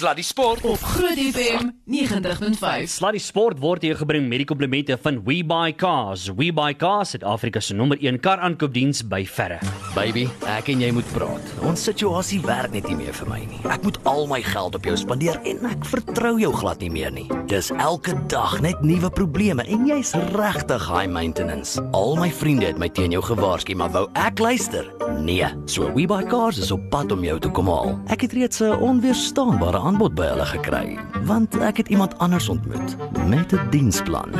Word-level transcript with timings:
Sluddy 0.00 0.22
Sport 0.22 0.62
op 0.64 0.80
Groot 0.80 1.18
FM 1.18 1.66
90.5. 1.84 2.88
Sluddy 2.88 3.18
Sport 3.20 3.58
word 3.60 3.82
hier 3.84 3.98
gebring 4.00 4.30
met 4.30 4.40
die 4.40 4.46
komplimente 4.48 4.96
van 5.02 5.18
WeBuyCars. 5.26 6.30
WeBuyCars, 6.38 7.12
Suid-Afrika 7.12 7.60
se 7.60 7.76
nommer 7.76 8.00
1 8.00 8.16
kar 8.24 8.40
aankoopdiens 8.40 9.02
by 9.04 9.26
verre. 9.28 9.58
Baby, 9.92 10.22
ek 10.48 10.70
en 10.72 10.80
jy 10.80 10.88
moet 10.96 11.10
praat. 11.12 11.52
Ons 11.68 11.84
situasie 11.84 12.38
werk 12.46 12.72
net 12.72 12.88
nie 12.88 12.96
meer 12.96 13.12
vir 13.18 13.28
my 13.28 13.42
nie. 13.42 13.60
Ek 13.68 13.84
moet 13.84 13.98
al 14.08 14.24
my 14.30 14.38
geld 14.46 14.78
op 14.78 14.88
jou 14.88 14.96
spandeer 14.96 15.36
en 15.50 15.68
ek 15.68 15.84
vertrou 15.92 16.32
jou 16.40 16.54
glad 16.62 16.80
nie 16.80 16.90
meer 16.96 17.12
nie. 17.12 17.26
Dis 17.52 17.68
elke 17.76 18.16
dag 18.32 18.56
net 18.64 18.80
nuwe 18.80 19.12
probleme 19.12 19.68
en 19.68 19.84
jy's 19.90 20.14
regtig 20.32 20.88
high 20.88 21.12
maintenance. 21.12 21.76
Al 21.92 22.16
my 22.16 22.30
vriende 22.40 22.70
het 22.70 22.80
my 22.80 22.88
teen 22.88 23.12
jou 23.12 23.20
gewaarsku, 23.28 23.76
maar 23.76 23.92
wou 23.92 24.06
ek 24.16 24.40
luister? 24.40 24.88
Nee. 25.20 25.52
So 25.68 25.92
WeBuyCars 25.92 26.64
is 26.64 26.72
op 26.72 26.88
pad 26.88 27.12
om 27.12 27.20
jou 27.26 27.36
te 27.42 27.52
kom 27.52 27.68
haal. 27.68 27.98
Ek 28.08 28.24
het 28.24 28.32
reeds 28.32 28.64
'n 28.64 28.80
onweerstaanbare 28.80 29.89
aanbod 29.90 30.14
by 30.14 30.28
hulle 30.30 30.46
gekry, 30.46 30.94
want 31.26 31.56
ek 31.66 31.82
het 31.82 31.88
iemand 31.90 32.14
anders 32.22 32.46
ontmoet 32.48 32.94
met 33.26 33.52
'n 33.52 33.60
diensplan. 33.70 34.30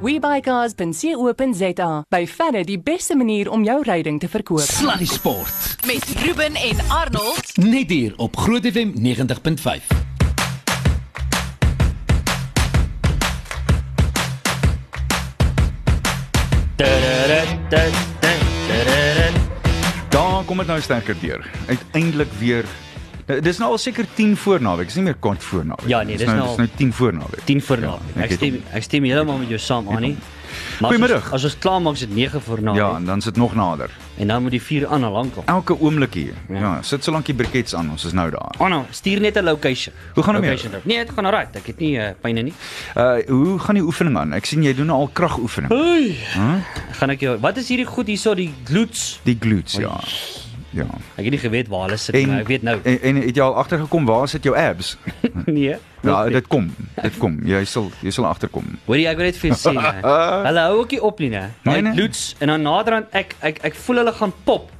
WeBuyCars.co.za. 0.00 2.04
By 2.08 2.26
verre 2.26 2.64
die 2.64 2.78
beste 2.78 3.16
manier 3.16 3.50
om 3.50 3.64
jou 3.64 3.82
ryding 3.82 4.20
te 4.20 4.28
verkoop. 4.28 4.60
Sluddy 4.60 5.06
Sport 5.06 5.76
Met 5.86 6.04
Ruben 6.22 6.54
en 6.54 6.76
Arnold 6.88 7.56
net 7.56 7.90
hier 7.90 8.12
op 8.16 8.36
Groot 8.36 8.66
FM 8.66 8.90
90.5 8.94 9.86
Daar 20.08 20.44
kom 20.44 20.56
dit 20.56 20.66
nou 20.66 20.80
sterker 20.80 21.16
deur. 21.20 21.50
Uiteindelik 21.66 22.32
weer 22.38 22.64
eh, 23.28 23.42
Dis 23.42 23.58
nou 23.58 23.70
al 23.70 23.78
seker 23.78 24.06
10 24.14 24.36
voor 24.36 24.60
naweek. 24.62 24.86
Dis 24.86 24.94
nie 24.94 25.04
meer 25.04 25.16
kort 25.20 25.42
voor 25.44 25.64
naweek. 25.66 25.88
Ja, 25.88 26.02
nee, 26.02 26.16
dis 26.16 26.26
nou- 26.26 26.46
dis 26.46 26.56
nou 26.56 26.68
10 26.76 26.92
voor 26.92 27.12
naweek. 27.12 27.44
10 27.44 27.62
voor 27.62 27.80
Ja, 27.80 27.86
naweek. 27.86 28.16
ek 28.16 28.22
Ek 28.24 28.30
het 28.30 28.38
stem 28.38 28.62
ek 28.72 28.82
stem 28.82 29.04
heeltemal 29.04 29.38
met 29.38 29.48
jou 29.48 29.58
saam, 29.60 29.88
Annie. 29.88 30.16
Goeiemiddag. 30.80 31.32
As 31.32 31.44
ons 31.44 31.58
klaar 31.58 31.80
maak 31.82 31.94
is 31.94 32.00
dit 32.00 32.14
9 32.14 32.40
voor 32.40 32.62
naweek 32.62 32.80
Ja, 32.80 32.94
en 32.96 33.04
dan 33.04 33.20
sit 33.20 33.36
nog 33.36 33.54
nader. 33.54 33.90
en 34.16 34.26
dan 34.26 34.42
moet 34.42 34.50
die 34.50 34.62
4 34.62 34.86
aan 34.86 35.04
al 35.04 35.12
lank 35.12 35.36
al. 35.36 35.42
Elke 35.46 35.80
oomblik 35.80 36.14
hier. 36.14 36.32
Ja. 36.48 36.58
Ja, 36.58 36.82
sit 36.82 37.04
so 37.04 37.12
lank 37.12 37.26
die 37.26 37.34
brikets 37.34 37.74
aan. 37.74 37.90
Ons 37.90 38.04
is 38.04 38.12
nou 38.12 38.30
daar. 38.30 38.54
Anna, 38.58 38.84
stuur 38.90 39.20
net 39.20 39.36
'n 39.36 39.44
location. 39.44 39.94
Hoe 40.14 40.24
gaan 40.24 40.40
dit. 40.40 40.84
Nee, 40.84 40.98
dit 40.98 41.10
gaan 41.14 41.24
alright. 41.24 41.56
Ek 41.56 41.66
het 41.66 41.78
nie 41.78 41.96
uh, 41.96 42.08
pyne 42.20 42.42
nie. 42.42 42.52
Uh 42.96 43.16
hoe 43.28 43.58
gaan 43.58 43.74
die 43.74 43.84
oefening 43.84 44.16
aan? 44.18 44.32
Ek 44.32 44.44
sien 44.44 44.62
jy 44.62 44.74
doen 44.74 44.90
al 44.90 45.10
kragoefening. 45.12 45.72
Oei. 45.72 46.16
Gaan 46.90 47.10
ek 47.10 47.20
jou 47.20 47.38
Wat 47.40 47.56
is 47.56 47.68
hierdie 47.68 47.86
goed 47.86 48.06
hierso 48.06 48.34
die 48.34 48.54
glutes? 48.64 49.20
Die 49.24 49.36
glutes, 49.40 49.72
ja. 49.72 50.00
Ja. 50.70 50.84
Ek 51.16 51.24
het 51.24 51.30
nie 51.30 51.40
geweet 51.40 51.68
waar 51.68 51.86
hulle 51.86 51.96
sit 51.96 52.14
nie, 52.14 52.26
maar 52.26 52.40
ek 52.40 52.48
weet 52.52 52.62
nou. 52.62 52.76
En, 52.84 52.98
en 53.02 53.20
het 53.22 53.36
jy 53.36 53.42
al 53.42 53.54
agtergekom 53.56 54.04
waar 54.08 54.28
sit 54.28 54.44
jou 54.44 54.56
abs? 54.56 54.96
nee. 55.46 55.76
Ja, 56.02 56.24
nie. 56.24 56.32
dit 56.32 56.46
kom. 56.46 56.68
Dit 57.02 57.18
kom. 57.18 57.38
Jy 57.48 57.64
sal 57.64 57.90
jy 58.04 58.10
sal 58.14 58.26
agterkom. 58.28 58.64
Hoorie, 58.86 59.06
ek 59.08 59.16
wil 59.16 59.30
net 59.30 59.36
vir 59.40 59.50
jou 59.50 59.58
sê, 59.58 59.72
né? 59.74 59.94
hulle 60.48 60.66
hou 60.68 60.80
ook 60.82 60.90
nie 60.90 61.00
op 61.02 61.18
nie, 61.24 61.30
né? 61.30 61.46
Nee, 61.64 61.80
nee. 61.82 61.92
glutes 61.96 62.34
en 62.38 62.52
dan 62.52 62.62
naderhand 62.68 63.06
ek 63.16 63.34
ek 63.40 63.62
ek 63.70 63.74
voel 63.86 64.02
hulle 64.04 64.12
gaan 64.12 64.34
pop. 64.44 64.70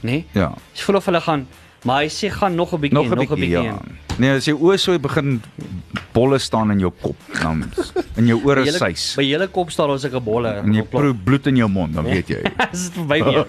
Nee? 0.00 0.24
Ja. 0.32 0.52
Ek 0.72 0.86
voel 0.86 0.96
of 0.96 1.04
hulle 1.10 1.20
gaan 1.20 1.46
maar 1.82 2.04
hy 2.04 2.10
sê 2.14 2.30
gaan 2.30 2.54
nog 2.54 2.72
'n 2.74 2.80
bietjie 2.80 2.94
Nog 2.94 3.10
'n 3.12 3.18
bietjie. 3.18 3.48
Ja. 3.50 3.60
en- 3.60 3.98
Nee, 4.20 4.36
as 4.36 4.44
jou 4.46 4.58
oë 4.60 4.76
so 4.78 4.98
begin 5.02 5.38
bolle 6.12 6.36
staan 6.42 6.70
in 6.74 6.80
jou 6.82 6.90
kop, 7.00 7.16
dan 7.40 7.62
in 8.20 8.26
jou 8.28 8.36
ore 8.44 8.66
sys. 8.68 9.14
By 9.16 9.24
julle 9.24 9.46
kop 9.48 9.70
staan 9.72 9.90
ons 9.94 10.04
'n 10.04 10.20
bolle. 10.20 10.50
En 10.60 10.74
jy 10.74 10.82
proe 10.84 11.14
bloed 11.14 11.46
in 11.46 11.56
jou 11.56 11.68
mond, 11.68 11.94
dan 11.94 12.04
weet 12.04 12.28
jy. 12.28 12.42
Dis 12.72 12.90
verby 12.92 13.22
weer. 13.24 13.46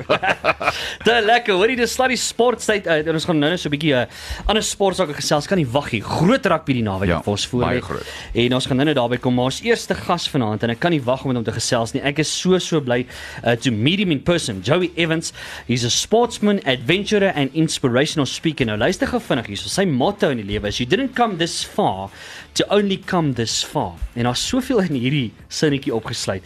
Te 1.06 1.20
lekker. 1.22 1.54
Hoorie, 1.60 1.76
dis 1.76 1.92
sluddy 1.94 2.16
sporttyd 2.16 2.88
uit 2.88 3.08
en 3.08 3.14
ons 3.14 3.26
gaan 3.26 3.38
nou 3.40 3.50
net 3.52 3.60
so 3.60 3.68
'n 3.68 3.72
bietjie 3.76 3.94
'n 3.94 4.08
uh, 4.08 4.48
ander 4.48 4.64
sportsake 4.64 5.14
gesels. 5.14 5.48
Kan 5.48 5.58
nie 5.58 5.68
wag 5.68 5.92
nie. 5.92 6.02
Groot 6.02 6.46
rugby 6.46 6.74
die 6.74 6.84
naweek 6.84 7.10
Ja, 7.10 7.22
vir 7.22 7.32
ons 7.32 7.46
voor. 7.48 7.62
baie 7.62 7.80
lê. 7.80 7.84
groot. 7.84 8.06
En 8.34 8.54
ons 8.54 8.66
gaan 8.66 8.78
nou 8.78 8.86
net 8.86 8.96
daarby 8.96 9.18
kom. 9.18 9.36
Maar 9.36 9.46
ons 9.52 9.62
eerste 9.62 9.94
gas 9.96 10.30
vanaand 10.30 10.64
en 10.64 10.70
ek 10.70 10.80
kan 10.80 10.92
nie 10.92 11.02
wag 11.04 11.22
om 11.26 11.28
met 11.28 11.36
hom 11.36 11.44
te 11.44 11.52
gesels 11.52 11.94
nie. 11.94 12.02
Ek 12.02 12.20
is 12.20 12.32
so 12.32 12.58
so 12.60 12.80
bly 12.82 13.06
uh, 13.46 13.52
to 13.56 13.72
meet 13.72 14.00
him 14.00 14.12
in 14.12 14.24
person. 14.24 14.62
Joey 14.64 14.92
Evans. 14.96 15.34
He's 15.68 15.84
a 15.84 15.90
sportsman, 15.90 16.62
adventurer 16.66 17.34
and 17.36 17.50
inspirational 17.54 18.26
speaker. 18.26 18.66
Nou 18.66 18.78
luister 18.78 19.08
gou 19.08 19.20
vinnig 19.20 19.48
hier. 19.48 19.58
So 19.58 19.68
sy 19.70 19.86
motto 19.86 20.30
in 20.30 20.38
die 20.38 20.46
lewe 20.48 20.63
is 20.66 20.80
you 20.80 20.86
didn't 20.86 21.16
come 21.16 21.38
this 21.38 21.64
far 21.64 22.10
to 22.54 22.74
only 22.74 22.98
come 22.98 23.34
this 23.34 23.64
far. 23.64 23.94
En 24.14 24.24
daar's 24.24 24.48
soveel 24.48 24.82
in 24.86 24.98
hierdie 24.98 25.32
sinnetjie 25.48 25.94
opgesluit. 25.94 26.44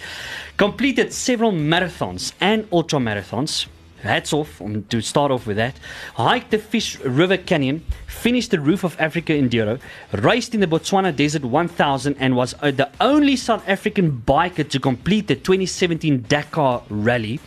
Completed 0.55 1.13
several 1.13 1.51
marathons 1.51 2.31
and 2.39 2.65
ultra 2.71 2.99
marathons. 2.99 3.67
Hats 4.01 4.31
off 4.31 4.61
to 4.89 5.01
start 5.01 5.31
off 5.31 5.47
with 5.47 5.57
that. 5.57 5.75
Hiked 6.15 6.51
the 6.51 6.59
Fish 6.59 6.99
River 6.99 7.37
Canyon, 7.37 7.83
finished 8.05 8.51
the 8.51 8.59
Roof 8.59 8.83
of 8.83 8.95
Africa 8.99 9.33
Enduro, 9.33 9.79
raced 10.11 10.53
in 10.53 10.61
the 10.61 10.67
Botswana 10.67 11.15
Desert 11.15 11.43
1000, 11.43 12.15
and 12.19 12.35
was 12.35 12.53
uh, 12.61 12.69
the 12.69 12.89
only 13.01 13.35
South 13.35 13.67
African 13.67 14.21
biker 14.25 14.69
to 14.69 14.79
complete 14.79 15.27
the 15.27 15.35
2017 15.35 16.25
Dakar 16.29 16.83
Rally. 16.89 17.39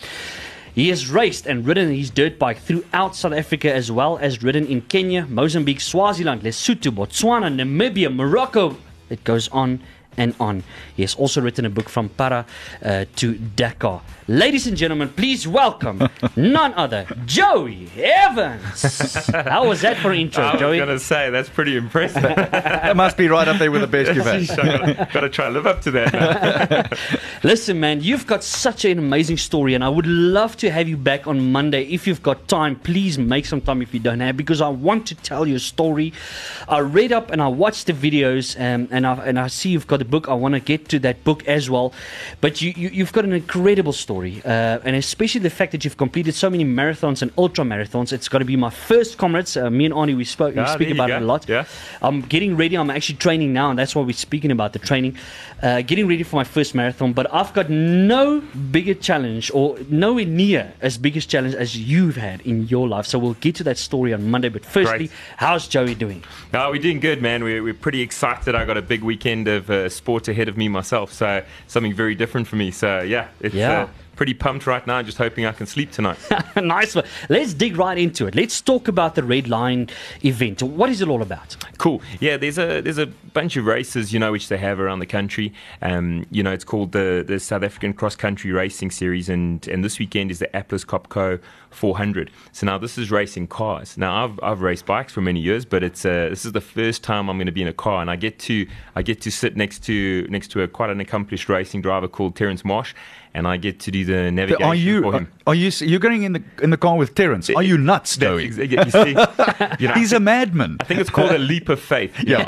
He 0.75 0.88
has 0.88 1.10
raced 1.10 1.47
and 1.47 1.66
ridden 1.66 1.92
his 1.92 2.10
dirt 2.10 2.38
bike 2.38 2.58
throughout 2.58 3.16
South 3.16 3.32
Africa 3.32 3.72
as 3.75 3.91
well 3.91 4.19
as 4.19 4.42
ridden 4.42 4.66
in 4.66 4.82
Kenya, 4.82 5.26
Mozambique, 5.26 5.81
Swaziland, 5.81 6.42
Lesotho, 6.42 6.92
Botswana, 6.92 7.53
Namibia, 7.53 8.14
Morocco. 8.14 8.76
It 9.08 9.25
goes 9.25 9.48
on 9.48 9.81
and 10.16 10.34
on. 10.41 10.62
He 10.97 11.03
has 11.03 11.15
also 11.15 11.41
written 11.41 11.65
a 11.65 11.71
book 11.71 11.88
from 11.88 12.09
Para 12.10 12.44
uh, 12.84 13.04
to 13.16 13.34
Dakar. 13.34 14.03
Ladies 14.28 14.66
and 14.66 14.76
gentlemen, 14.76 15.09
please 15.09 15.48
welcome 15.48 16.09
none 16.37 16.72
other 16.75 17.06
Joey 17.26 17.88
Evans. 17.97 19.26
How 19.32 19.66
was 19.66 19.81
that 19.81 19.97
for 19.97 20.12
an 20.12 20.20
intro, 20.20 20.44
I 20.44 20.53
was 20.53 20.60
Joey? 20.60 20.76
going 20.76 20.88
to 20.88 20.99
say 21.00 21.31
that's 21.31 21.49
pretty 21.49 21.76
impressive. 21.76 22.22
That 22.81 22.97
must 22.97 23.16
be 23.16 23.28
right 23.28 23.47
up 23.47 23.59
there 23.59 23.70
with 23.70 23.82
the 23.82 23.87
best 23.87 24.15
you've 24.15 24.25
had. 24.25 25.10
Got 25.12 25.20
to 25.20 25.28
try 25.28 25.47
and 25.47 25.54
live 25.54 25.66
up 25.66 25.81
to 25.82 25.91
that. 25.93 26.99
Listen, 27.43 27.78
man, 27.81 28.00
you've 28.03 28.26
got 28.26 28.43
such 28.43 28.84
an 28.84 28.99
amazing 28.99 29.37
story, 29.37 29.75
and 29.75 29.84
I 29.84 29.88
would 29.88 30.06
love 30.06 30.56
to 30.59 30.70
have 30.70 30.88
you 30.88 30.97
back 30.97 31.26
on 31.26 31.53
Monday 31.53 31.84
if 31.84 32.06
you've 32.06 32.22
got 32.22 32.49
time. 32.49 32.76
Please 32.76 33.19
make 33.19 33.47
some 33.47 33.60
time 33.60 33.81
if 33.82 33.94
you 33.94 34.00
don't 34.00 34.20
have, 34.20 34.37
because 34.37 34.60
I 34.60 34.69
want 34.69 35.06
to 35.09 35.15
tell 35.15 35.47
your 35.47 35.59
story. 35.59 36.12
I 36.69 36.78
read 36.81 37.12
up 37.12 37.31
and 37.31 37.41
I 37.41 37.49
watched 37.49 37.87
the 37.87 37.93
videos, 37.93 38.59
um, 38.60 38.88
and 38.91 39.06
I 39.06 39.15
and 39.25 39.38
I 39.38 39.47
see 39.49 39.70
you've 39.70 39.87
got 39.87 40.00
a 40.00 40.05
book. 40.05 40.28
I 40.28 40.34
want 40.34 40.55
to 40.55 40.61
get 40.61 40.88
to 40.91 40.99
that 41.00 41.22
book 41.25 41.47
as 41.47 41.69
well, 41.71 41.93
but 42.41 42.61
you, 42.62 42.72
you 42.77 42.88
you've 42.91 43.12
got 43.12 43.25
an 43.25 43.33
incredible 43.33 43.93
story, 43.93 44.43
uh, 44.44 44.78
and 44.84 44.97
especially 44.97 45.41
the 45.41 45.50
fact 45.50 45.72
that 45.72 45.84
you've 45.84 45.97
completed 45.97 46.34
so 46.34 46.49
many 46.50 46.65
marathons 46.65 47.22
and 47.22 47.31
ultra 47.37 47.65
marathons. 47.65 48.12
It's 48.12 48.28
going 48.28 48.41
to 48.41 48.47
be 48.47 48.56
my 48.56 48.71
first 48.71 49.19
comrades. 49.19 49.56
Uh, 49.56 49.71
me 49.71 49.84
and 49.87 49.94
Arnie, 49.94 50.16
we 50.16 50.25
spoke, 50.25 50.55
we 50.55 50.61
Ah, 50.61 50.66
speak 50.66 50.88
there 50.88 50.88
you 50.88 50.94
about 50.94 51.11
it 51.11 51.22
a 51.22 51.27
lot. 51.27 51.49
Yeah. 51.49 51.65
I'm 52.03 52.22
getting 52.22 52.56
ready. 52.56 52.77
I'm 52.77 52.91
actually 52.91 53.16
training 53.19 53.53
now, 53.53 53.71
and 53.71 53.78
that's 53.78 53.94
why 53.94 54.03
we're 54.03 54.12
speaking 54.12 54.50
about 54.50 54.72
the 54.72 54.78
training. 54.78 55.16
Uh, 55.62 55.83
getting 55.83 56.09
ready 56.09 56.22
for 56.22 56.37
my 56.37 56.44
first 56.44 56.75
marathon, 56.75 57.12
but 57.12 57.32
I've 57.34 57.53
got 57.53 57.69
no 57.69 58.41
bigger 58.71 58.94
challenge 58.94 59.50
or 59.53 59.78
nowhere 59.91 60.25
near 60.25 60.72
as 60.81 60.97
biggest 60.97 61.28
challenge 61.28 61.55
as 61.55 61.77
you've 61.77 62.17
had 62.17 62.41
in 62.43 62.67
your 62.69 62.88
life. 62.88 63.05
So 63.05 63.19
we'll 63.19 63.34
get 63.34 63.56
to 63.56 63.65
that 63.65 63.77
story 63.77 64.15
on 64.15 64.31
Monday. 64.31 64.49
But 64.49 64.65
firstly, 64.65 65.09
Great. 65.09 65.11
how's 65.37 65.69
Joey 65.69 65.94
doing? 65.94 66.25
no, 66.55 66.71
we're 66.71 66.81
doing 66.81 66.99
good, 67.00 67.21
man. 67.21 67.44
We're, 67.44 67.62
we're 67.62 67.75
pretty 67.75 68.00
excited. 68.00 68.55
I 68.55 68.65
got 68.65 68.78
a 68.78 68.82
big 68.82 69.03
weekend 69.03 69.49
of 69.49 69.69
uh, 69.69 69.90
sport 69.91 70.28
ahead 70.28 70.49
of 70.49 70.56
me 70.56 70.69
myself, 70.69 71.12
so 71.12 71.43
something 71.67 71.95
very 71.95 72.15
different 72.15 72.47
for 72.47 72.56
me. 72.56 72.71
So 72.71 73.01
yeah, 73.01 73.28
it's 73.41 73.55
Yeah. 73.55 73.83
Uh, 73.83 73.89
pretty 74.20 74.34
pumped 74.34 74.66
right 74.66 74.86
now. 74.86 75.00
Just 75.00 75.16
hoping 75.16 75.47
I 75.47 75.53
can 75.53 75.64
sleep 75.64 75.92
tonight. 75.92 76.19
nice 76.56 76.94
one. 76.94 77.06
Let's 77.31 77.54
dig 77.54 77.78
right 77.78 77.97
into 77.97 78.26
it. 78.26 78.34
Let's 78.34 78.60
talk 78.60 78.86
about 78.86 79.14
the 79.14 79.22
Red 79.22 79.48
Line 79.48 79.88
event. 80.22 80.62
What 80.62 80.91
is 80.91 81.00
it 81.00 81.08
all 81.08 81.22
about? 81.22 81.56
Cool. 81.78 82.03
Yeah, 82.20 82.36
there's 82.36 82.58
a 82.58 82.82
there's 82.82 82.98
a 82.98 83.06
bunch 83.06 83.56
of 83.56 83.64
races, 83.64 84.12
you 84.12 84.19
know, 84.19 84.31
which 84.32 84.48
they 84.48 84.58
have 84.58 84.78
around 84.78 84.98
the 84.98 85.06
country. 85.06 85.54
Um, 85.81 86.26
you 86.31 86.42
know, 86.42 86.53
it's 86.53 86.64
called 86.64 86.92
the 86.92 87.25
the 87.26 87.41
South 87.41 87.62
African 87.62 87.94
Cross 87.94 88.16
Country 88.16 88.53
Racing 88.53 88.91
Series, 88.91 89.31
and 89.31 89.66
and 89.69 89.82
this 89.82 89.98
weekend 89.98 90.31
is 90.31 90.38
the 90.38 90.54
Atlas 90.54 90.84
Copco 90.84 91.41
400. 91.70 92.31
So 92.52 92.66
now 92.66 92.76
this 92.76 92.98
is 92.98 93.10
racing 93.10 93.47
cars. 93.47 93.97
Now 93.97 94.25
I've 94.25 94.38
I've 94.42 94.60
raced 94.60 94.84
bikes 94.84 95.14
for 95.14 95.22
many 95.22 95.41
years, 95.41 95.64
but 95.64 95.82
it's 95.82 96.04
uh, 96.04 96.28
this 96.28 96.44
is 96.44 96.52
the 96.52 96.60
first 96.60 97.02
time 97.02 97.31
I'm 97.31 97.38
going 97.38 97.47
to 97.47 97.52
be 97.52 97.62
in 97.62 97.69
a 97.69 97.73
car, 97.73 98.02
and 98.02 98.11
I 98.11 98.16
get 98.16 98.38
to 98.40 98.66
I 98.94 99.00
get 99.00 99.23
to 99.23 99.31
sit 99.31 99.56
next 99.56 99.82
to 99.84 100.26
next 100.28 100.49
to 100.49 100.61
a 100.61 100.69
quite 100.69 100.90
an 100.90 101.00
accomplished 101.00 101.49
racing 101.49 101.81
driver 101.81 102.08
called 102.08 102.37
Terence 102.37 102.66
Marsh, 102.66 102.94
and 103.35 103.47
I 103.47 103.56
get 103.56 103.81
to 103.81 103.91
do 103.91 104.05
the 104.05 104.31
navigation 104.31 104.62
Are 104.67 104.75
you 104.75 105.03
for 105.03 105.09
are, 105.15 105.19
him. 105.19 105.32
are 105.47 105.55
you 105.55 105.71
you're 105.81 106.00
getting 106.00 106.23
in 106.25 106.32
the 106.35 106.43
in 106.62 106.71
the 106.71 106.77
car 106.77 106.97
with 106.97 107.15
Terence? 107.15 107.50
Are 107.50 107.62
you 107.62 107.79
nuts, 107.79 108.17
That- 108.17 108.27
Joey? 108.27 108.47
ex- 108.47 108.56
you 108.59 108.91
see, 108.91 109.11
you 109.82 109.88
know, 109.88 109.94
He's 110.00 110.12
a 110.12 110.21
madman. 110.21 110.77
I 110.81 110.85
think 110.85 111.00
it's 111.00 111.11
called 111.11 111.31
a 111.32 111.38
leap 111.38 111.69
of 111.69 111.81
faith. 111.81 112.12
Yeah, 112.25 112.47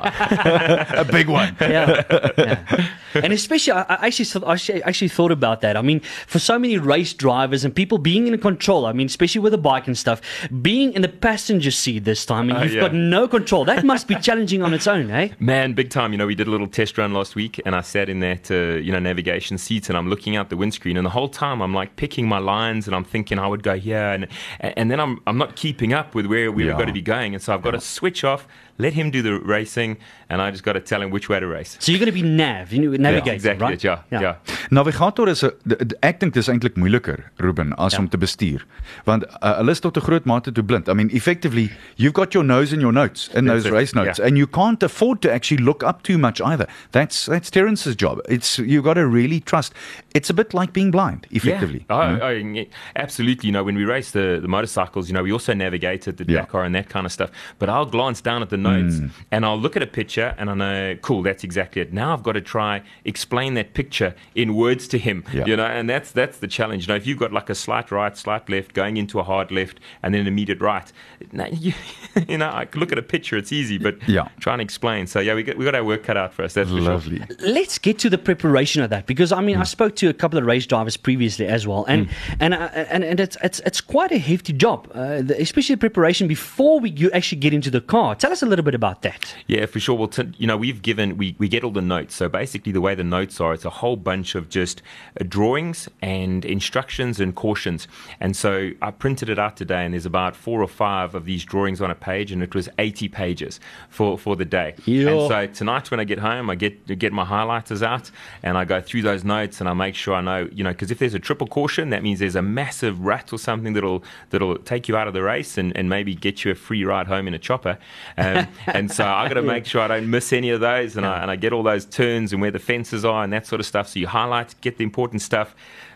a 1.01 1.05
big 1.05 1.29
one. 1.29 1.57
yeah, 1.61 2.03
yeah. 2.39 2.89
And 3.15 3.33
especially, 3.33 3.73
I, 3.75 3.83
I 3.83 4.07
actually, 4.07 4.25
thought- 4.25 4.45
I 4.45 4.53
actually, 4.55 4.83
actually 4.85 5.09
thought 5.09 5.33
about 5.33 5.61
that. 5.61 5.77
I 5.77 5.83
mean, 5.83 6.01
for 6.27 6.39
so 6.39 6.59
many 6.59 6.79
race 6.79 7.13
drivers 7.13 7.65
and 7.65 7.75
people 7.75 7.99
being 7.99 8.27
in 8.27 8.39
control. 8.39 8.87
I 8.87 8.93
mean, 8.93 9.07
especially 9.07 9.41
with 9.41 9.53
a 9.55 9.59
bike 9.59 9.87
and 9.87 9.97
stuff, 9.99 10.21
being 10.63 10.93
in 10.95 11.03
the 11.03 11.09
passenger 11.09 11.71
seat 11.71 12.05
this 12.05 12.25
time 12.25 12.49
and 12.49 12.59
Uh, 12.59 12.63
you've 12.63 12.73
yeah. 12.75 12.81
got 12.81 12.95
no 12.95 13.29
control. 13.29 13.65
That 13.67 13.85
must 13.85 14.09
be 14.09 14.15
challenging 14.17 14.63
on 14.63 14.73
its 14.73 14.87
own, 14.87 15.11
eh? 15.11 15.29
Man, 15.39 15.75
big 15.75 15.91
time. 15.91 16.13
You 16.13 16.19
know, 16.19 16.27
we 16.27 16.35
did 16.35 16.47
a 16.47 16.51
little 16.51 16.67
test 16.67 16.97
run 16.97 17.13
last 17.13 17.35
week, 17.37 17.61
and 17.67 17.75
I 17.75 17.83
sat 17.83 18.09
in 18.09 18.21
that, 18.21 18.51
uh, 18.51 18.81
you 18.81 18.93
know, 18.93 18.99
navigation 18.99 19.59
seat, 19.59 19.89
and 19.91 19.99
I'm 19.99 20.09
looking 20.09 20.35
out 20.37 20.49
the 20.49 20.57
windscreen, 20.73 20.97
and 20.97 21.05
the 21.05 21.11
whole 21.11 21.29
time 21.29 21.61
I'm 21.61 21.75
like 21.75 21.97
picking 21.97 22.27
my 22.27 22.39
lines, 22.39 22.87
and 22.87 22.97
I'm 22.97 23.05
thinking 23.05 23.39
I 23.39 23.47
would 23.47 23.63
go 23.63 23.77
here, 23.77 23.99
and 23.99 24.27
and 24.61 24.91
then 24.91 25.01
I'm 25.01 25.21
I'm 25.27 25.37
not 25.39 25.55
keeping 25.57 25.93
up 25.93 26.15
with 26.15 26.27
where 26.27 26.51
we 26.51 26.65
Yeah. 26.65 26.71
were 26.73 26.77
going 26.77 26.87
to 26.89 26.93
be 26.95 27.03
going, 27.03 27.35
and 27.35 27.43
so 27.43 27.53
I've 27.55 27.63
got 27.63 27.73
to 27.73 27.81
switch 27.81 28.25
off, 28.25 28.47
let 28.79 28.93
him 28.95 29.11
do 29.11 29.23
the 29.23 29.39
racing, 29.41 29.97
and 30.29 30.41
I 30.41 30.51
just 30.51 30.65
got 30.65 30.73
to 30.73 30.81
tell 30.81 31.01
him 31.03 31.11
which 31.11 31.29
way 31.29 31.39
to 31.41 31.47
race. 31.47 31.77
So 31.81 31.93
you're 31.93 31.99
going 31.99 32.13
to 32.13 32.23
be 32.23 32.23
nav, 32.23 32.73
you 32.73 32.81
know, 32.91 32.97
navigator, 32.97 33.35
exactly. 33.35 33.63
right? 33.65 33.75
it, 33.75 33.85
Yeah, 33.85 33.99
yeah. 34.11 34.35
Navigator 34.71 35.29
is 35.29 35.43
'n 35.45 35.51
d- 35.67 35.77
d- 35.85 35.97
ek 36.03 36.19
dink 36.21 36.35
dis 36.35 36.49
eintlik 36.49 36.75
moeiliker, 36.77 37.25
Ruben, 37.39 37.75
as 37.79 37.93
Ja. 37.93 37.99
om 37.99 38.09
te 38.09 38.17
bestuur. 38.19 38.65
Want 39.07 39.25
uh, 39.43 39.57
hulle 39.59 39.71
is 39.71 39.81
tot 39.81 39.97
'n 39.97 40.01
groot 40.03 40.25
mate 40.27 40.53
toe 40.53 40.63
blind. 40.63 40.89
I 40.89 40.95
mean, 40.95 41.11
effectively, 41.13 41.71
you've 41.97 42.15
got 42.15 42.35
your 42.35 42.45
nose 42.45 42.73
in 42.73 42.81
your 42.81 42.93
notes 42.93 43.29
in 43.35 43.45
That's 43.45 43.65
those 43.65 43.67
it, 43.69 43.73
race 43.73 43.95
notes 43.95 44.19
yeah. 44.19 44.27
and 44.27 44.37
you 44.39 44.47
can't 44.47 44.83
afford 44.83 45.21
to 45.23 45.33
actually 45.33 45.63
look 45.63 45.83
up 45.83 46.03
too 46.03 46.19
much 46.19 46.41
either. 46.41 46.67
That's 46.93 47.27
that's 47.27 47.51
Terrence's 47.51 47.95
job. 47.97 48.19
It's 48.29 48.59
you've 48.59 48.85
got 48.85 48.95
to 48.95 49.07
really 49.07 49.41
trust. 49.41 49.75
It's 50.15 50.31
a 50.31 50.35
bit 50.35 50.55
like 50.55 50.73
being 50.73 50.91
blind, 50.91 51.27
effectively. 51.31 51.85
Yeah. 51.91 51.97
you 52.09 52.13
Oh, 52.13 52.17
know? 52.17 52.27
oh, 52.27 52.31
yeah, 52.31 52.65
absolutely. 52.97 53.47
You 53.49 53.53
know, 53.53 53.65
when 53.65 53.77
we 53.77 53.85
race 53.85 54.11
the, 54.13 54.39
the 54.41 54.49
motorcycles, 54.49 55.09
you 55.09 55.15
know, 55.15 55.23
we 55.23 55.33
also 55.33 55.53
navigated 55.55 56.17
the 56.19 56.25
Yeah. 56.29 56.41
Dakar 56.43 56.65
and 56.65 56.75
that 56.75 56.89
kind 56.89 57.07
of 57.07 57.13
stuff. 57.13 57.31
But 57.59 57.69
I'll 57.69 57.87
glance 57.87 58.21
down 58.21 58.43
at 58.43 58.51
the 58.51 58.57
notes 58.63 59.01
and 59.31 59.45
I'll 59.45 59.59
look 59.59 59.77
at 59.77 59.83
a 59.83 59.87
picture 59.87 60.35
and 60.39 60.49
I 60.51 60.55
know, 60.55 60.97
cool, 61.03 61.23
that's 61.23 61.45
exactly 61.45 61.83
it. 61.83 61.93
Now 61.93 62.13
I've 62.13 62.23
got 62.23 62.33
to 62.33 62.41
try 62.41 62.83
explain 63.05 63.55
that 63.55 63.75
picture 63.75 64.15
in 64.35 64.55
words 64.55 64.89
to 64.89 64.99
him. 64.99 65.25
Yeah. 65.33 65.45
You 65.47 65.57
know, 65.57 65.67
and 65.67 65.89
that's 65.89 66.11
that's 66.13 66.39
the 66.39 66.49
challenge. 66.49 66.87
You 66.87 66.93
know, 66.93 66.97
if 66.97 67.07
you've 67.07 67.19
got 67.19 67.33
like 67.33 67.51
a 67.51 67.55
slight 67.55 67.91
right, 67.91 68.17
slight 68.17 68.49
left, 68.49 68.73
going 68.75 68.97
into 68.97 69.19
a 69.19 69.23
hard 69.23 69.51
left, 69.51 69.81
and 70.03 70.15
then 70.15 70.21
an 70.23 70.27
immediate 70.27 70.61
right, 70.61 70.91
now 71.33 71.47
you, 71.47 71.73
you 72.29 72.39
know, 72.39 72.49
I 72.49 72.67
look 72.75 72.93
at 72.93 72.99
a 72.99 73.03
picture, 73.03 73.37
it's 73.37 73.53
easy, 73.53 73.79
but 73.79 73.97
Yeah. 74.09 74.29
trying 74.41 74.59
to 74.59 74.65
explain. 74.65 75.07
So 75.07 75.21
yeah, 75.21 75.35
we 75.35 75.43
got 75.43 75.57
we 75.57 75.65
got 75.65 75.75
our 75.75 75.85
work 75.85 76.05
cut 76.05 76.17
out 76.17 76.33
for 76.33 76.43
us. 76.45 76.55
That's 76.55 76.71
for 76.71 76.77
sure. 76.77 76.85
Lovely. 76.93 77.23
Let's 77.41 77.79
get 77.79 77.99
to 78.01 78.11
the 78.11 78.19
preparation 78.19 78.83
of 78.83 78.91
that 78.91 79.07
because 79.07 79.33
I 79.33 79.41
mean 79.41 79.57
I 79.59 79.65
spoke 79.65 79.97
to 79.97 80.09
a 80.09 80.15
couple 80.15 80.39
of 80.39 80.45
race 80.47 80.67
drivers 80.67 80.97
previously 80.97 81.47
as 81.47 81.67
well, 81.67 81.85
and 81.89 82.09
and 82.41 82.55
uh, 82.55 82.69
and 82.75 83.05
and 83.05 83.21
it's 83.21 83.37
it's 83.43 83.61
it's 83.61 83.81
quite 83.81 84.13
a 84.13 84.19
hefty 84.19 84.53
job, 84.53 84.89
uh, 84.95 85.23
the, 85.23 85.41
especially 85.41 85.75
the 85.75 85.81
preparation 85.81 86.29
before 86.29 86.81
we 86.81 86.91
you 86.91 87.11
actually 87.13 87.39
get 87.39 87.53
into 87.53 87.71
the 87.71 87.81
car. 87.81 88.15
Tell 88.15 88.33
us 88.33 88.43
a 88.43 88.47
little 88.53 88.65
bit 88.65 88.75
about 88.75 89.01
that. 89.03 89.35
Yeah, 89.47 89.65
for 89.65 89.81
sure. 89.81 89.97
Well, 89.97 90.09
t- 90.09 90.33
you 90.37 90.47
know, 90.47 90.59
we've 90.59 90.83
given 90.83 91.17
we 91.17 91.35
we 91.39 91.49
get 91.49 91.65
all 91.65 91.71
the 91.71 91.81
notes. 91.81 92.15
So 92.15 92.29
basically, 92.29 92.71
the 92.73 92.81
way 92.83 92.95
the 92.95 93.05
notes 93.05 93.41
are, 93.41 93.55
it's 93.55 93.65
a 93.65 93.71
whole 93.71 93.97
bunch 93.97 94.35
of 94.35 94.51
just 94.51 94.83
uh, 95.19 95.25
drawings 95.27 95.89
and 96.03 96.45
instructions 96.45 97.19
and 97.19 97.35
cautions. 97.35 97.89
And 98.21 98.37
so 98.37 98.73
I 98.83 98.91
printed 98.91 99.31
it 99.31 99.39
out 99.39 99.57
today, 99.57 99.85
and 99.85 99.95
there's 99.95 100.07
about 100.07 100.37
four 100.37 100.63
or 100.63 100.69
five 100.69 101.15
of 101.15 101.25
these 101.25 101.45
drawings 101.45 101.81
on 101.81 101.91
a 101.91 101.95
page, 101.95 102.31
and 102.31 102.43
it 102.43 102.55
was 102.55 102.69
80 102.79 103.09
pages 103.09 103.59
for 103.89 104.19
for 104.19 104.37
the 104.37 104.45
day. 104.45 104.75
Yeah. 104.85 105.11
And 105.11 105.29
so 105.29 105.47
tonight, 105.47 105.91
when 105.91 106.01
I 106.01 106.05
get 106.05 106.19
home, 106.19 106.51
I 106.51 106.55
get 106.55 106.99
get 106.99 107.13
my 107.13 107.25
highlighters 107.25 107.83
out, 107.83 108.11
and 108.43 108.59
I 108.59 108.65
go 108.67 108.81
through 108.83 109.03
those 109.03 109.25
notes, 109.25 109.61
and 109.61 109.69
I 109.69 109.73
make 109.73 109.95
sure 109.95 110.15
I 110.15 110.21
know, 110.21 110.49
you 110.53 110.63
know, 110.63 110.73
because 110.73 110.91
if 110.91 110.99
there's 110.99 111.15
a 111.15 111.19
triple 111.19 111.47
caution, 111.47 111.91
that 111.91 112.03
means 112.03 112.19
there's 112.19 112.37
a 112.37 112.43
massive 112.43 113.01
rat 113.01 113.33
or 113.33 113.39
something 113.39 113.73
that'll 113.73 114.05
that'll 114.31 114.59
take 114.59 114.89
you 114.89 114.97
out 114.97 115.09
of 115.09 115.15
the 115.15 115.23
race 115.23 115.57
and, 115.57 115.75
and 115.77 115.89
maybe 115.89 116.15
get 116.15 116.45
you 116.45 116.51
a 116.51 116.55
free 116.55 116.85
ride 116.85 117.07
home 117.07 117.27
in 117.27 117.35
a 117.35 117.39
chopper. 117.39 117.79
Um, 118.19 118.42
and 118.67 118.91
so 118.91 119.05
I've 119.05 119.29
got 119.29 119.35
to 119.35 119.43
make 119.43 119.67
sure 119.67 119.81
I 119.81 119.89
don't 119.89 120.11
miss 120.11 120.33
any 120.33 120.51
of 120.51 120.61
those, 120.61 120.97
and 120.97 121.07
I 121.07 121.23
and 121.23 121.31
I 121.31 121.37
get 121.37 121.53
all 121.53 121.63
those 121.63 121.85
turns 121.85 122.33
and 122.33 122.41
where 122.41 122.51
the 122.51 122.59
fences 122.59 123.05
are 123.05 123.25
and 123.25 123.33
that 123.33 123.47
sort 123.47 123.61
of 123.61 123.67
stuff. 123.67 123.89
So 123.89 124.01
you 124.01 124.07
highlight, 124.07 124.55
get 124.61 124.79
the 124.79 124.85
important 124.85 125.23
stuff. 125.23 125.55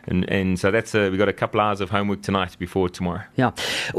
And, 0.09 0.29
and 0.31 0.59
so 0.59 0.71
that's 0.71 0.95
a, 0.95 1.11
we 1.11 1.17
got 1.17 1.29
a 1.29 1.33
couple 1.33 1.61
hours 1.61 1.81
of 1.81 1.91
homework 1.91 2.23
tonight 2.23 2.57
before 2.59 2.89
tomorrow. 2.89 3.25
Yeah, 3.35 3.51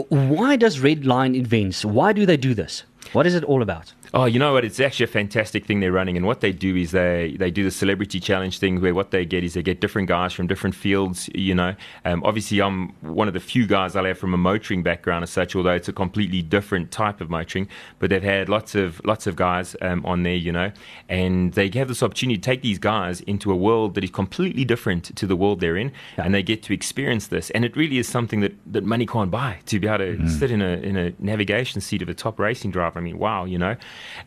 why 0.07 0.55
does 0.55 0.79
Red 0.79 1.05
Line 1.05 1.35
Events? 1.35 1.83
Why 1.83 2.13
do 2.13 2.25
they 2.25 2.37
do 2.37 2.53
this? 2.53 2.83
What 3.11 3.27
is 3.27 3.35
it 3.35 3.43
all 3.43 3.61
about? 3.61 3.93
Oh, 4.13 4.25
you 4.25 4.39
know 4.39 4.53
what? 4.53 4.63
It's 4.63 4.79
actually 4.79 5.05
a 5.05 5.07
fantastic 5.07 5.65
thing 5.65 5.81
they're 5.81 5.91
running, 5.91 6.15
and 6.15 6.25
what 6.25 6.39
they 6.41 6.51
do 6.51 6.75
is 6.75 6.91
they 6.91 7.35
they 7.37 7.51
do 7.51 7.63
the 7.63 7.71
celebrity 7.71 8.19
challenge 8.19 8.59
thing, 8.59 8.79
where 8.81 8.93
what 8.93 9.11
they 9.11 9.25
get 9.25 9.43
is 9.43 9.53
they 9.53 9.61
get 9.61 9.81
different 9.81 10.07
guys 10.07 10.33
from 10.33 10.47
different 10.47 10.75
fields. 10.75 11.29
You 11.35 11.55
know, 11.55 11.75
um, 12.05 12.23
obviously 12.23 12.61
I'm 12.61 12.89
one 13.01 13.27
of 13.27 13.33
the 13.33 13.39
few 13.39 13.67
guys 13.67 13.95
I'll 13.95 14.05
have 14.05 14.17
from 14.17 14.33
a 14.33 14.37
motoring 14.37 14.81
background 14.81 15.23
as 15.23 15.29
such, 15.29 15.55
although 15.55 15.71
it's 15.71 15.89
a 15.89 15.93
completely 15.93 16.41
different 16.41 16.91
type 16.91 17.19
of 17.19 17.29
motoring. 17.29 17.67
But 17.99 18.09
they've 18.09 18.23
had 18.23 18.47
lots 18.47 18.75
of 18.75 19.01
lots 19.05 19.27
of 19.27 19.35
guys 19.35 19.75
um, 19.81 20.05
on 20.05 20.23
there, 20.23 20.35
you 20.35 20.51
know, 20.51 20.71
and 21.09 21.53
they 21.53 21.69
have 21.73 21.89
this 21.89 22.01
opportunity 22.01 22.37
to 22.37 22.41
take 22.41 22.61
these 22.61 22.79
guys 22.79 23.19
into 23.21 23.51
a 23.51 23.55
world 23.55 23.95
that 23.95 24.03
is 24.03 24.11
completely 24.11 24.63
different 24.63 25.15
to 25.17 25.27
the 25.27 25.35
world 25.35 25.59
they're 25.59 25.77
in, 25.77 25.91
and 26.17 26.33
they 26.33 26.43
get 26.43 26.63
to 26.63 26.73
experience 26.73 27.27
this. 27.27 27.49
And 27.49 27.65
it 27.65 27.75
really 27.75 27.97
is 27.97 28.07
something 28.07 28.39
that, 28.39 28.55
that 28.71 28.85
money 28.85 29.05
can't 29.05 29.31
buy. 29.31 29.59
To 29.65 29.79
be 29.79 29.87
able 29.87 29.97
to 29.97 30.29
sit 30.29 30.49
in 30.49 30.61
a 30.61 30.77
in 30.77 30.95
a 30.95 31.13
navigation 31.19 31.81
seat 31.81 32.01
of 32.01 32.07
a 32.07 32.13
top 32.13 32.39
racing 32.39 32.71
driver, 32.71 32.99
I 32.99 33.01
mean, 33.01 33.19
wow, 33.19 33.43
you 33.43 33.57
know. 33.57 33.75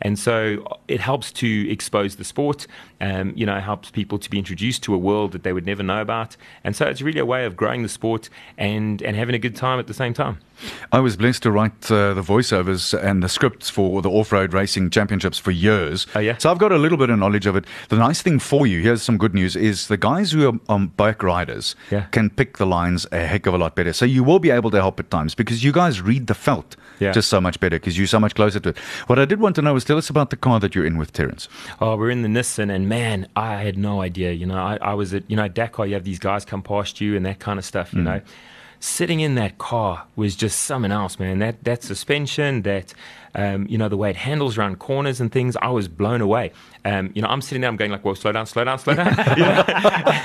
And 0.01 0.17
so 0.17 0.77
it 0.87 0.99
helps 0.99 1.31
to 1.33 1.71
expose 1.71 2.15
the 2.15 2.23
sport, 2.23 2.67
um, 2.99 3.33
you 3.35 3.45
know, 3.45 3.59
helps 3.59 3.91
people 3.91 4.19
to 4.19 4.29
be 4.29 4.37
introduced 4.37 4.83
to 4.83 4.93
a 4.93 4.97
world 4.97 5.31
that 5.31 5.43
they 5.43 5.53
would 5.53 5.65
never 5.65 5.83
know 5.83 6.01
about. 6.01 6.37
And 6.63 6.75
so 6.75 6.85
it's 6.85 7.01
really 7.01 7.19
a 7.19 7.25
way 7.25 7.45
of 7.45 7.55
growing 7.55 7.83
the 7.83 7.89
sport 7.89 8.29
and, 8.57 9.01
and 9.01 9.15
having 9.15 9.35
a 9.35 9.39
good 9.39 9.55
time 9.55 9.79
at 9.79 9.87
the 9.87 9.93
same 9.93 10.13
time. 10.13 10.39
I 10.91 10.99
was 10.99 11.15
blessed 11.17 11.43
to 11.43 11.51
write 11.51 11.89
uh, 11.91 12.13
the 12.13 12.21
voiceovers 12.21 12.93
and 13.01 13.23
the 13.23 13.29
scripts 13.29 13.69
for 13.69 14.01
the 14.01 14.09
off-road 14.09 14.53
racing 14.53 14.89
championships 14.89 15.37
for 15.37 15.51
years. 15.51 16.07
Oh, 16.15 16.19
yeah? 16.19 16.37
So 16.37 16.51
I've 16.51 16.57
got 16.57 16.71
a 16.71 16.77
little 16.77 16.97
bit 16.97 17.09
of 17.09 17.17
knowledge 17.19 17.45
of 17.45 17.55
it. 17.55 17.65
The 17.89 17.97
nice 17.97 18.21
thing 18.21 18.39
for 18.39 18.67
you, 18.67 18.81
here's 18.81 19.01
some 19.01 19.17
good 19.17 19.33
news, 19.33 19.55
is 19.55 19.87
the 19.87 19.97
guys 19.97 20.31
who 20.31 20.47
are 20.49 20.59
um, 20.73 20.87
bike 20.97 21.23
riders 21.23 21.75
Yeah. 21.89 22.05
can 22.11 22.29
pick 22.29 22.57
the 22.57 22.65
lines 22.65 23.07
a 23.11 23.25
heck 23.25 23.45
of 23.45 23.53
a 23.53 23.57
lot 23.57 23.75
better. 23.75 23.93
So 23.93 24.05
you 24.05 24.23
will 24.23 24.39
be 24.39 24.49
able 24.51 24.71
to 24.71 24.77
help 24.77 24.99
at 24.99 25.09
times 25.09 25.35
because 25.35 25.63
you 25.63 25.71
guys 25.71 26.01
read 26.01 26.27
the 26.27 26.33
felt 26.35 26.75
Yeah. 26.99 27.11
just 27.11 27.29
so 27.29 27.39
much 27.41 27.59
better 27.59 27.77
because 27.77 27.97
you're 27.97 28.07
so 28.07 28.19
much 28.19 28.35
closer 28.35 28.59
to 28.59 28.69
it. 28.69 28.77
What 29.07 29.19
I 29.19 29.25
did 29.25 29.39
want 29.39 29.55
to 29.55 29.61
know 29.61 29.75
is 29.75 29.83
tell 29.85 29.97
us 29.97 30.09
about 30.09 30.29
the 30.29 30.35
car 30.37 30.59
that 30.59 30.75
you're 30.75 30.85
in 30.85 30.97
with 30.97 31.13
Terence. 31.13 31.47
Oh, 31.79 31.95
we're 31.95 32.09
in 32.11 32.21
the 32.21 32.27
Nissan, 32.29 32.69
and 32.73 32.87
man, 32.89 33.27
I 33.35 33.55
had 33.63 33.77
no 33.77 34.01
idea. 34.01 34.31
You 34.31 34.45
know, 34.45 34.57
I, 34.57 34.77
I 34.81 34.93
was 34.93 35.13
at, 35.13 35.23
you 35.29 35.35
know, 35.35 35.47
Dakar, 35.47 35.85
you 35.87 35.93
have 35.95 36.03
these 36.03 36.19
guys 36.19 36.45
come 36.45 36.61
past 36.61 37.01
you 37.01 37.15
and 37.15 37.25
that 37.25 37.39
kind 37.39 37.57
of 37.57 37.65
stuff, 37.65 37.93
you 37.93 38.01
know. 38.01 38.21
Sitting 38.83 39.19
in 39.19 39.35
that 39.35 39.59
car 39.59 40.07
was 40.15 40.35
just 40.35 40.63
something 40.63 40.91
else, 40.91 41.19
man. 41.19 41.37
That 41.39 41.63
that 41.63 41.83
suspension, 41.83 42.63
that 42.63 42.93
um, 43.35 43.67
you 43.69 43.77
know, 43.77 43.87
the 43.87 43.95
way 43.95 44.09
it 44.09 44.15
handles 44.15 44.57
around 44.57 44.79
corners 44.79 45.21
and 45.21 45.31
things, 45.31 45.55
I 45.61 45.69
was 45.69 45.87
blown 45.87 46.19
away. 46.19 46.51
Um, 46.83 47.11
you 47.13 47.21
know, 47.21 47.27
I'm 47.27 47.41
sitting 47.41 47.61
there, 47.61 47.69
I'm 47.69 47.77
going 47.77 47.91
like, 47.91 48.03
well, 48.03 48.15
slow 48.15 48.31
down, 48.31 48.45
slow 48.45 48.63
down, 48.63 48.79
slow 48.79 48.95
down. 48.95 49.15
you 49.37 49.43
know? 49.43 49.63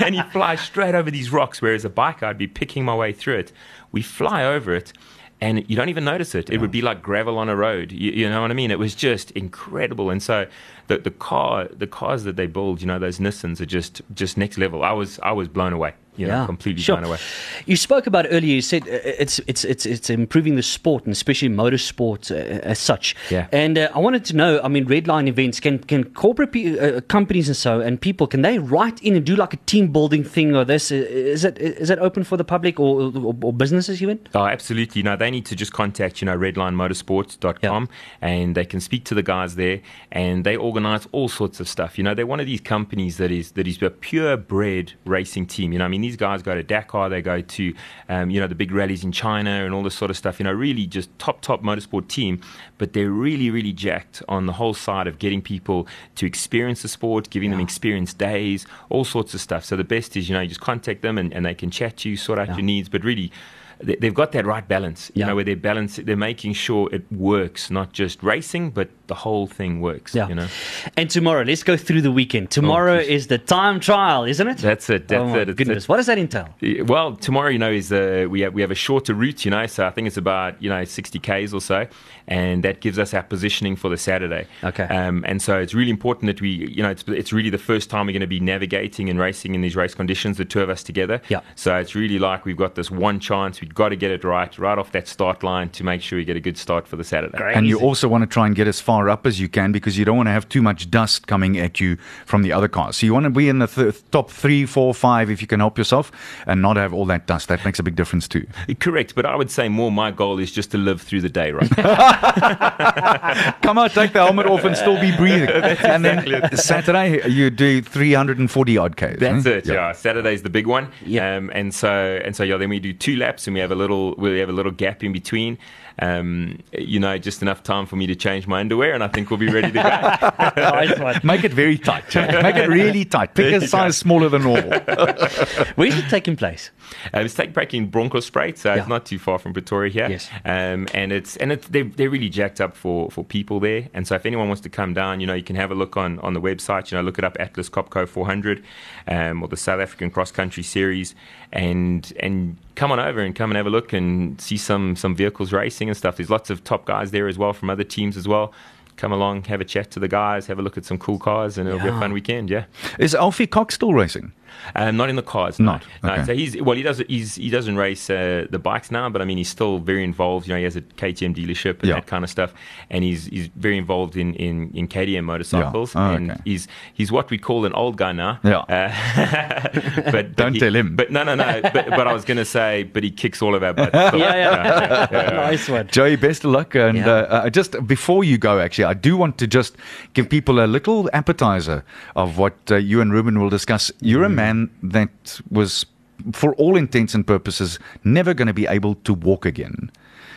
and 0.01 0.15
you 0.15 0.23
fly 0.33 0.57
straight 0.57 0.95
over 0.95 1.11
these 1.11 1.31
rocks, 1.31 1.63
whereas 1.63 1.85
a 1.85 1.91
bike, 1.91 2.23
I'd 2.23 2.39
be 2.39 2.47
picking 2.47 2.85
my 2.85 2.95
way 2.95 3.13
through 3.13 3.39
it. 3.39 3.53
We 3.93 4.03
fly 4.03 4.45
over 4.45 4.75
it, 4.75 4.93
and 5.41 5.69
you 5.69 5.77
don't 5.77 5.91
even 5.91 6.05
notice 6.05 6.35
it. 6.35 6.51
It 6.51 6.61
would 6.61 6.71
be 6.71 6.83
like 6.83 7.03
gravel 7.03 7.39
on 7.39 7.49
a 7.49 7.57
road. 7.57 7.93
You, 7.93 8.11
you 8.11 8.29
know 8.29 8.41
what 8.41 8.51
I 8.51 8.55
mean? 8.55 8.71
It 8.71 8.79
was 8.79 8.95
just 8.95 9.31
incredible. 9.33 10.11
And 10.11 10.23
so 10.23 10.47
the 10.87 10.99
the 10.99 11.11
car, 11.11 11.69
the 11.69 11.87
cars 11.87 12.25
that 12.25 12.37
they 12.37 12.47
build, 12.47 12.81
you 12.81 12.87
know, 12.87 12.99
those 12.99 13.19
Nissans 13.19 13.61
are 13.61 13.67
just 13.67 14.01
just 14.15 14.39
next 14.39 14.57
level. 14.57 14.83
I 14.83 14.93
was 14.93 15.21
I 15.23 15.33
was 15.33 15.47
blown 15.49 15.73
away. 15.73 15.95
You 16.17 16.27
know, 16.29 16.47
completely 16.47 16.83
sure. 16.83 16.99
away. 17.03 17.19
You 17.67 17.77
spoke 17.77 18.07
about 18.07 18.27
earlier. 18.31 18.55
You 18.55 18.63
said 18.63 18.83
uh, 18.83 19.01
it's 19.05 19.39
it's 19.47 19.65
it's 19.65 19.87
it's 19.87 20.11
improving 20.11 20.57
the 20.57 20.63
sport 20.63 21.05
and 21.05 21.13
especially 21.13 21.49
motorsport 21.49 22.31
uh, 22.31 22.35
as 22.35 22.79
such. 22.79 23.15
Yeah. 23.31 23.47
And 23.53 23.79
uh, 23.79 23.91
I 23.95 23.99
wanted 23.99 24.25
to 24.27 24.37
know. 24.37 24.61
I 24.63 24.69
mean, 24.69 24.87
Redline 24.87 25.29
events 25.29 25.61
can 25.61 25.79
can 25.79 26.05
corporate 26.05 26.53
pe- 26.53 26.79
uh, 26.79 27.01
companies 27.03 27.49
and 27.49 27.57
so 27.57 27.81
and 27.81 28.01
people 28.01 28.27
can 28.27 28.43
they 28.43 28.59
write 28.59 29.03
in 29.03 29.17
and 29.17 29.25
do 29.25 29.37
like 29.37 29.53
a 29.53 29.59
team 29.59 29.93
building 29.93 30.25
thing 30.25 30.55
or 30.57 30.65
this? 30.65 30.91
Uh, 30.91 30.95
Is 30.97 31.45
it 31.45 31.59
is 31.59 31.91
it 31.91 31.99
open 31.99 32.25
for 32.25 32.37
the 32.37 32.45
public 32.45 32.81
or 32.81 33.13
or, 33.17 33.35
or 33.43 33.53
businesses 33.53 34.03
even? 34.03 34.19
Oh, 34.35 34.47
absolutely. 34.47 35.03
No, 35.03 35.17
they 35.17 35.31
need 35.31 35.47
to 35.47 35.57
just 35.57 35.73
contact, 35.73 36.21
you 36.21 36.27
know, 36.27 36.37
redlinemotorsports.com 36.37 37.89
and 38.21 38.55
they 38.55 38.65
can 38.65 38.81
speak 38.81 39.05
to 39.05 39.15
the 39.15 39.23
guys 39.23 39.57
there 39.57 39.81
and 40.13 40.45
they 40.45 40.57
organize 40.57 41.07
all 41.13 41.29
sorts 41.29 41.61
of 41.61 41.69
stuff. 41.69 41.99
You 41.99 42.05
know, 42.05 42.15
they're 42.15 42.27
one 42.27 42.41
of 42.41 42.47
these 42.47 42.61
companies 42.61 43.17
that 43.19 43.31
is 43.31 43.53
that 43.53 43.67
is 43.67 43.81
a 43.83 43.91
purebred 43.91 44.95
racing 45.05 45.47
team. 45.47 45.73
You 45.73 45.79
know, 45.79 45.85
I 45.85 45.89
mean, 45.89 46.05
these 46.07 46.17
guys 46.17 46.43
go 46.43 46.55
to 46.55 46.63
Dakar, 46.63 47.09
they 47.09 47.23
go 47.23 47.41
to, 47.41 47.75
um, 48.09 48.31
you 48.31 48.41
know, 48.41 48.47
the 48.47 48.55
big 48.55 48.71
rallies 48.71 49.03
in 49.05 49.13
China 49.13 49.65
and 49.65 49.75
all 49.75 49.83
this 49.83 49.95
sort 49.95 50.11
of 50.11 50.17
stuff. 50.17 50.39
You 50.39 50.45
know, 50.45 50.53
really 50.53 50.87
just 50.87 51.17
top, 51.19 51.41
top 51.41 51.63
motorsport 51.63 52.09
team, 52.09 52.41
but 52.79 52.93
they're 52.93 53.11
really, 53.11 53.51
really 53.51 53.73
jacked 53.73 54.23
on 54.29 54.47
the 54.47 54.53
whole 54.53 54.75
side 54.75 55.07
of 55.07 55.19
getting 55.19 55.43
people 55.43 55.87
to 56.15 56.27
experience 56.27 56.83
the 56.83 56.89
sport, 56.89 57.31
giving 57.31 57.51
them 57.51 57.61
experience 57.61 58.15
days, 58.15 58.67
all 58.89 59.05
sorts 59.05 59.35
of 59.35 59.41
stuff. 59.41 59.65
So 59.65 59.77
the 59.77 59.85
best 59.85 60.17
is, 60.17 60.29
you 60.29 60.35
know, 60.35 60.41
you 60.41 60.49
just 60.49 60.61
contact 60.61 61.03
them 61.03 61.19
and, 61.19 61.33
and 61.33 61.45
they 61.45 61.55
can 61.55 61.71
chat 61.71 61.97
to 61.99 62.11
you, 62.11 62.17
sort 62.17 62.39
out 62.39 62.49
your 62.49 62.63
needs, 62.63 62.89
but 62.89 63.03
really, 63.03 63.33
they've 63.81 64.15
got 64.15 64.33
that 64.33 64.47
right 64.47 64.67
balance, 64.67 65.11
you 65.15 65.21
Yeah. 65.21 65.27
know, 65.27 65.35
where 65.37 65.45
they're 65.45 65.57
balance, 65.57 65.97
they're 65.97 66.17
making 66.17 66.55
sure 66.55 66.89
it 66.93 67.05
works, 67.13 67.71
not 67.71 67.93
just 67.93 68.23
racing, 68.23 68.71
but 68.71 68.89
the 69.07 69.15
whole 69.15 69.47
thing 69.47 69.81
works. 69.81 70.15
Yeah. 70.15 70.29
you 70.29 70.35
know, 70.35 70.49
And 70.97 71.09
tomorrow, 71.11 71.43
let's 71.45 71.63
go 71.63 71.77
through 71.77 72.03
the 72.03 72.11
weekend. 72.11 72.51
Tomorrow 72.51 72.99
geez. 73.01 73.09
is 73.09 73.27
the 73.29 73.39
time 73.39 73.79
trial, 73.81 74.25
isn't 74.25 74.49
it? 74.49 74.59
that's 74.59 74.89
it. 74.91 75.09
That's 75.09 75.21
oh 75.23 75.35
it. 75.37 75.43
It's- 75.43 75.55
goodness, 75.57 75.89
what 75.89 75.99
does 75.99 76.07
that 76.07 76.19
entail? 76.19 76.49
Well, 76.85 77.15
tomorrow, 77.17 77.49
you 77.51 77.59
know, 77.59 77.71
is 77.71 77.93
uh, 77.93 78.27
we 78.29 78.41
have 78.41 78.55
we 78.55 78.63
have 78.63 78.71
a 78.71 78.75
shorter 78.75 79.15
route, 79.15 79.45
you 79.45 79.51
know, 79.51 79.67
so 79.67 79.87
I 79.87 79.91
think 79.91 80.07
it's 80.09 80.17
about 80.17 80.61
you 80.63 80.69
know 80.71 80.85
60 80.85 81.19
k's 81.21 81.53
or 81.55 81.61
so, 81.61 81.87
and 82.27 82.63
that 82.65 82.81
gives 82.81 82.99
us 82.99 83.15
our 83.15 83.23
positioning 83.23 83.77
for 83.77 83.89
the 83.89 83.97
Saturday. 83.97 84.47
Okay. 84.65 84.85
Um, 84.85 85.25
and 85.27 85.41
so 85.41 85.59
it's 85.59 85.75
really 85.75 85.91
important 85.91 86.27
that 86.27 86.41
we, 86.41 86.49
you 86.51 86.83
know, 86.83 86.91
it's 86.91 87.05
it's 87.07 87.33
really 87.33 87.51
the 87.51 87.59
first 87.59 87.91
time 87.91 88.07
we're 88.07 88.13
going 88.13 88.21
to 88.21 88.27
be 88.27 88.41
navigating 88.41 89.09
and 89.11 89.19
racing 89.21 89.55
in 89.55 89.61
these 89.61 89.77
race 89.77 89.95
conditions, 89.95 90.37
the 90.39 90.45
two 90.45 90.61
of 90.63 90.69
us 90.71 90.83
together. 90.83 91.21
Yeah. 91.29 91.41
So 91.55 91.77
it's 91.77 91.95
really 91.95 92.19
like 92.19 92.45
we've 92.45 92.57
got 92.57 92.75
this 92.75 92.91
one 92.91 93.21
chance. 93.21 93.61
We 93.61 93.69
got 93.77 93.91
to 93.91 93.97
get 93.97 94.11
it 94.11 94.25
right, 94.25 94.59
right 94.59 94.79
off 94.79 94.91
that 94.93 95.07
start 95.07 95.45
line 95.45 95.69
to 95.71 95.85
make 95.85 96.03
sure 96.03 96.19
you 96.19 96.25
get 96.25 96.37
a 96.37 96.41
good 96.41 96.59
start 96.59 96.89
for 96.89 96.97
the 96.97 97.05
Saturday. 97.05 97.53
And 97.55 97.69
you 97.69 97.79
also 97.79 98.09
want 98.09 98.23
to 98.23 98.27
try 98.27 98.47
and 98.47 98.57
get 98.57 98.67
as 98.67 98.81
far 98.81 99.09
up 99.09 99.27
as 99.27 99.39
you 99.39 99.49
can 99.49 99.71
because 99.71 99.97
you 99.97 100.05
don't 100.05 100.17
want 100.17 100.27
to 100.27 100.33
have 100.33 100.49
too 100.49 100.63
much 100.63 100.91
dust 100.91 101.27
coming 101.27 101.59
at 101.59 101.79
you 101.79 101.97
from 102.25 102.43
the 102.43 102.53
other 102.53 102.69
cars. 102.69 102.97
So 102.97 103.07
you 103.07 103.13
want 103.13 103.25
to 103.25 103.31
be 103.31 103.49
in 103.49 103.61
the 103.61 103.67
th- 103.67 104.03
top 104.11 104.31
three, 104.31 104.67
four, 104.67 104.95
five 104.95 105.31
if 105.31 105.41
you 105.41 105.47
can 105.47 105.61
help 105.61 105.79
yourself 105.79 106.11
and 106.47 106.61
not 106.63 106.77
have 106.77 106.93
all 106.93 107.05
that 107.07 107.27
dust. 107.27 107.49
That 107.49 107.65
makes 107.65 107.79
a 107.79 107.83
big 107.83 107.95
difference 107.95 108.27
too. 108.27 108.47
Correct, 108.81 109.15
but 109.15 109.27
I 109.27 109.37
would 109.37 109.51
say 109.51 109.69
more 109.69 109.93
my 109.93 110.11
goal 110.11 110.39
is 110.39 110.51
just 110.51 110.71
to 110.73 110.79
live 110.79 111.03
through 111.03 111.21
the 111.21 111.29
day, 111.29 111.53
right? 111.53 111.69
Come 113.63 113.79
out, 113.79 113.91
take 113.93 114.15
the 114.15 114.25
helmet 114.25 114.47
off 114.47 114.65
and 114.65 114.77
still 114.77 114.99
be 115.01 115.15
breathing. 115.17 115.49
and 115.51 116.05
then 116.05 116.57
Saturday, 116.57 117.29
you 117.29 117.51
do 117.51 117.83
340 117.83 118.79
odd 118.79 118.97
Ks. 118.97 119.19
That's 119.19 119.47
eh? 119.47 119.51
it. 119.51 119.67
Yeah. 119.67 119.93
Saturday's 119.93 120.43
the 120.43 120.51
big 120.51 120.67
one. 120.67 120.91
Yeah. 121.05 121.37
Um, 121.37 121.51
and 121.55 121.75
so 121.75 122.21
and 122.25 122.35
so 122.35 122.43
yeah, 122.43 122.57
then 122.57 122.69
we 122.69 122.81
do 122.81 122.93
two 122.93 123.17
laps 123.17 123.47
and 123.47 123.56
we 123.57 123.61
have 123.61 123.73
a 123.73 123.75
little 123.75 124.15
we 124.17 124.39
have 124.39 124.51
a 124.51 124.53
little 124.53 124.71
gap 124.73 125.03
in 125.03 125.13
between. 125.13 125.57
Um, 125.99 126.59
you 126.73 127.01
know, 127.01 127.17
just 127.17 127.41
enough 127.41 127.63
time 127.63 127.87
for 127.87 127.97
me 127.97 128.07
to 128.07 128.15
change 128.15 128.47
my 128.47 128.61
underwear, 128.61 128.93
and 128.93 129.03
I 129.03 129.09
think 129.09 129.31
we'll 129.31 129.39
be 129.39 129.49
ready 129.49 129.73
to 129.73 129.83
go. 129.83 130.53
Nice. 130.77 131.25
Make 131.25 131.43
it 131.45 131.55
very 131.55 131.79
tight. 131.79 132.15
Make 132.15 132.57
it 132.57 132.69
really 132.69 133.05
tight. 133.07 133.35
Pick 133.35 133.55
a 133.63 133.67
size 133.67 133.97
smaller 133.97 134.29
than 134.29 134.43
normal. 134.43 134.71
Where's 135.77 135.97
it 135.97 136.09
taking 136.11 136.37
place? 136.37 136.71
Uh, 137.15 137.21
it's 137.21 137.33
taking 137.35 137.55
place 137.55 137.69
in 137.73 137.91
Bronkhorstspruit, 137.91 138.59
so 138.59 138.75
Yeah. 138.75 138.81
it's 138.81 138.89
not 138.89 139.07
too 139.07 139.19
far 139.19 139.39
from 139.39 139.55
Pretoria 139.55 139.91
here. 139.91 140.09
Yes. 140.11 140.29
Um, 140.45 140.87
and 140.93 141.13
it's 141.13 141.37
and 141.39 141.51
it's 141.53 141.67
they're, 141.69 141.85
they're 141.85 142.11
really 142.11 142.29
jacked 142.29 142.61
up 142.61 142.77
for 142.77 143.11
for 143.11 143.25
people 143.25 143.59
there. 143.61 143.89
And 143.95 144.07
so 144.07 144.15
if 144.17 144.27
anyone 144.27 144.49
wants 144.49 144.61
to 144.63 144.69
come 144.69 144.93
down, 144.93 145.21
you 145.21 145.27
know, 145.27 145.35
you 145.35 145.43
can 145.43 145.57
have 145.57 145.71
a 145.71 145.75
look 145.75 145.97
on 145.97 146.19
on 146.21 146.35
the 146.35 146.41
website. 146.43 146.91
You 146.91 146.99
know, 146.99 147.03
look 147.05 147.17
it 147.19 147.25
up 147.25 147.37
Atlas 147.41 147.71
Copco 147.71 148.07
400, 148.07 148.63
um, 149.09 149.43
or 149.43 149.49
the 149.49 149.57
South 149.57 149.81
African 149.81 150.11
Cross 150.11 150.33
Country 150.33 150.63
Series, 150.63 151.15
and 151.53 152.13
and 152.21 152.59
come 152.77 152.93
on 152.93 153.01
over 153.01 153.21
and 153.21 153.35
come 153.35 153.51
and 153.51 153.57
have 153.57 153.67
a 153.67 153.71
look 153.71 153.93
and 153.93 154.41
see 154.41 154.57
some 154.57 154.95
some 154.95 155.17
vehicles 155.17 155.53
racing 155.53 155.89
and 155.89 155.97
stuff. 155.97 156.17
There's 156.17 156.31
lots 156.31 156.51
of 156.51 156.63
top 156.63 156.85
guys 156.85 157.11
there 157.11 157.27
as 157.27 157.37
well 157.37 157.53
from 157.53 157.69
other 157.71 157.85
teams 157.85 158.17
as 158.17 158.29
well. 158.29 158.53
Come 158.97 159.13
along, 159.13 159.45
have 159.45 159.61
a 159.61 159.65
chat 159.65 159.91
to 159.91 160.01
the 160.01 160.09
guys, 160.09 160.47
have 160.47 160.59
a 160.59 160.63
look 160.63 160.79
at 160.79 160.87
some 160.87 160.97
cool 160.97 161.19
cars, 161.19 161.59
and 161.59 161.69
it'll 161.69 161.81
be 161.81 161.89
a 161.89 162.01
fun 162.01 162.15
weekend. 162.15 162.49
Yeah. 162.49 162.65
Is 162.99 163.15
Alfie 163.15 163.47
Cox 163.47 163.75
still 163.75 163.93
racing? 163.93 164.33
Um, 164.75 164.97
not 164.97 165.09
in 165.11 165.17
the 165.17 165.23
cars. 165.23 165.59
No. 165.59 165.67
Not? 165.73 165.85
No. 166.03 166.13
Okay. 166.13 166.25
So 166.25 166.35
he's 166.35 166.61
well. 166.63 166.77
He 166.77 166.83
does. 166.83 166.99
He's 167.09 167.35
he 167.37 167.51
doesn't 167.51 167.77
race 167.77 168.09
uh, 168.11 168.47
the 168.51 168.59
bikes 168.59 168.91
now, 168.91 169.09
but 169.11 169.21
I 169.23 169.25
mean 169.25 169.39
he's 169.39 169.49
still 169.49 169.79
very 169.79 170.05
involved. 170.05 170.47
You 170.47 170.53
know, 170.55 170.59
he 170.59 170.65
has 170.65 170.77
a 170.77 170.83
KTM 170.83 171.35
dealership 171.35 171.81
and 171.81 171.89
Yeah. 171.89 171.95
that 171.97 172.07
kind 172.07 172.25
of 172.25 172.31
stuff, 172.31 172.53
and 172.91 173.05
he's 173.05 173.27
he's 173.27 173.49
very 173.57 173.77
involved 173.79 174.17
in 174.17 174.35
in, 174.35 174.71
in 174.75 174.89
KTM 174.89 175.25
motorcycles. 175.25 175.95
Oh, 175.97 176.01
and 176.15 176.31
okay. 176.33 176.41
he's 176.45 176.69
he's 176.95 177.11
what 177.13 177.31
we 177.31 177.39
call 177.39 177.65
an 177.65 177.73
old 177.75 177.97
guy 177.97 178.13
now. 178.13 178.39
Yeah. 178.45 178.59
Uh, 178.61 178.91
but, 180.05 180.13
but 180.13 180.37
Don't 180.37 180.55
he- 180.55 180.61
tell 180.61 180.75
him. 180.75 180.97
But 180.97 181.11
no, 181.11 181.23
no, 181.25 181.35
no. 181.35 181.61
But, 181.63 181.91
but 181.91 182.07
I 182.07 182.13
was 182.13 182.25
going 182.25 182.37
to 182.39 182.45
say, 182.45 182.85
but 182.85 183.03
he 183.03 183.11
kicks 183.11 183.43
all 183.43 183.55
of 183.55 183.63
our 183.63 183.73
butts. 183.75 183.93
So, 184.11 184.17
Yeah, 184.25 185.09
yeah. 185.11 185.31
nice 185.33 185.69
one. 185.69 185.89
Joey, 185.89 186.17
best 186.17 186.45
of 186.45 186.51
luck. 186.53 186.75
And 186.75 186.99
Yeah. 186.99 187.09
uh, 187.09 187.43
uh, 187.47 187.51
just 187.51 187.75
before 187.87 188.25
you 188.25 188.39
go, 188.39 188.59
actually, 188.61 188.85
I 188.85 188.95
do 188.95 189.17
want 189.17 189.39
to 189.39 189.47
just 189.47 189.77
give 190.15 190.29
people 190.29 190.61
a 190.61 190.67
little 190.67 191.11
appetizer 191.13 191.85
of 192.15 192.39
what 192.39 192.55
uh, 192.71 192.77
you 192.77 193.01
and 193.01 193.13
Ruben 193.13 193.39
will 193.41 193.51
discuss. 193.51 193.91
You're 194.01 194.25
a 194.25 194.29
man 194.29 194.46
that 194.83 195.41
was, 195.51 195.87
for 196.33 196.55
all 196.55 196.77
intents 196.77 197.15
and 197.15 197.27
purposes, 197.27 197.79
never 198.05 198.35
going 198.35 198.49
to 198.49 198.55
be 198.55 198.67
able 198.67 198.95
to 199.05 199.15
walk 199.15 199.45
again. 199.47 199.91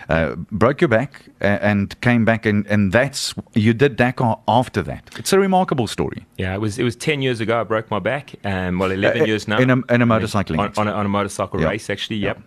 Uh, 0.09 0.33
broke 0.51 0.81
your 0.81 0.87
back 0.87 1.25
uh, 1.41 1.45
and 1.61 1.99
came 2.01 2.25
back, 2.25 2.43
and, 2.45 2.65
and 2.67 2.91
that's 2.91 3.35
you 3.53 3.73
did 3.73 3.95
Dakar 3.95 4.39
after 4.47 4.81
that. 4.81 5.07
It's 5.19 5.31
a 5.33 5.37
remarkable 5.39 5.85
story. 5.85 6.25
Yeah, 6.37 6.55
it 6.55 6.61
was 6.61 6.79
it 6.79 6.83
was 6.83 6.95
ten 6.95 7.21
years 7.21 7.39
ago. 7.41 7.61
I 7.61 7.63
broke 7.63 7.91
my 7.91 7.99
back. 7.99 8.33
Um, 8.43 8.79
well, 8.79 8.89
eleven 8.91 9.21
Uh, 9.21 9.25
years 9.25 9.47
now. 9.47 9.59
in 9.59 9.69
a- 9.69 9.93
in 9.93 10.01
a 10.01 10.07
motorcycling 10.07 10.57
on, 10.57 10.73
on, 10.77 10.87
a, 10.87 10.91
on 10.91 11.05
a 11.05 11.09
motorcycle 11.09 11.61
Yeah. 11.61 11.69
race, 11.69 11.91
actually. 11.91 12.17
Yep. 12.17 12.41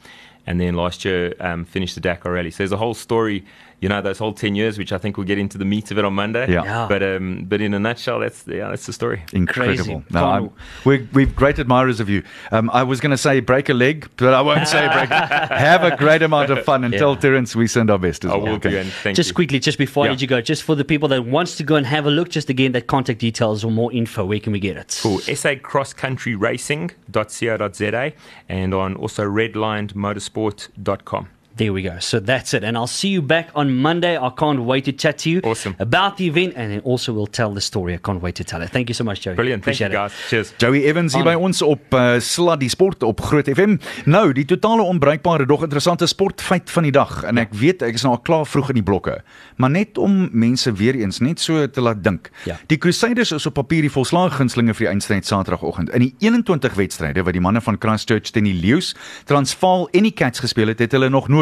And 0.44 0.60
then 0.60 0.74
last 0.74 1.04
year, 1.04 1.34
um, 1.38 1.64
finished 1.64 1.94
the 1.94 2.00
Dakar 2.00 2.32
Rally. 2.32 2.50
So 2.50 2.58
there's 2.58 2.72
a 2.72 2.76
whole 2.76 2.94
story, 2.94 3.44
you 3.82 3.88
know, 3.88 4.00
those 4.00 4.18
whole 4.18 4.32
ten 4.32 4.54
years, 4.54 4.78
which 4.78 4.92
I 4.92 4.98
think 4.98 5.16
we'll 5.16 5.26
get 5.26 5.38
into 5.38 5.58
the 5.58 5.64
meat 5.64 5.90
of 5.90 5.98
it 5.98 6.04
on 6.04 6.14
Monday. 6.14 6.50
Yeah. 6.50 6.64
Yeah. 6.64 6.86
But 6.88 7.02
um, 7.02 7.44
but 7.48 7.60
in 7.60 7.74
a 7.74 7.80
nutshell, 7.80 8.20
that's 8.20 8.46
yeah, 8.46 8.68
that's 8.68 8.86
the 8.86 8.92
story. 8.92 9.24
Incredible. 9.32 9.84
Crazy. 9.84 10.04
No, 10.10 10.24
I'm, 10.24 10.50
we're, 10.84 11.08
we're 11.12 11.26
great 11.26 11.58
admirers 11.58 11.98
of 11.98 12.08
you. 12.08 12.22
Um, 12.52 12.70
I 12.70 12.84
was 12.84 13.00
going 13.00 13.10
to 13.10 13.18
say 13.18 13.40
break 13.40 13.68
a 13.68 13.74
leg, 13.74 14.08
but 14.16 14.34
I 14.34 14.40
won't 14.40 14.68
say 14.68 14.86
break. 14.86 15.08
Have 15.10 15.82
a 15.82 15.96
great 15.96 16.22
amount 16.22 16.50
of 16.50 16.64
fun 16.64 16.84
and 16.84 16.94
tell 16.94 17.16
Terence 17.16 17.56
we 17.56 17.66
send 17.66 17.90
our 17.90 17.98
best 17.98 18.24
as 18.24 18.30
I 18.30 18.36
well. 18.36 18.46
will 18.46 18.52
okay? 18.54 18.70
do, 18.70 18.78
and 18.78 18.88
thank 18.88 19.16
just 19.16 19.30
you. 19.30 19.34
quickly, 19.34 19.58
just 19.58 19.78
before 19.78 20.06
I 20.06 20.10
let 20.10 20.20
you 20.20 20.28
go, 20.28 20.40
just 20.40 20.62
for 20.62 20.76
the 20.76 20.84
people 20.84 21.08
that 21.08 21.26
wants 21.26 21.56
to 21.56 21.64
go 21.64 21.74
and 21.74 21.84
have 21.84 22.06
a 22.06 22.10
look, 22.10 22.28
just 22.28 22.50
again 22.50 22.70
that 22.72 22.86
contact 22.86 23.18
details 23.18 23.64
or 23.64 23.72
more 23.72 23.92
info, 23.92 24.24
where 24.24 24.38
can 24.38 24.52
we 24.52 24.60
get 24.60 24.76
it? 24.76 25.00
Cool. 25.02 25.18
SA 25.18 25.56
Cross 25.60 25.94
Country 25.94 26.36
Racing.co.za 26.36 28.12
and 28.48 28.74
on 28.74 28.94
also 28.94 29.24
redlinedmotorsport.com. 29.24 31.28
There 31.56 31.72
we 31.72 31.82
go. 31.82 31.98
So 32.00 32.18
that's 32.18 32.54
it. 32.54 32.64
And 32.64 32.76
I'll 32.78 32.86
see 32.86 33.08
you 33.08 33.20
back 33.20 33.50
on 33.54 33.76
Monday. 33.76 34.16
I 34.16 34.30
can't 34.30 34.60
wait 34.64 34.84
to 34.86 34.92
chat 34.92 35.18
to 35.18 35.30
you 35.30 35.40
Awesome. 35.44 35.74
about 35.78 36.16
the 36.16 36.26
event 36.26 36.54
and 36.56 36.70
then 36.72 36.80
also 36.84 37.12
we'll 37.12 37.26
tell 37.26 37.52
the 37.52 37.60
story. 37.60 37.92
I 37.94 37.98
can't 37.98 38.22
wait 38.22 38.36
to 38.36 38.44
tell 38.44 38.62
it. 38.62 38.70
Thank 38.70 38.88
you 38.88 38.94
so 38.94 39.04
much, 39.04 39.20
Joey. 39.20 39.34
Brilliant. 39.34 39.62
Thank 39.64 39.78
you 39.80 39.86
Appreciate 39.86 40.12
guys. 40.12 40.28
Cheers. 40.30 40.54
Joey 40.58 40.84
Evans 40.88 41.14
hier 41.14 41.24
by 41.24 41.34
ons 41.36 41.60
op 41.62 41.92
uh, 41.94 42.14
Sluddy 42.20 42.68
Sport 42.72 43.02
op 43.02 43.20
Groot 43.20 43.50
FM. 43.52 43.76
Nou, 44.06 44.32
die 44.32 44.44
totale 44.48 44.82
onbruikbare 44.82 45.46
dog 45.46 45.62
interessante 45.62 46.06
sportfeit 46.06 46.70
van 46.70 46.88
die 46.88 46.92
dag 46.92 47.22
en 47.28 47.38
ek 47.42 47.52
weet 47.60 47.82
ek 47.84 48.00
is 48.00 48.06
nou 48.06 48.14
al 48.16 48.22
klaar 48.24 48.46
vroeg 48.48 48.72
in 48.72 48.80
die 48.80 48.86
blokke. 48.88 49.18
Maar 49.60 49.70
net 49.76 49.98
om 50.00 50.28
mense 50.32 50.72
weer 50.80 50.96
eens 51.02 51.20
net 51.20 51.40
so 51.40 51.66
te 51.68 51.84
laat 51.84 52.00
dink. 52.04 52.30
Ja. 52.48 52.56
Die 52.72 52.78
Crusaders 52.80 53.32
is 53.36 53.46
op 53.46 53.58
papier 53.60 53.84
die 53.84 53.92
volslae 53.92 54.30
gunstelinge 54.32 54.72
vir 54.74 54.86
die 54.86 54.92
eindstryd 54.94 55.28
Saterdagoggend. 55.28 55.92
In 55.92 56.06
die 56.08 56.14
21 56.24 56.74
wedstryde 56.80 57.22
wat 57.28 57.36
die 57.36 57.44
manne 57.44 57.60
van 57.60 57.76
Christchurch 57.78 58.32
teen 58.32 58.48
die 58.48 58.56
Leeu's, 58.56 58.94
Transvaal 59.28 59.88
en 59.92 60.08
die 60.08 60.14
Cats 60.16 60.40
gespeel 60.40 60.72
het, 60.72 60.80
het 60.80 60.96
hulle 60.96 61.10
nog 61.12 61.28
nooit 61.28 61.41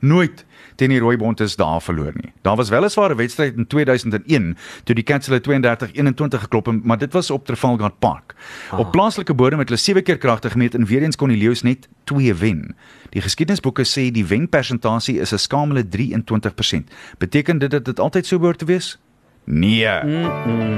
nooit 0.00 0.44
teen 0.78 0.92
die 0.92 1.00
Rooibontes 1.02 1.56
daar 1.56 1.80
verloor 1.82 2.12
nie. 2.14 2.32
Daar 2.42 2.56
was 2.56 2.68
weliswaar 2.68 3.10
'n 3.10 3.16
wedstryd 3.16 3.56
in 3.56 3.66
2001 3.66 4.56
toe 4.84 4.94
die 4.94 5.04
Cats 5.04 5.26
hulle 5.26 5.40
32-21 5.40 6.40
geklop 6.40 6.66
het, 6.66 6.84
maar 6.84 6.98
dit 6.98 7.12
was 7.12 7.30
op 7.30 7.46
Trafalgar 7.46 7.90
Park. 7.98 8.34
Ah. 8.70 8.78
Op 8.78 8.90
plaaslike 8.90 9.34
bodem 9.34 9.58
het 9.58 9.68
hulle 9.68 9.80
7 9.80 10.02
keer 10.02 10.18
kragtig 10.18 10.52
gemeet 10.52 10.74
en 10.74 10.84
weer 10.84 11.02
eens 11.02 11.16
kon 11.16 11.28
die 11.28 11.38
Leeu's 11.38 11.62
net 11.62 11.88
2 12.04 12.34
wen. 12.34 12.76
Die 13.10 13.22
geskiedenisboeke 13.22 13.84
sê 13.84 14.10
die 14.12 14.26
wenpersentasie 14.26 15.20
is 15.20 15.32
'n 15.32 15.38
skamele 15.38 15.88
23%. 15.88 16.90
Beteken 17.18 17.58
dit 17.58 17.70
dat 17.70 17.84
dit 17.84 18.00
altyd 18.00 18.26
so 18.26 18.38
behoort 18.38 18.58
te 18.58 18.64
wees? 18.64 18.98
Nee. 19.44 19.88
Mm. 20.04 20.28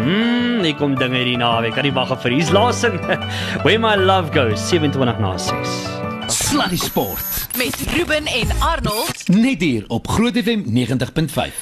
Mm, 0.04 0.64
ek 0.64 0.78
kom 0.78 0.94
dinge 0.94 1.16
hierdie 1.16 1.36
naweek. 1.36 1.74
Kan 1.74 1.82
nie 1.82 1.92
wag 1.92 2.14
vir 2.22 2.30
hier's 2.30 2.50
Lawson. 2.50 3.00
Where 3.64 3.78
my 3.78 3.96
love 3.96 4.30
goes 4.30 4.68
27 4.68 5.18
na 5.18 5.36
6. 5.36 6.09
Sluddy 6.50 6.76
Sport. 6.76 7.47
Met 7.57 7.76
Ruben 7.97 8.26
en 8.26 8.49
Arnold. 8.59 9.28
Net 9.28 9.61
hier 9.61 9.85
op 9.87 10.09
Groot 10.09 10.37
FM 10.37 10.62
90.5. 10.66 11.52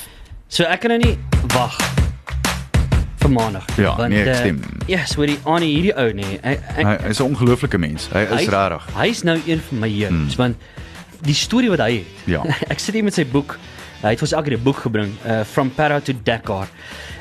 So 0.47 0.64
ek 0.64 0.80
kan 0.80 0.95
nou 0.95 1.02
nie 1.02 1.18
wag 1.52 1.76
vir 3.21 3.35
maandag. 3.35 3.66
Ja, 3.76 3.92
nee, 4.09 4.23
ek 4.23 4.30
eh, 4.33 4.38
stem. 4.38 4.62
Ja, 4.87 5.02
yes, 5.02 5.12
hoorie, 5.21 5.37
Annie 5.45 5.75
hierdie 5.75 5.92
ou 5.92 6.07
nee. 6.16 6.38
Ek, 6.40 6.64
Hy 6.78 6.87
hy 6.88 7.12
is 7.12 7.21
'n 7.21 7.28
ongelooflike 7.28 7.76
mens. 7.76 8.09
Hy 8.16 8.25
is 8.38 8.49
regtig. 8.49 8.88
Hy's 8.97 9.23
nou 9.28 9.37
een 9.45 9.61
van 9.68 9.85
my 9.85 9.92
heuns 9.92 10.33
hmm. 10.33 10.40
want 10.40 10.57
die 11.21 11.37
storie 11.37 11.68
wat 11.68 11.85
hy 11.85 12.00
het. 12.00 12.25
Ja. 12.25 12.40
ek 12.73 12.80
sit 12.80 12.97
hier 12.97 13.04
met 13.04 13.21
sy 13.21 13.28
boek. 13.28 13.59
Hy 14.00 14.16
het 14.16 14.25
ons 14.25 14.33
elke 14.33 14.49
keer 14.49 14.57
'n 14.57 14.68
boek 14.73 14.85
gebring, 14.88 15.12
uh 15.28 15.45
From 15.45 15.68
Para 15.68 16.00
to 16.00 16.16
Dakar. 16.25 16.73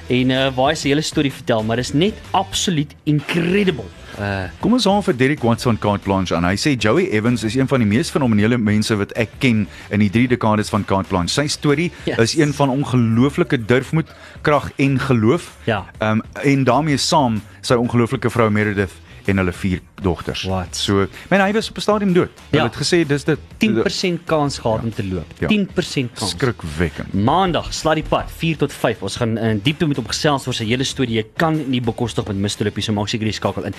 En 0.08 0.32
uh 0.32 0.48
waar 0.56 0.72
hy 0.72 0.80
sy 0.80 0.96
hele 0.96 1.04
storie 1.04 1.36
vertel, 1.36 1.68
maar 1.68 1.84
dis 1.84 1.92
net 1.92 2.16
absoluut 2.32 2.96
incredible. 3.04 3.92
Uh 4.18 4.48
Kom 4.64 4.74
ons 4.74 4.86
haal 4.90 5.04
vir 5.06 5.14
Derek 5.18 5.44
Watson 5.46 5.78
Carte 5.78 6.04
Blanche 6.08 6.34
aan. 6.36 6.46
Hy 6.48 6.56
sê 6.58 6.74
Joey 6.82 7.06
Evans 7.14 7.44
is 7.46 7.56
een 7.56 7.68
van 7.70 7.84
die 7.84 7.88
mees 7.90 8.10
fenomenele 8.10 8.58
mense 8.58 8.96
wat 8.98 9.12
ek 9.20 9.36
ken 9.44 9.66
in 9.94 10.00
die 10.02 10.10
3 10.10 10.28
dekades 10.34 10.72
van 10.74 10.86
Carte 10.90 11.10
Blanche. 11.12 11.34
Sy 11.36 11.46
storie 11.48 11.92
Yes. 12.08 12.18
is 12.20 12.38
een 12.40 12.54
van 12.58 12.70
ongelooflike 12.74 13.60
durfmoed, 13.70 14.10
krag 14.42 14.72
en 14.78 14.98
geloof. 15.00 15.52
Ja. 15.70 15.84
Ehm 16.00 16.20
um, 16.20 16.24
en 16.44 16.64
daarmee 16.64 16.98
saam 16.98 17.42
sy 17.62 17.74
ongelooflike 17.78 18.30
vrou 18.34 18.50
Meredith 18.50 18.94
en 19.28 19.38
hulle 19.38 19.54
vier 19.54 19.80
dogters. 20.02 20.44
Wat? 20.44 20.76
So, 20.76 21.08
men 21.30 21.42
hy 21.42 21.52
was 21.54 21.70
op 21.70 21.78
'n 21.78 21.82
stadium 21.82 22.14
dood. 22.14 22.30
Hulle 22.50 22.64
Ja. 22.64 22.70
het 22.70 22.76
gesê 22.76 23.06
dis 23.08 23.24
dit 23.24 23.40
10% 23.58 24.26
kans 24.26 24.58
gehad 24.60 24.82
om 24.84 24.94
te 24.94 25.04
loop. 25.06 25.26
Ja. 25.40 25.48
10% 25.48 26.10
kans. 26.14 26.30
skrikwekkend. 26.30 27.14
Maandag, 27.14 27.74
slaat 27.74 27.96
die 27.96 28.04
pad 28.04 28.32
4 28.38 28.58
tot 28.58 28.74
5. 28.74 29.02
Ons 29.02 29.16
gaan 29.16 29.38
in 29.38 29.60
diepte 29.64 29.88
met 29.88 29.96
hom 29.98 30.08
gesels 30.08 30.48
oor 30.48 30.54
sy 30.54 30.66
hele 30.66 30.84
storie. 30.84 31.14
Jy 31.16 31.26
kan 31.36 31.70
nie 31.70 31.82
bekostig 31.82 32.26
met. 32.28 32.56
Lippie, 32.60 32.84
so 32.84 32.94
maak 32.94 33.08
seker 33.08 33.26
jy 33.26 33.34
skakel 33.34 33.64
in. 33.66 33.74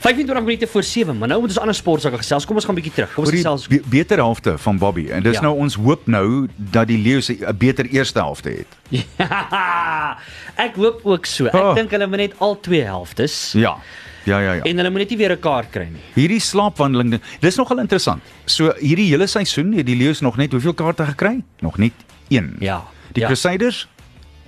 25 0.00 0.44
minute 0.44 0.66
voor 0.66 0.82
7, 0.82 1.18
maar 1.18 1.28
nou 1.28 1.40
moet 1.40 1.48
ons 1.50 1.58
ander 1.58 1.74
sportsake 1.74 2.16
gesels. 2.16 2.44
Kom 2.46 2.56
ons 2.56 2.64
gaan 2.64 2.74
'n 2.74 2.80
bietjie 2.80 2.92
terug. 2.94 3.14
Kom 3.14 3.24
ons 3.24 3.32
die 3.32 3.42
gesels. 3.42 3.66
be 3.68 3.82
beter 3.88 4.16
helfte 4.16 4.58
van 4.58 4.78
Bobby 4.78 5.08
en 5.10 5.22
dis 5.22 5.34
Ja. 5.34 5.40
nou 5.42 5.56
ons 5.58 5.74
hoop 5.74 6.06
nou 6.06 6.48
dat 6.56 6.86
die 6.88 6.98
leeu 6.98 7.20
'n 7.20 7.56
beter 7.58 7.86
eerste 7.86 8.18
helfte 8.18 8.48
het. 8.50 8.66
Ja, 9.18 10.18
ek 10.66 10.74
hoop 10.76 11.00
ook 11.04 11.26
so. 11.26 11.46
Ek 11.46 11.54
Oh. 11.54 11.74
dink 11.74 11.90
hulle 11.90 12.06
moet 12.06 12.18
net 12.18 12.32
al 12.38 12.60
twee 12.60 12.82
helftes 12.82 13.52
Ja. 13.52 13.76
Ja 14.24 14.40
ja 14.40 14.52
ja. 14.52 14.62
en 14.62 14.76
hulle 14.76 14.90
moet 14.90 15.04
net 15.04 15.10
nie 15.10 15.18
weer 15.18 15.32
'n 15.32 15.40
kaart 15.40 15.70
kry 15.70 15.88
nie. 15.92 16.00
Hierdie 16.14 16.40
slaapwandeling, 16.40 17.10
ding, 17.10 17.22
dis 17.40 17.56
nogal 17.56 17.78
interessant. 17.78 18.22
So 18.46 18.72
hierdie 18.80 19.08
hele 19.10 19.26
seisoen 19.26 19.72
het 19.72 19.86
die 19.86 19.96
leeu's 19.96 20.20
nog 20.20 20.36
net 20.36 20.52
hoeveel 20.52 20.74
kaarte 20.74 21.04
gekry? 21.04 21.42
Nog 21.60 21.78
net 21.78 21.92
1. 22.28 22.56
Ja. 22.60 22.84
Die 23.12 23.22
ja. 23.22 23.28
Crusaders 23.28 23.88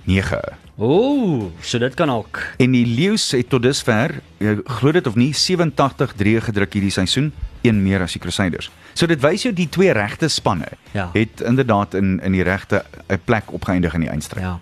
9. 0.05 0.39
Ooh, 0.77 1.49
so 1.61 1.79
dit 1.79 1.93
kan 1.93 2.09
ook. 2.09 2.39
En 2.57 2.71
die 2.71 2.85
leeu's 2.85 3.31
het 3.31 3.49
tot 3.49 3.63
dusver, 3.63 4.19
jy 4.37 4.59
glo 4.63 4.91
dit 4.91 5.07
of 5.07 5.15
nie, 5.15 5.33
87 5.33 6.13
drie 6.13 6.41
gedruk 6.41 6.73
hierdie 6.73 6.91
seisoen, 6.93 7.31
een 7.67 7.83
meer 7.83 8.01
as 8.01 8.11
die 8.13 8.21
Crusaders. 8.21 8.69
So 8.93 9.05
dit 9.05 9.21
wys 9.21 9.43
jou 9.43 9.53
die 9.53 9.69
twee 9.69 9.91
regte 9.93 10.27
spanne 10.27 10.67
Ja. 10.93 11.09
het 11.13 11.41
inderdaad 11.45 11.93
in 11.93 12.19
in 12.23 12.31
die 12.31 12.43
regte 12.43 12.83
'n 13.09 13.19
plek 13.25 13.51
opgeëindig 13.53 13.93
in 13.93 13.99
die 14.01 14.09
eindstryd. 14.09 14.43
Ja. 14.43 14.59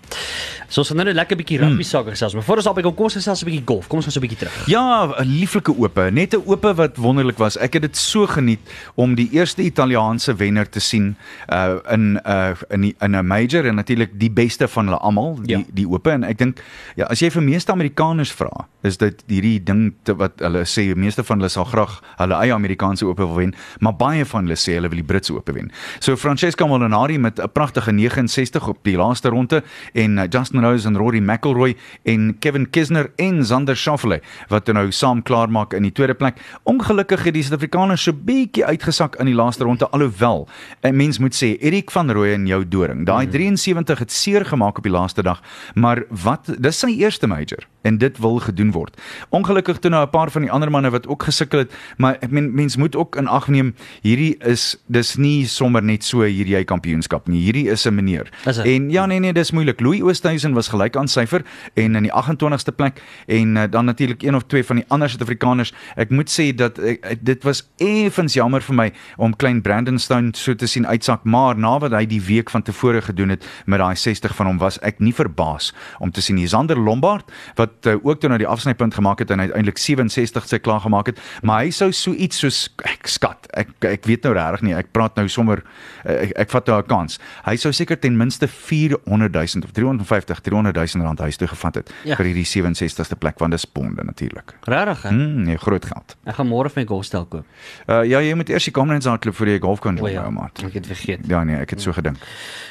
So 0.68 0.80
ons 0.80 0.88
gaan 0.88 0.96
nou 0.96 1.06
net 1.08 1.14
lekker 1.16 1.36
bietjie 1.36 1.58
rugby 1.58 1.82
sake 1.82 2.10
gesels, 2.10 2.34
maar 2.34 2.42
voor 2.42 2.56
ons 2.56 2.64
daarby 2.64 2.82
kom, 2.82 2.94
kom 2.94 3.04
ons 3.04 3.14
gesels 3.14 3.42
'n 3.42 3.44
bietjie 3.44 3.62
golf. 3.64 3.86
Kom 3.86 3.96
ons 3.98 4.04
gaan 4.04 4.12
so 4.12 4.20
'n 4.20 4.26
bietjie 4.28 4.38
terug. 4.38 4.66
Ja, 4.66 5.06
'n 5.18 5.24
lieflike 5.26 5.72
ope, 5.78 6.10
net 6.12 6.34
'n 6.34 6.42
ope 6.46 6.74
wat 6.74 6.96
wonderlik 6.96 7.38
was. 7.38 7.56
Ek 7.58 7.72
het 7.72 7.82
dit 7.82 7.96
so 7.96 8.26
geniet 8.26 8.60
om 8.94 9.14
die 9.14 9.28
eerste 9.32 9.62
Italiaanse 9.62 10.34
wenner 10.34 10.68
te 10.68 10.80
sien 10.80 11.16
uh 11.52 11.76
in 11.90 12.20
uh 12.26 12.50
in 12.70 12.80
die, 12.80 12.94
in 13.00 13.10
'n 13.16 13.26
major 13.26 13.66
en 13.66 13.74
natuurlik 13.74 14.10
die 14.18 14.30
beste 14.30 14.68
van 14.68 14.84
hulle 14.86 14.98
almal, 14.98 15.38
die 15.42 15.56
Ja. 15.58 15.64
die 15.74 15.86
ope 15.88 16.10
en 16.10 16.24
ek 16.24 16.38
dink 16.38 16.60
ja, 16.96 17.04
as 17.04 17.20
jy 17.20 17.30
vir 17.30 17.42
meeste 17.42 17.72
Amerikaners 17.72 18.32
vra, 18.32 18.66
is 18.82 18.96
dit 18.96 19.22
hierdie 19.26 19.62
ding 19.62 19.92
te, 20.02 20.14
wat 20.16 20.32
hulle 20.38 20.64
sê 20.64 20.94
meeste 20.96 21.24
van 21.24 21.38
hulle 21.38 21.48
sal 21.48 21.64
graag 21.64 22.00
hulle 22.18 22.34
eie 22.34 22.52
Amerikaanse 22.54 22.95
ope 23.04 23.26
wil 23.26 23.34
wen, 23.34 23.54
maar 23.78 23.96
baie 23.96 24.24
van 24.24 24.46
hulle 24.46 24.56
sê 24.56 24.72
hulle 24.78 24.88
wil 24.88 25.02
die 25.02 25.04
Britse 25.06 25.34
ope 25.34 25.52
wen. 25.52 25.70
So 25.98 26.16
Francesca 26.16 26.66
Molinari 26.66 27.18
met 27.18 27.38
'n 27.38 27.52
pragtige 27.52 27.92
69 27.92 28.68
op 28.68 28.78
die 28.82 28.96
laaste 28.96 29.28
ronde 29.28 29.62
en 29.92 30.18
uh, 30.18 30.24
Justin 30.30 30.60
Rose 30.64 30.86
en 30.88 30.96
Rory 30.96 31.18
McIlroy 31.18 31.76
en 32.04 32.38
Kevin 32.38 32.70
Kisner 32.70 33.10
en 33.16 33.42
Xander 33.42 33.76
Schauffele 33.76 34.20
wat 34.48 34.66
nou 34.66 34.90
saam 34.90 35.22
klaarmaak 35.22 35.74
in 35.74 35.82
die 35.82 35.92
tweede 35.92 36.14
plek. 36.14 36.40
Ongelukkig 36.62 37.24
het 37.24 37.34
die 37.34 37.42
Suid-Afrikaners 37.42 38.02
so 38.02 38.12
bietjie 38.12 38.64
uitgesak 38.64 39.16
in 39.20 39.26
die 39.26 39.34
laaste 39.34 39.64
ronde 39.64 39.88
alhoewel 39.90 40.48
'n 40.82 40.96
mens 40.96 41.18
moet 41.18 41.34
sê 41.34 41.56
Erik 41.60 41.90
van 41.90 42.10
Rooyen 42.10 42.46
jou 42.46 42.68
doring. 42.68 43.06
Daai 43.06 43.28
73 43.28 43.98
het 43.98 44.12
seer 44.12 44.44
gemaak 44.44 44.78
op 44.78 44.82
die 44.82 44.92
laaste 44.92 45.22
dag, 45.22 45.42
maar 45.74 46.04
wat 46.10 46.54
dis 46.58 46.78
sy 46.78 46.92
eerste 46.98 47.26
major 47.26 47.66
en 47.86 47.98
dit 48.02 48.18
wil 48.22 48.38
gedoen 48.42 48.72
word. 48.74 48.98
Ongelukkig 49.30 49.78
toe 49.78 49.90
nou 49.90 50.02
'n 50.06 50.10
paar 50.10 50.30
van 50.30 50.42
die 50.42 50.50
ander 50.50 50.70
manne 50.70 50.90
wat 50.90 51.06
ook 51.06 51.22
gesukkel 51.22 51.58
het, 51.58 51.72
maar 51.96 52.16
ek 52.20 52.30
meen 52.30 52.54
mens 52.54 52.76
moet 52.76 52.96
ook 52.96 53.16
in 53.16 53.28
ag 53.28 53.48
neem 53.48 53.74
hierdie 54.02 54.36
is 54.38 54.76
dis 54.86 55.16
nie 55.16 55.46
sommer 55.46 55.82
net 55.82 56.04
so 56.04 56.22
hierdie 56.22 56.56
jy 56.56 56.64
kampioenskap 56.64 57.28
nie. 57.28 57.42
Hierdie 57.42 57.68
is 57.70 57.86
'n 57.86 57.94
meneer. 57.94 58.30
Is 58.46 58.56
dit? 58.56 58.66
En 58.66 58.90
ja 58.90 59.06
nee 59.06 59.20
nee, 59.20 59.32
dis 59.32 59.50
moeilik. 59.50 59.80
Louis 59.80 60.02
Oosthuizen 60.02 60.54
was 60.54 60.68
gelyk 60.68 60.96
aan 60.96 61.08
syfer 61.08 61.44
en 61.74 61.96
in 61.96 62.02
die 62.02 62.12
28ste 62.12 62.74
plek 62.74 63.02
en 63.26 63.56
uh, 63.56 63.64
dan 63.70 63.84
natuurlik 63.84 64.22
een 64.22 64.34
of 64.34 64.42
twee 64.46 64.64
van 64.64 64.76
die 64.76 64.84
ander 64.88 65.08
Suid-Afrikaners. 65.08 65.72
Ek 65.96 66.10
moet 66.10 66.30
sê 66.30 66.54
dat 66.54 66.78
ek, 66.78 67.18
dit 67.20 67.42
was 67.42 67.68
effens 67.76 68.34
jammer 68.34 68.62
vir 68.62 68.74
my 68.74 68.92
om 69.16 69.36
klein 69.36 69.62
Brandon 69.62 69.98
Stone 69.98 70.30
so 70.34 70.54
te 70.54 70.66
sien 70.66 70.86
uitsak, 70.86 71.24
maar 71.24 71.56
na 71.58 71.78
wat 71.78 71.92
hy 71.92 72.06
die 72.06 72.20
week 72.20 72.50
van 72.50 72.62
tevore 72.62 73.02
gedoen 73.02 73.28
het 73.28 73.46
met 73.66 73.78
daai 73.78 73.96
60 73.96 74.34
van 74.34 74.46
hom 74.46 74.58
was 74.58 74.78
ek 74.82 74.98
nie 75.00 75.14
verbaas 75.14 75.72
om 75.98 76.10
te 76.10 76.20
sien 76.20 76.36
Sander 76.48 76.78
Lombard 76.78 77.32
wat 77.54 77.75
uh, 77.86 77.96
ook 78.02 78.20
toe 78.20 78.30
na 78.30 78.38
die 78.38 78.46
afsnypunt 78.46 78.94
gemaak 78.94 79.18
het 79.18 79.30
en 79.30 79.40
uiteindelik 79.40 79.78
67 79.78 80.48
sy 80.48 80.58
klaar 80.58 80.80
gemaak 80.80 81.06
het, 81.06 81.18
maar 81.42 81.62
hy 81.64 81.70
sou 81.70 81.92
so 81.92 82.12
iets 82.12 82.38
soos 82.38 82.68
ek 82.84 83.06
skat. 83.06 83.46
Ek 83.52 83.68
ek 83.84 84.04
weet 84.06 84.22
nou 84.24 84.32
regtig 84.34 84.62
nie. 84.62 84.74
Ek 84.74 84.92
praat 84.92 85.16
nou 85.16 85.28
sommer 85.28 85.62
uh, 86.06 86.12
ek, 86.22 86.32
ek 86.36 86.50
vat 86.50 86.66
nou 86.66 86.78
'n 86.80 86.86
kans. 86.86 87.18
Hy 87.44 87.56
sou 87.56 87.72
seker 87.72 87.96
ten 87.98 88.16
minste 88.16 88.48
400 88.48 89.32
000 89.32 89.64
of 89.64 89.72
350 89.72 90.40
300 90.40 90.76
000 90.94 91.04
rand 91.04 91.18
huis 91.18 91.36
toe 91.36 91.48
gevat 91.48 91.74
het 91.74 91.92
Ja. 92.04 92.16
vir 92.16 92.26
hierdie 92.26 92.44
67ste 92.46 93.16
plek 93.18 93.38
want 93.38 93.52
dis 93.52 93.64
ponde 93.64 94.02
natuurlik. 94.04 94.54
Regtig 94.64 95.02
hè? 95.02 95.10
Mm, 95.10 95.42
nee, 95.44 95.56
groot 95.58 95.84
geld. 95.84 96.16
Ek 96.24 96.34
gaan 96.34 96.48
môre 96.48 96.70
vir 96.70 96.82
my 96.82 96.86
golfstel 96.86 97.26
koop. 97.26 97.44
Uh 97.88 98.02
ja, 98.06 98.20
jy 98.20 98.34
moet 98.34 98.48
eers 98.50 98.64
die 98.64 98.72
Kamerads 98.72 99.06
hardloop 99.06 99.34
voor 99.34 99.46
jy 99.48 99.58
golf 99.60 99.80
kan 99.80 99.94
doen, 99.96 100.10
ja, 100.10 100.22
ja. 100.22 100.30
maat. 100.30 100.62
ek 100.64 100.72
het 100.74 100.86
vergeet. 100.86 101.26
Ja 101.28 101.44
nee, 101.44 101.56
ek 101.56 101.70
het 101.70 101.80
so 101.80 101.92
gedink. 101.92 102.16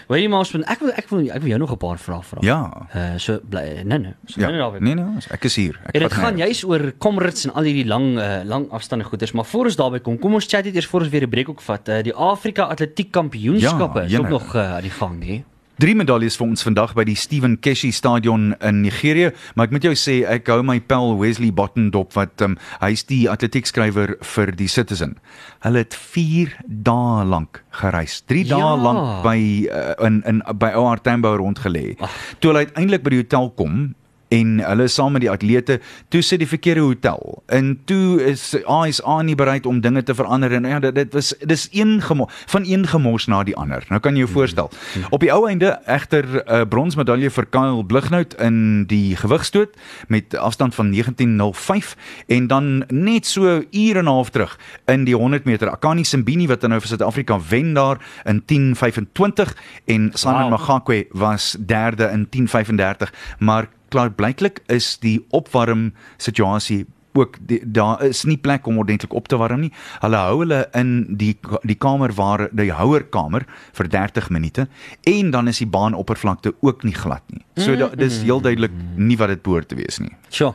Weet 0.08 0.22
jy 0.24 0.30
maar 0.30 0.46
ek 0.46 0.80
wil 0.80 0.92
ek 0.96 1.10
wil 1.10 1.30
ek 1.32 1.42
wil 1.42 1.50
jou 1.50 1.60
nog 1.60 1.72
'n 1.72 1.78
paar 1.78 1.98
vrae 1.98 2.22
vra. 2.24 2.38
Ja. 2.42 2.88
Uh 2.96 3.18
so 3.18 3.40
bly 3.50 3.82
nee 3.84 3.98
nee. 4.00 4.14
So 4.26 4.42
Ja. 4.42 4.50
nee, 4.50 4.80
nee, 4.80 4.95
Nee 4.96 5.04
nee, 5.06 5.26
ek 5.36 5.44
is 5.50 5.56
hier. 5.60 5.80
Ek 5.86 5.94
dit 6.00 6.14
gaan 6.14 6.36
nergens. 6.36 6.62
juis 6.62 6.64
oor 6.70 6.94
Comrades 6.98 7.46
en 7.46 7.54
al 7.54 7.64
hierdie 7.70 7.86
lang 7.88 8.18
uh, 8.18 8.42
lang 8.44 8.70
afstande 8.72 9.04
goeders, 9.06 9.32
maar 9.36 9.46
voor 9.46 9.66
ons 9.72 9.76
daarby 9.76 10.00
kom, 10.06 10.18
kom 10.20 10.34
ons 10.40 10.46
chat 10.48 10.66
eers 10.66 10.88
voor 10.88 11.02
ons 11.02 11.10
weer 11.12 11.26
'n 11.26 11.30
breek 11.30 11.50
ook 11.50 11.62
vat. 11.62 11.90
Uh, 11.90 12.02
die 12.04 12.14
Afrika 12.14 12.64
Atletiek 12.72 13.12
Kampioenskappe 13.12 14.00
Ja, 14.00 14.06
is 14.06 14.20
ook 14.20 14.30
nog 14.30 14.56
uh, 14.56 14.76
aan 14.76 14.82
die 14.82 14.92
gang, 14.92 15.20
nee. 15.20 15.44
Drie 15.78 15.92
medaljes 15.96 16.38
vir 16.40 16.48
ons 16.48 16.64
vandag 16.64 16.94
by 16.96 17.04
die 17.04 17.16
Stephen 17.20 17.58
Keshi 17.60 17.92
Stadion 17.92 18.56
in 18.64 18.78
Nigerië, 18.82 19.34
maar 19.56 19.66
ek 19.68 19.72
moet 19.76 19.84
jou 19.84 19.92
sê 20.00 20.24
ek 20.24 20.48
hou 20.48 20.62
my 20.64 20.80
pel 20.80 21.18
Wesley 21.20 21.52
Botton 21.52 21.90
dop 21.92 22.14
wat 22.16 22.40
um, 22.42 22.56
hy's 22.80 23.04
die 23.04 23.28
atletiekskrywer 23.30 24.16
vir 24.24 24.52
die 24.56 24.68
Citizen. 24.72 25.18
Hulle 25.66 25.80
het 25.84 25.94
4 25.94 26.56
dae 26.66 27.26
lank 27.28 27.60
gereis. 27.72 28.22
3 28.24 28.46
Ja. 28.48 28.56
dae 28.56 28.78
lank 28.80 29.24
by 29.28 29.68
uh, 29.68 30.06
in 30.08 30.24
in 30.26 30.40
by 30.56 30.72
OR 30.80 31.02
Tambo 31.02 31.36
rondgelê. 31.36 31.98
Toe 32.40 32.54
hulle 32.54 32.64
uiteindelik 32.66 33.04
by 33.04 33.10
die 33.10 33.22
hotel 33.26 33.52
kom 33.52 33.96
en 34.36 34.60
hulle 34.60 34.88
saam 34.92 35.16
met 35.16 35.24
die 35.24 35.32
atlete 35.32 35.80
toe 36.14 36.22
sit 36.26 36.42
die 36.42 36.50
verkeerde 36.50 36.84
hotel. 36.86 37.44
En 37.54 37.74
toe 37.90 38.22
is 38.24 38.44
ASA 38.66 39.22
nie 39.26 39.36
bereid 39.38 39.66
om 39.70 39.82
dinge 39.84 40.04
te 40.04 40.16
verander 40.18 40.54
en 40.58 40.68
ja 40.70 40.80
dit, 40.84 40.96
dit 40.96 41.14
was 41.16 41.34
dis 41.40 41.68
een 41.72 41.98
gemo 42.04 42.28
van 42.54 42.66
een 42.68 42.88
gemors 42.88 43.28
na 43.32 43.44
die 43.48 43.56
ander. 43.56 43.86
Nou 43.90 44.02
kan 44.04 44.18
jy 44.18 44.26
jou 44.26 44.32
voorstel. 44.32 44.72
Op 45.10 45.24
die 45.24 45.32
ou 45.34 45.46
einde 45.50 45.76
egter 45.86 46.26
'n 46.26 46.42
uh, 46.48 46.62
bronsmedalje 46.70 47.30
vir 47.30 47.46
Kyle 47.46 47.86
Blighnout 47.86 48.34
in 48.42 48.86
die 48.88 49.16
gewigstoot 49.16 49.76
met 50.08 50.36
afstand 50.36 50.76
van 50.76 50.94
19.05 50.94 51.96
en 52.28 52.48
dan 52.48 52.84
net 52.88 53.26
so 53.26 53.64
ure 53.72 54.00
en 54.00 54.06
'n 54.06 54.14
half 54.16 54.30
terug 54.30 54.60
in 54.86 55.04
die 55.04 55.16
100 55.16 55.46
meter 55.46 55.70
Akani 55.70 56.04
Simbini 56.04 56.48
wat 56.48 56.62
nou 56.62 56.80
vir 56.80 56.88
Suid-Afrika 56.88 57.40
wen 57.50 57.74
daar 57.74 57.98
in 58.24 58.44
10.25 58.46 59.54
en 59.86 60.12
Simon 60.14 60.42
Wow. 60.46 60.50
Magakwe 60.50 61.08
was 61.12 61.56
derde 61.60 62.10
in 62.12 62.28
10.35 62.30 63.10
maar 63.40 63.68
klaar 63.94 64.12
blyklik 64.12 64.62
is 64.72 64.96
die 65.04 65.20
opwarm 65.36 65.92
situasie 66.18 66.86
ook 67.16 67.38
die, 67.48 67.62
daar 67.64 68.04
is 68.04 68.24
nie 68.28 68.38
plek 68.38 68.68
om 68.68 68.78
ordentlik 68.78 69.14
op 69.14 69.28
te 69.32 69.38
warm 69.40 69.66
nie. 69.66 69.72
Hulle 70.04 70.20
hou 70.20 70.40
hulle 70.44 70.66
in 70.76 70.92
die 71.18 71.34
die 71.64 71.78
kamer 71.80 72.14
waar 72.18 72.48
die 72.52 72.72
houerkamer 72.76 73.46
vir 73.78 73.90
30 73.92 74.30
minute 74.36 74.68
en 75.08 75.32
dan 75.32 75.48
is 75.52 75.62
die 75.64 75.70
baanoppervlakte 75.72 76.56
ook 76.60 76.84
nie 76.84 76.96
glad 76.96 77.24
nie. 77.32 77.46
So 77.56 77.78
da, 77.80 77.90
dis 77.96 78.22
heel 78.26 78.44
duidelik 78.44 78.76
nie 78.96 79.18
wat 79.22 79.32
dit 79.32 79.44
behoort 79.46 79.72
te 79.72 79.80
wees 79.80 80.02
nie. 80.04 80.12
Sjoe. 80.30 80.54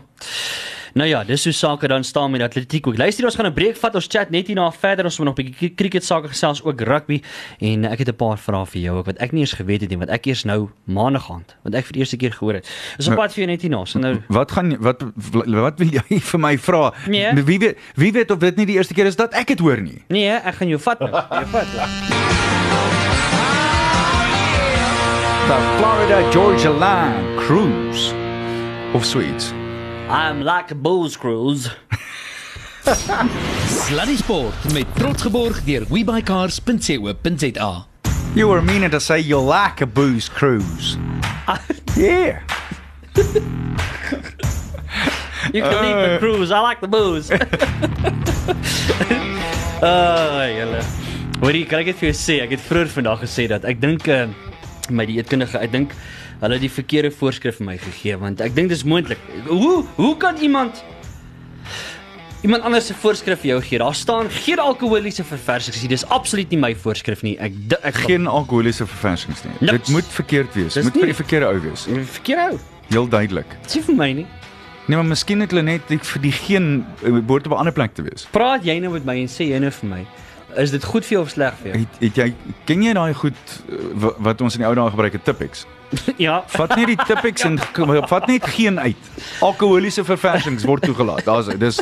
Nou 1.01 1.09
ja, 1.09 1.23
dis 1.25 1.45
hoe 1.49 1.53
sake 1.57 1.89
dan 1.89 2.05
staan 2.05 2.31
met 2.31 2.43
atletiek 2.45 2.87
ook. 2.87 2.99
Luister, 3.01 3.25
ons 3.25 3.35
gaan 3.35 3.47
'n 3.47 3.53
breek 3.53 3.77
vat. 3.77 3.95
Ons 3.95 4.07
chat 4.09 4.31
net 4.31 4.47
hierna 4.47 4.71
verder. 4.73 5.05
Ons 5.05 5.17
moet 5.19 5.27
nog 5.27 5.39
'n 5.39 5.45
bietjie 5.45 5.75
cricket 5.75 6.05
sake 6.05 6.29
gesels, 6.29 6.63
ook 6.63 6.81
rugby 6.81 7.23
en 7.59 7.85
ek 7.85 7.99
het 7.99 8.09
'n 8.09 8.15
paar 8.17 8.39
vrae 8.39 8.67
vir 8.67 8.81
jou 8.83 8.97
ook 8.99 9.07
wat 9.07 9.17
ek 9.19 9.33
nie 9.33 9.41
eens 9.41 9.53
geweet 9.53 9.81
het 9.81 9.91
nie, 9.91 9.99
wat 9.99 10.09
ek 10.09 10.27
eers 10.27 10.45
nou 10.45 10.69
maandag 10.85 11.31
aand, 11.31 11.57
wat 11.63 11.75
ek 11.75 11.85
vir 11.85 11.93
die 11.93 12.01
eerste 12.01 12.17
keer 12.17 12.33
gehoor 12.33 12.53
het. 12.55 12.69
Is 12.99 13.07
op 13.07 13.13
Nou- 13.15 13.23
pad 13.23 13.33
vir 13.33 13.45
jou 13.45 13.47
net 13.47 13.63
hierna. 13.63 13.85
So 13.85 13.99
nou 13.99 14.19
Wat 14.29 14.51
gaan 14.53 14.77
wat 14.79 15.03
wat 15.47 15.79
wil 15.79 15.89
jy 15.89 16.21
vir 16.21 16.41
my 16.41 16.59
vra? 16.59 16.93
Nee. 17.07 17.33
Wie 17.45 17.59
weet 17.59 17.79
wie 17.95 18.13
weet 18.13 18.31
of 18.31 18.39
dit 18.39 18.57
nie 18.57 18.67
die 18.67 18.77
eerste 18.77 18.95
keer 18.95 19.07
is 19.07 19.17
dat 19.17 19.33
ek 19.33 19.47
dit 19.47 19.59
hoor 19.59 19.81
nie. 19.81 20.05
Nee, 20.09 20.29
ek 20.29 20.55
gaan 20.55 20.69
jou 20.69 20.81
vat 20.81 21.01
nou. 21.01 21.11
Jy 21.41 21.45
vat. 21.47 21.67
The 25.49 25.59
Florida 25.79 26.31
Georgia 26.31 26.71
Line 26.71 27.37
Cruise 27.37 28.13
of 28.93 29.05
Sweets. 29.05 29.60
I'm 30.11 30.43
like 30.43 30.73
a 30.73 30.75
booze 30.75 31.17
cruise. 31.17 31.71
Sluddy 33.87 34.17
Sport 34.17 34.73
met 34.73 34.87
trots 34.97 35.23
geborg 35.23 35.65
deur 35.65 35.87
webycars.co.za. 35.89 37.87
You 38.35 38.49
were 38.49 38.63
meaning 38.63 38.91
to 38.91 39.01
say 39.01 39.21
you 39.21 39.39
like 39.39 39.81
a 39.81 39.87
booze 39.87 40.29
cruise. 40.29 40.97
yeah. 41.97 42.43
You 45.53 45.63
can 45.63 45.85
eat 45.85 46.13
the 46.13 46.19
cruise. 46.19 46.51
I 46.53 46.61
like 46.61 46.81
the 46.81 46.89
booze. 46.89 47.31
Ah, 49.83 50.45
julle. 50.47 50.83
Hoorie, 51.41 51.65
kan 51.67 51.81
ek 51.81 51.87
dit 51.91 51.97
vir 52.03 52.11
jou 52.11 52.17
sê? 52.19 52.35
Ek 52.45 52.53
het 52.53 52.61
vroeër 52.61 52.91
vandag 52.93 53.23
gesê 53.25 53.47
dat 53.51 53.65
ek 53.65 53.81
dink 53.81 54.05
uh, 54.13 54.29
my 54.93 55.07
dieetkundige, 55.09 55.57
ek 55.59 55.73
dink 55.73 55.95
hulle 56.41 56.57
het 56.57 56.65
die 56.65 56.73
verkeerde 56.73 57.11
voorskrif 57.11 57.61
vir 57.61 57.67
my 57.67 57.77
gegee 57.79 58.17
want 58.21 58.41
ek 58.41 58.55
dink 58.57 58.69
dis 58.73 58.85
moontlik. 58.85 59.19
Hoe 59.47 59.85
hoe 59.97 60.17
kan 60.17 60.37
iemand 60.41 60.85
iemand 62.43 62.65
anders 62.65 62.87
se 62.87 62.95
voorskrif 62.95 63.41
vir 63.43 63.51
jou 63.51 63.61
gee? 63.63 63.79
Daar 63.79 63.95
staan 63.95 64.31
geen 64.31 64.59
alkoholiese 64.59 65.25
verversings 65.25 65.81
nie. 65.83 65.89
Dis 65.93 66.07
absoluut 66.09 66.51
nie 66.51 66.59
my 66.59 66.75
voorskrif 66.75 67.23
nie. 67.23 67.37
Ek 67.39 67.53
ek 67.83 67.95
Geen 68.07 68.27
alkoholiese 68.27 68.87
verversings 68.87 69.45
nie. 69.45 69.53
Niks. 69.61 69.73
Dit 69.73 69.95
moet 69.95 70.13
verkeerd 70.17 70.55
wees. 70.55 70.75
Dis 70.75 70.85
moet 70.85 70.97
vir 70.97 71.07
nie. 71.07 71.13
die 71.13 71.21
verkeerde 71.23 71.47
ou 71.53 71.61
wees. 71.61 71.87
verkeerd 72.19 72.41
hou. 72.49 72.59
Heel 72.91 73.09
duidelik. 73.09 73.57
Sê 73.69 73.83
vir 73.85 73.95
my 73.95 74.13
nie. 74.23 74.27
Nee, 74.91 74.97
maar 74.97 75.07
miskien 75.07 75.41
het 75.45 75.53
hulle 75.53 75.63
net 75.63 75.87
vir 75.87 76.23
die 76.25 76.33
geen 76.35 76.81
eh, 77.05 77.13
behoort 77.21 77.47
op 77.47 77.53
'n 77.53 77.61
ander 77.63 77.73
plek 77.73 77.95
te 77.95 78.03
wees. 78.03 78.27
Praat 78.33 78.65
jy 78.65 78.79
nou 78.81 78.91
met 78.93 79.05
my 79.05 79.21
en 79.21 79.29
sê 79.29 79.47
jy 79.47 79.59
nou 79.63 79.71
vir 79.71 79.89
my, 79.89 80.07
is 80.57 80.71
dit 80.71 80.85
goed 80.85 81.05
vir 81.05 81.13
jou 81.19 81.23
of 81.23 81.31
sleg 81.31 81.55
vir 81.63 81.71
jou? 81.73 81.79
Het, 81.85 82.01
het 82.01 82.17
jy 82.17 82.35
ken 82.65 82.83
jy 82.83 82.93
daai 82.95 83.15
goed 83.15 83.35
eh, 83.69 83.77
wa- 83.95 84.15
wat 84.19 84.41
ons 84.41 84.55
in 84.55 84.61
die 84.65 84.69
ou 84.69 84.75
dae 84.75 84.91
gebruik 84.91 85.13
het 85.13 85.25
Tipex? 85.25 85.67
ja. 86.27 86.43
Vat 86.47 86.77
net 86.77 86.87
die 86.93 86.97
Tipex 87.07 87.43
en 87.45 87.59
ge- 87.77 88.03
vat 88.09 88.27
net 88.27 88.47
geen 88.47 88.79
uit. 88.81 89.11
Alkoholiese 89.41 90.05
verversings 90.05 90.65
word 90.65 90.83
toegelaat. 90.83 91.25
Daar's 91.25 91.47
dis 91.59 91.81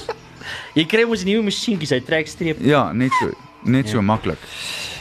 Jy 0.75 0.85
kry 0.89 1.03
mos 1.05 1.25
nuwe 1.29 1.43
masjienkies, 1.45 1.91
hy 1.93 2.01
trek 2.01 2.29
streep. 2.31 2.61
ja, 2.65 2.87
net 2.93 3.13
so. 3.21 3.29
Net 3.63 3.89
so 3.89 4.03
maklik. 4.03 4.39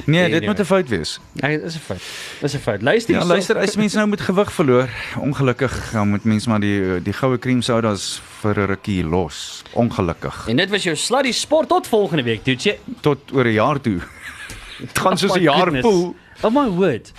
Nee, 0.06 0.30
dit 0.30 0.46
moet 0.46 0.60
'n 0.60 0.66
fout 0.66 0.90
wees. 0.90 1.20
Hey, 1.40 1.60
dis 1.60 1.76
'n 1.76 1.80
fout. 1.80 2.02
Dis 2.42 2.54
'n 2.54 2.60
fout. 2.60 2.82
Luister 2.82 3.16
Ja, 3.16 3.26
luister, 3.26 3.58
as 3.58 3.76
mens 3.76 3.94
nou 3.94 4.08
met 4.08 4.22
gewig 4.22 4.52
verloor, 4.52 4.90
ongelukkig 5.20 5.92
dan 5.92 6.10
moet 6.10 6.24
mens 6.24 6.48
maar 6.48 6.60
die 6.60 7.02
die 7.02 7.14
goue 7.14 7.38
cream 7.40 7.62
sodas 7.62 8.22
vir 8.42 8.60
'n 8.60 8.66
rukkie 8.66 9.04
los. 9.04 9.62
Ongelukkig. 9.74 10.48
En 10.48 10.56
dit 10.56 10.70
was 10.70 10.84
jou 10.84 10.96
sluddy 10.96 11.32
sport 11.32 11.68
tot 11.68 11.88
volgende 11.88 12.24
week, 12.24 12.44
Toetsie. 12.44 12.80
Tot 13.02 13.20
oor 13.34 13.46
'n 13.46 13.54
jaar 13.54 13.82
toe. 13.82 14.00
Dit 14.80 15.00
gaan 15.04 15.18
soos 15.18 15.32
Oh 15.32 15.36
'n 15.38 15.40
my 15.40 15.46
jaar 15.46 15.82
voel. 15.82 16.16
Oh 16.42 16.52
my 16.54 16.70
word. 16.70 17.12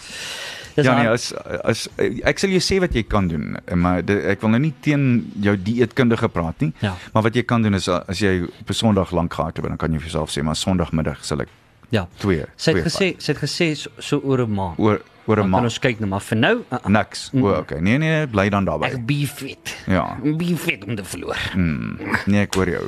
Dis 0.79 0.87
Ja 0.87 0.95
nee, 1.01 1.09
as 1.11 1.33
as 1.67 1.88
ek 1.99 2.38
sal 2.38 2.51
jou 2.55 2.61
sê 2.62 2.79
wat 2.81 2.95
jy 2.95 3.03
kan 3.11 3.27
doen, 3.29 3.57
maar 3.75 4.05
de, 4.07 4.14
ek 4.31 4.41
wil 4.45 4.51
nou 4.55 4.61
nie 4.62 4.73
teen 4.81 5.33
jou 5.43 5.57
dieetkundige 5.59 6.29
praat 6.31 6.61
nie. 6.62 6.73
Ja. 6.85 6.95
Maar 7.12 7.23
wat 7.27 7.35
jy 7.35 7.43
kan 7.43 7.62
doen 7.67 7.75
is 7.75 7.88
as 7.91 8.21
jy 8.23 8.45
op 8.47 8.71
'n 8.71 8.75
Sondag 8.75 9.11
lank 9.12 9.35
gehardloop, 9.35 9.67
dan 9.69 9.77
kan 9.77 9.91
jy 9.93 9.99
vir 9.99 10.09
jouself 10.11 10.31
sê 10.31 10.43
maar 10.47 10.55
Sondagmiddag 10.57 11.25
sal 11.25 11.41
ek 11.43 11.49
Ja. 11.91 12.07
2 12.21 12.45
Sy 12.57 12.73
het 12.77 12.85
gesê, 12.85 13.14
sy 13.19 13.33
het 13.33 13.41
gesê 13.43 13.75
so, 13.75 13.91
so 13.99 14.21
oor 14.23 14.38
'n 14.47 14.51
maand. 14.55 14.79
oor 14.79 15.01
oor 15.27 15.37
'n 15.37 15.41
Dan 15.41 15.43
kan 15.43 15.51
maand. 15.51 15.64
ons 15.64 15.79
kyk 15.79 16.01
nou 16.01 16.09
maar 16.11 16.21
vir 16.21 16.37
nou. 16.38 16.57
Uh, 16.71 16.79
uh, 16.85 16.88
Niks. 16.88 17.31
O, 17.35 17.49
okay. 17.59 17.81
Nee 17.81 17.99
nee, 17.99 18.27
bly 18.27 18.49
dan 18.51 18.64
daarbey. 18.64 18.91
ek 18.93 19.07
be 19.07 19.27
fit. 19.27 19.77
Ja. 19.87 20.17
Be 20.23 20.57
fit 20.57 20.85
om 20.85 20.95
te 20.97 21.03
verloor. 21.05 21.37
Mm, 21.57 21.99
nee, 22.27 22.43
ek 22.43 22.55
hoor 22.55 22.69
jou. 22.69 22.85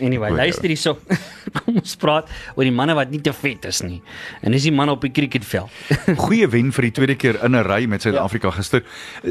Anyway, 0.00 0.28
Goed, 0.30 0.38
luister 0.38 0.68
hierso. 0.68 0.98
Kom 1.58 1.76
ons 1.76 1.96
praat 2.00 2.28
oor 2.56 2.64
die 2.64 2.72
manne 2.74 2.94
wat 2.94 3.10
nie 3.12 3.20
te 3.20 3.32
vet 3.32 3.64
is 3.68 3.82
nie. 3.84 4.00
En 4.42 4.52
dis 4.54 4.62
die 4.66 4.72
manne 4.72 4.92
op 4.96 5.02
die 5.04 5.10
cricketveld. 5.14 5.70
Goeie 6.24 6.48
wen 6.48 6.72
vir 6.72 6.82
die 6.88 6.92
tweede 6.96 7.16
keer 7.16 7.38
in 7.44 7.54
'n 7.54 7.64
ry 7.66 7.86
met 7.86 8.02
Suid-Afrika 8.02 8.48
Ja. 8.48 8.54
gister. 8.56 8.82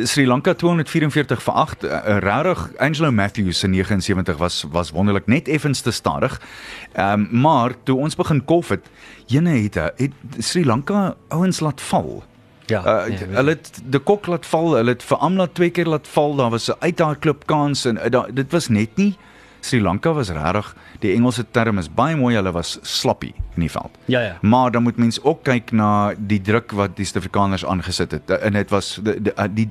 Sri 0.03 0.25
Lanka 0.27 0.53
244 0.53 1.41
vir 1.41 1.53
8. 1.53 1.83
Uh, 1.83 2.17
Regtig 2.19 2.71
Angelo 2.79 3.11
Matthews 3.11 3.59
se 3.59 3.67
79 3.67 4.37
was 4.37 4.63
was 4.71 4.91
wonderlik 4.91 5.27
net 5.27 5.47
effens 5.47 5.81
te 5.81 5.91
stadig. 5.91 6.39
Ehm 6.93 7.13
um, 7.13 7.41
maar 7.41 7.73
toe 7.83 7.97
ons 7.97 8.15
begin 8.15 8.45
kolf 8.45 8.69
het, 8.69 8.85
jene 9.27 9.57
het, 9.63 9.75
het 9.75 10.13
Sri 10.39 10.65
Lanka 10.65 11.15
ouens 11.29 11.59
laat 11.59 11.81
val. 11.81 12.23
Ja. 12.67 12.79
Uh, 12.85 13.09
nee, 13.09 13.35
hulle 13.35 13.49
het 13.49 13.81
die 13.83 13.99
kok 13.99 14.27
laat 14.27 14.45
val, 14.45 14.75
hulle 14.75 14.91
het 14.91 15.03
vir 15.03 15.17
Amla 15.17 15.47
twee 15.47 15.69
keer 15.69 15.85
laat 15.87 16.07
val. 16.07 16.35
Daar 16.35 16.49
was 16.49 16.69
'n 16.69 16.77
uithaalklip 16.79 17.45
kans 17.45 17.85
en 17.85 17.97
uh, 17.97 18.09
da, 18.09 18.27
dit 18.31 18.51
was 18.51 18.67
net 18.69 18.95
nie 18.95 19.17
Sri 19.61 19.81
Lanka 19.81 20.13
was 20.13 20.29
regtig 20.29 20.73
die 21.01 21.13
Engelse 21.15 21.45
term 21.51 21.79
is 21.81 21.89
baie 21.89 22.15
mooi, 22.17 22.35
hulle 22.35 22.51
was 22.53 22.77
slappie 22.87 23.33
in 23.55 23.65
die 23.65 23.71
veld. 23.71 23.97
Ja, 24.11 24.21
ja. 24.21 24.37
Maar 24.41 24.71
dan 24.71 24.83
moet 24.83 24.97
mens 24.97 25.21
ook 25.23 25.43
kyk 25.43 25.71
na 25.71 26.13
die 26.17 26.41
druk 26.41 26.73
wat 26.77 26.95
die 26.97 27.05
Suid-Afrikaners 27.05 27.65
aangesit 27.65 28.11
het. 28.11 28.29
En 28.41 28.57
dit 28.57 28.69
was 28.73 28.97
die 29.03 29.17
die 29.21 29.33
die, 29.55 29.69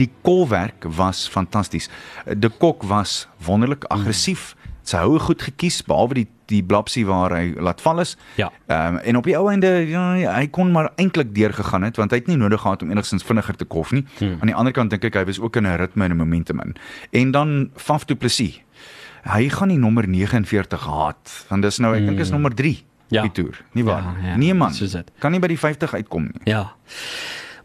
die 0.00 0.10
kolwerk 0.22 0.86
was 0.96 1.28
fantasties. 1.28 1.90
De 2.26 2.48
Kok 2.48 2.82
was 2.82 3.26
wonderlik 3.46 3.84
aggressief. 3.84 4.54
Sy 4.82 4.98
houe 5.04 5.20
goed 5.22 5.42
gekies 5.42 5.82
behalwe 5.86 6.22
die 6.22 6.28
die 6.52 6.62
blapsie 6.66 7.04
waar 7.08 7.32
hy 7.32 7.54
laat 7.62 7.80
val 7.80 8.02
is. 8.02 8.16
Ja. 8.36 8.50
Ehm 8.66 8.96
um, 8.96 8.98
en 8.98 9.16
op 9.16 9.28
die 9.28 9.36
ou 9.38 9.46
einde 9.50 9.70
ja, 9.88 10.02
hy 10.34 10.48
kon 10.52 10.72
maar 10.74 10.90
eintlik 11.00 11.34
deurgegaan 11.34 11.86
het 11.86 11.96
want 12.00 12.12
hy 12.12 12.20
het 12.20 12.28
nie 12.30 12.36
nodig 12.36 12.60
gehad 12.60 12.82
om 12.82 12.90
enigstens 12.90 13.24
vinniger 13.24 13.56
te 13.56 13.64
kof 13.64 13.92
nie. 13.92 14.04
Hmm. 14.18 14.36
Aan 14.40 14.52
die 14.52 14.58
ander 14.58 14.74
kant 14.76 14.90
dink 14.92 15.06
ek 15.08 15.16
hy 15.20 15.24
was 15.30 15.40
ook 15.40 15.56
in 15.56 15.66
'n 15.66 15.78
ritme 15.80 16.04
en 16.04 16.12
'n 16.12 16.16
momentum 16.16 16.60
in. 16.60 16.76
En 17.10 17.30
dan 17.30 17.70
Faf 17.76 18.04
du 18.04 18.14
Plessis. 18.16 18.60
Hy 19.22 19.48
gaan 19.48 19.68
die 19.68 19.78
nommer 19.78 20.06
49 20.08 20.80
haat 20.86 21.44
want 21.48 21.62
dis 21.62 21.78
nou 21.78 21.94
ek 21.94 22.06
dink 22.06 22.18
is 22.20 22.30
nommer 22.30 22.50
3 22.54 22.82
Ja. 23.12 23.22
die 23.22 23.30
toer. 23.42 23.58
Nie 23.76 23.84
waar? 23.84 24.02
Ja, 24.02 24.28
ja, 24.30 24.36
nee 24.36 24.54
man. 24.54 24.72
soos 24.72 24.92
dit. 24.96 25.10
Kan 25.20 25.32
nie 25.32 25.40
by 25.40 25.46
die 25.52 25.58
50 25.58 25.92
uitkom 25.94 26.22
nie. 26.32 26.40
Ja. 26.44 26.72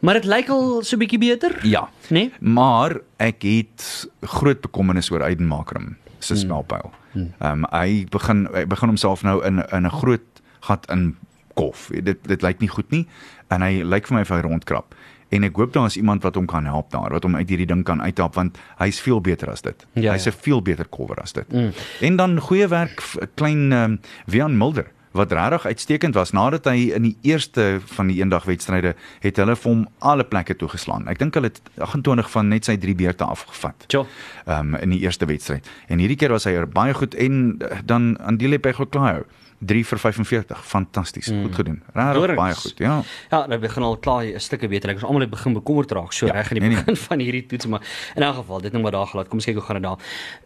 Maar 0.01 0.13
dit 0.19 0.25
lyk 0.25 0.49
al 0.49 0.83
so 0.83 0.97
bietjie 0.97 1.17
beter. 1.19 1.55
Ja. 1.65 1.87
Nee? 2.09 2.31
Maar 2.39 2.97
ek 3.17 3.41
het 3.47 4.07
groot 4.21 4.61
bekommernis 4.61 5.09
oor 5.11 5.23
Aiden 5.23 5.47
Makram 5.47 5.95
se 6.19 6.35
spelpyl. 6.35 6.91
Ehm 7.15 7.31
um, 7.41 7.65
hy 7.71 8.05
begin 8.11 8.47
hy 8.53 8.65
begin 8.65 8.89
homself 8.89 9.23
nou 9.23 9.39
in 9.45 9.63
in 9.71 9.85
'n 9.85 9.89
groot 9.89 10.25
gat 10.67 10.85
in 10.91 11.15
kolf. 11.55 11.87
Dit 12.03 12.27
dit 12.27 12.41
lyk 12.41 12.59
nie 12.59 12.69
goed 12.69 12.91
nie 12.91 13.07
en 13.49 13.61
hy 13.61 13.81
lyk 13.83 14.07
vir 14.07 14.15
my 14.15 14.21
of 14.21 14.29
hy 14.29 14.41
rondkrap. 14.41 14.93
En 15.29 15.43
ek 15.43 15.55
hoop 15.59 15.73
daar 15.73 15.85
is 15.85 15.97
iemand 15.97 16.23
wat 16.23 16.35
hom 16.35 16.45
kan 16.45 16.65
help 16.65 16.91
daar, 16.91 17.11
wat 17.11 17.23
hom 17.23 17.35
uit 17.35 17.49
hierdie 17.49 17.67
ding 17.67 17.83
kan 17.83 18.01
uithelp 18.01 18.35
want 18.35 18.57
hy's 18.79 18.99
veel 19.03 19.21
beter 19.21 19.51
as 19.51 19.61
dit. 19.61 19.87
Ja, 19.93 20.13
hy's 20.15 20.23
ja. 20.23 20.31
'n 20.31 20.41
veel 20.41 20.61
beter 20.61 20.87
kolwer 20.87 21.21
as 21.21 21.33
dit. 21.33 21.51
Mm. 21.51 21.71
En 22.01 22.15
dan 22.15 22.39
goeie 22.39 22.67
werk 22.67 23.03
klein 23.35 23.71
um, 23.71 23.99
Wian 24.25 24.57
Mulder 24.57 24.91
wat 25.17 25.31
regtig 25.31 25.65
uitstekend 25.65 26.15
was 26.15 26.31
nadat 26.31 26.67
hy 26.69 26.91
in 26.95 27.07
die 27.09 27.15
eerste 27.21 27.79
van 27.95 28.11
die 28.11 28.19
eendagwedstryde 28.21 28.93
het 29.23 29.41
hulle 29.41 29.55
vir 29.55 29.71
hom 29.71 29.85
alle 29.99 30.25
plekke 30.27 30.55
toegeslaan. 30.59 31.07
Ek 31.11 31.19
dink 31.21 31.37
hulle 31.37 31.51
het 31.51 31.61
28 31.81 32.29
van 32.35 32.51
net 32.53 32.69
sy 32.69 32.77
3 32.81 32.95
beurte 32.95 33.25
afgevat. 33.25 33.87
Jo. 33.93 34.05
Ehm 34.45 34.75
um, 34.75 34.79
in 34.87 34.93
die 34.93 35.01
eerste 35.05 35.25
wedstryd. 35.25 35.67
En 35.87 35.99
hierdie 35.99 36.17
keer 36.19 36.31
was 36.35 36.45
hy 36.45 36.53
er 36.59 36.67
baie 36.69 36.93
goed 36.93 37.15
en 37.15 37.57
eh, 37.59 37.79
dan 37.85 38.15
Andile 38.21 38.59
Pegoklayo 38.59 39.25
3 39.59 39.83
vir 39.85 39.99
45. 39.99 40.65
Fantasties. 40.65 41.27
Mm. 41.31 41.43
Goed 41.47 41.55
gedoen. 41.55 41.81
Regtig 41.93 42.35
baie 42.35 42.53
goed. 42.55 42.73
Ja. 42.77 43.01
Ja, 43.29 43.45
nou 43.47 43.59
begin 43.59 43.83
al 43.83 43.97
klaar 43.97 44.23
'n 44.25 44.39
stukke 44.39 44.67
beter. 44.67 44.89
Ek 44.89 44.95
ons 44.95 45.03
almal 45.05 45.21
het 45.21 45.29
begin 45.29 45.53
bekommerd 45.53 45.91
raak 45.91 46.13
so 46.13 46.25
Ja, 46.27 46.33
reg 46.33 46.51
in 46.51 46.59
die 46.59 46.67
nee, 46.67 46.75
nee. 46.75 46.83
begin 46.83 46.95
van 46.95 47.19
hierdie 47.19 47.45
toets, 47.45 47.65
maar 47.65 47.81
in 48.15 48.23
elk 48.23 48.35
geval, 48.35 48.61
dit 48.61 48.71
nou 48.71 48.83
maar 48.83 48.91
daar 48.91 49.07
gelaat. 49.07 49.27
Kom 49.27 49.37
ons 49.37 49.45
kyk 49.45 49.55
hoe 49.55 49.63
gaan 49.63 49.81
dit 49.81 49.83
daar. 49.83 49.99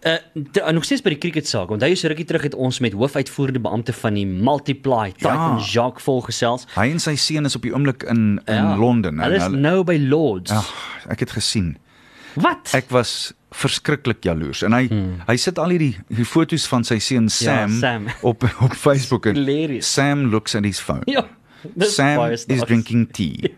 Uh 0.03 0.43
te, 0.51 0.71
nog 0.71 0.83
steeds 0.83 1.01
by 1.01 1.09
die 1.09 1.17
cricket 1.17 1.47
saak. 1.47 1.69
Onthou 1.69 1.89
jy 1.89 1.95
so 1.95 2.07
rukkie 2.07 2.25
terug 2.25 2.41
het 2.41 2.55
ons 2.55 2.79
met 2.79 2.93
hoofuitvoerende 2.93 3.59
beampte 3.59 3.93
van 3.93 4.13
die 4.13 4.25
Multiply, 4.25 5.11
Titan 5.11 5.57
Ja. 5.57 5.57
Jacques 5.59 6.03
volgesels. 6.03 6.65
Hy 6.75 6.89
en 6.91 6.99
sy 6.99 7.15
seun 7.15 7.45
is 7.45 7.55
op 7.55 7.61
die 7.61 7.73
oomblik 7.73 8.03
in 8.03 8.41
in 8.45 8.55
Ja, 8.55 8.75
Londen 8.77 9.19
en 9.19 9.23
Hulle 9.23 9.35
is 9.35 9.47
nou 9.47 9.83
by 9.83 9.97
Lords. 9.99 10.51
Ag, 10.51 10.73
ek 11.09 11.19
het 11.19 11.31
gesien. 11.31 11.77
Wat? 12.35 12.71
Ek 12.73 12.89
was 12.89 13.33
verskriklik 13.51 14.23
jaloers 14.25 14.63
en 14.63 14.73
hy 14.73 14.85
hmm. 14.87 15.21
hy 15.27 15.35
sit 15.39 15.59
al 15.59 15.73
hierdie 15.73 15.93
die 16.07 16.25
foto's 16.27 16.67
van 16.71 16.85
sy 16.87 16.99
seun 17.03 17.27
Ja, 17.27 17.67
Sam, 17.67 17.77
Sam. 17.79 18.07
op 18.21 18.45
op 18.63 18.75
Facebook 18.75 19.27
en 19.29 19.35
Hilarious. 19.35 19.93
Sam 19.93 20.29
looks 20.31 20.55
at 20.55 20.65
his 20.65 20.79
phone. 20.79 21.03
Ja. 21.05 21.25
Sam 21.77 22.31
is 22.31 22.41
snaaks. 22.41 22.63
drinking 22.65 23.07
tea. 23.15 23.53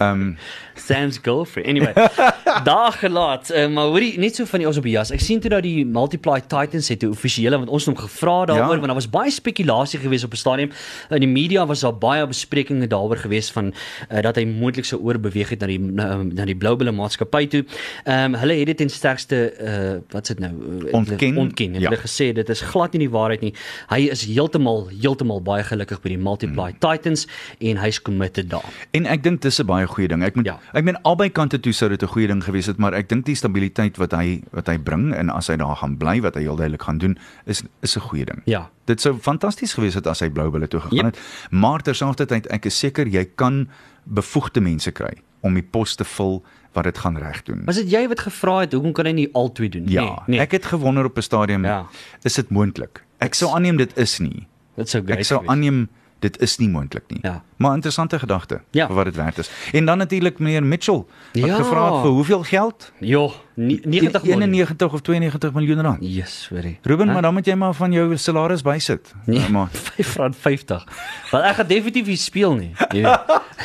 Um 0.00 0.36
Sam's 0.74 1.18
girlfriend. 1.22 1.68
Anyway, 1.68 1.92
daar 2.64 2.92
gelaat. 2.92 3.50
Uh, 3.50 3.68
maar 3.68 3.84
hoorie, 3.84 4.18
net 4.18 4.34
so 4.36 4.44
van 4.44 4.58
die 4.58 4.66
ons 4.68 4.76
op 4.76 4.82
die 4.82 4.92
jas. 4.96 5.10
Ek 5.10 5.20
sien 5.20 5.40
toe 5.40 5.50
dat 5.50 5.62
die 5.62 5.84
Multiply 5.86 6.40
Titans 6.40 6.88
het 6.88 7.02
'n 7.04 7.10
offisiële 7.12 7.56
want 7.58 7.68
ons 7.68 7.84
het 7.86 7.94
hom 7.94 8.04
gevra 8.08 8.44
daaroor 8.46 8.62
Ja. 8.62 8.80
want 8.80 8.86
daar 8.86 8.94
was 8.94 9.10
baie 9.10 9.30
spekulasie 9.30 9.98
geweest 10.00 10.24
op 10.24 10.32
'n 10.32 10.36
stadium. 10.36 10.70
In 11.10 11.20
die 11.20 11.28
media 11.28 11.66
was 11.66 11.80
daar 11.80 11.98
baie 11.98 12.26
besprekings 12.26 12.88
daaroor 12.88 13.16
geweest 13.16 13.52
van 13.52 13.72
uh, 14.12 14.20
dat 14.20 14.36
hy 14.36 14.44
moontlik 14.44 14.84
sou 14.84 15.00
oorbeweeg 15.02 15.48
het 15.48 15.60
na 15.60 15.66
die 15.66 15.78
na, 15.80 16.22
na 16.22 16.44
die 16.44 16.56
Blue 16.56 16.76
Bulls 16.76 16.96
maatskappy 16.96 17.46
toe. 17.46 17.64
Ehm 18.04 18.34
um, 18.34 18.40
hulle 18.40 18.54
het 18.54 18.66
dit 18.66 18.76
ten 18.76 18.88
sterkste 18.90 19.52
uh, 19.60 20.00
wat 20.10 20.26
sit 20.26 20.38
nou 20.38 20.52
uh, 20.86 20.92
Ontken. 20.94 21.36
ontken. 21.36 21.72
Het 21.72 21.82
Ja. 21.82 21.88
Hulle 21.90 22.00
gesê 22.02 22.32
dit 22.32 22.48
is 22.48 22.60
glad 22.60 22.92
nie 22.92 22.98
die 23.00 23.10
waarheid 23.10 23.40
nie. 23.40 23.54
Hy 23.88 24.08
is 24.10 24.24
heeltemal 24.24 24.88
heeltemal 25.00 25.42
baie 25.42 25.62
gelukkig 25.64 26.00
by 26.00 26.08
die 26.08 26.18
Multiply 26.18 26.70
Hmm. 26.72 26.78
Titans 26.78 27.26
en 27.60 27.76
hy's 27.76 28.02
committed 28.02 28.50
daar. 28.50 28.64
En 28.92 29.06
ek 29.06 29.22
dink 29.22 29.40
dis 29.40 29.58
'n 29.60 29.66
baie 29.66 29.86
goeie 29.86 30.08
ding. 30.08 30.22
Ek 30.22 30.34
moet 30.36 30.44
Ja. 30.46 30.58
ja. 30.72 30.78
ek 30.78 30.84
meen 30.84 30.96
albei 31.02 31.28
kante 31.30 31.60
toe 31.60 31.72
sou 31.72 31.88
dit 31.88 32.02
'n 32.02 32.06
goeie 32.08 32.26
ding 32.26 32.42
gewees 32.44 32.66
het, 32.66 32.78
maar 32.78 32.92
ek 32.94 33.08
dink 33.08 33.24
die 33.26 33.34
stabiliteit 33.34 33.96
wat 33.96 34.12
hy 34.12 34.42
wat 34.52 34.66
hy 34.66 34.78
bring 34.78 35.14
en 35.14 35.30
as 35.30 35.46
hy 35.48 35.56
daar 35.56 35.76
gaan 35.76 35.96
bly 35.96 36.20
wat 36.20 36.34
hy 36.34 36.40
heel 36.42 36.56
duidelik 36.56 36.82
gaan 36.82 36.98
doen 36.98 37.18
is 37.46 37.62
is 37.82 37.96
'n 37.96 38.00
goeie 38.00 38.24
ding. 38.24 38.42
Ja. 38.44 38.70
Dit 38.86 39.00
sou 39.00 39.14
fantasties 39.18 39.74
gewees 39.74 39.94
het 39.94 40.06
as 40.06 40.20
hy 40.20 40.28
Blou 40.30 40.50
Bulle 40.50 40.68
toe 40.68 40.80
gegaan 40.80 40.96
Yep. 40.96 41.14
het. 41.14 41.18
Maar 41.50 41.80
terselfdertyd 41.82 42.46
ek 42.50 42.64
is 42.66 42.78
seker 42.78 43.06
jy 43.06 43.24
kan 43.36 43.68
bevoegde 44.04 44.60
mense 44.60 44.90
kry 44.90 45.14
om 45.42 45.54
die 45.54 45.62
pos 45.62 45.94
te 45.96 46.04
vul 46.04 46.42
wat 46.74 46.84
dit 46.84 46.98
gaan 46.98 47.16
reg 47.18 47.42
doen. 47.42 47.62
Was 47.66 47.76
dit 47.76 47.90
jy 47.90 48.08
wat 48.08 48.20
gevra 48.20 48.60
het 48.60 48.72
hoekom 48.72 48.92
kan 48.92 49.06
hy 49.06 49.12
nie 49.12 49.28
albei 49.34 49.68
doen 49.68 49.84
nie? 49.84 49.92
Ja, 49.94 50.02
nee, 50.04 50.16
nee. 50.26 50.40
ek 50.40 50.52
het 50.52 50.64
gewonder 50.66 51.04
op 51.04 51.16
'n 51.18 51.22
stadium 51.22 51.64
Ja. 51.64 51.86
is 52.22 52.34
dit 52.34 52.50
moontlik? 52.50 53.02
Ek 53.18 53.34
sou 53.34 53.50
aanneem 53.54 53.76
dit 53.76 53.96
is 53.98 54.18
nie. 54.20 54.46
dit 54.76 54.88
sou 54.88 55.02
great 55.04 55.18
Ek 55.18 55.24
sou 55.24 55.46
aanneem 55.46 55.88
dit 56.22 56.38
is 56.40 56.56
nie 56.58 56.68
moontlik 56.70 57.02
nie. 57.10 57.18
Ja. 57.22 57.42
Maar 57.58 57.74
interessante 57.74 58.18
gedagte 58.18 58.60
Ja. 58.70 58.86
vir 58.86 58.94
wat 58.96 59.04
dit 59.04 59.16
werd 59.16 59.38
is. 59.38 59.50
En 59.72 59.84
dan 59.86 59.98
natuurlik 59.98 60.38
meneer 60.38 60.62
Mitchell 60.64 61.04
wat 61.32 61.44
Ja. 61.46 61.56
gevra 61.56 61.92
het 61.92 62.00
vir 62.02 62.10
hoeveel 62.10 62.42
geld? 62.42 62.92
Jo, 62.98 63.32
ni- 63.54 63.80
90 63.84 64.22
miljoen. 64.22 64.42
91 64.42 64.92
of 64.92 65.00
92 65.00 65.52
miljoen 65.52 65.80
rand. 65.80 65.98
Yes, 66.00 66.42
sorry. 66.42 66.78
Ruben, 66.82 67.06
Hæ? 67.06 67.12
maar 67.12 67.22
dan 67.22 67.34
moet 67.34 67.46
jy 67.46 67.54
maar 67.54 67.74
van 67.74 67.92
jou 67.92 68.16
salaris 68.16 68.62
bysit. 68.62 69.14
Nee, 69.26 69.48
Maar 69.50 69.68
R5.50. 70.02 70.84
Want 71.30 71.44
ek 71.44 71.54
gaan 71.54 71.66
definitief 71.66 72.06
nie 72.06 72.16
speel 72.16 72.54
nie. 72.54 72.72
Jy 72.92 73.02
weet. 73.02 73.20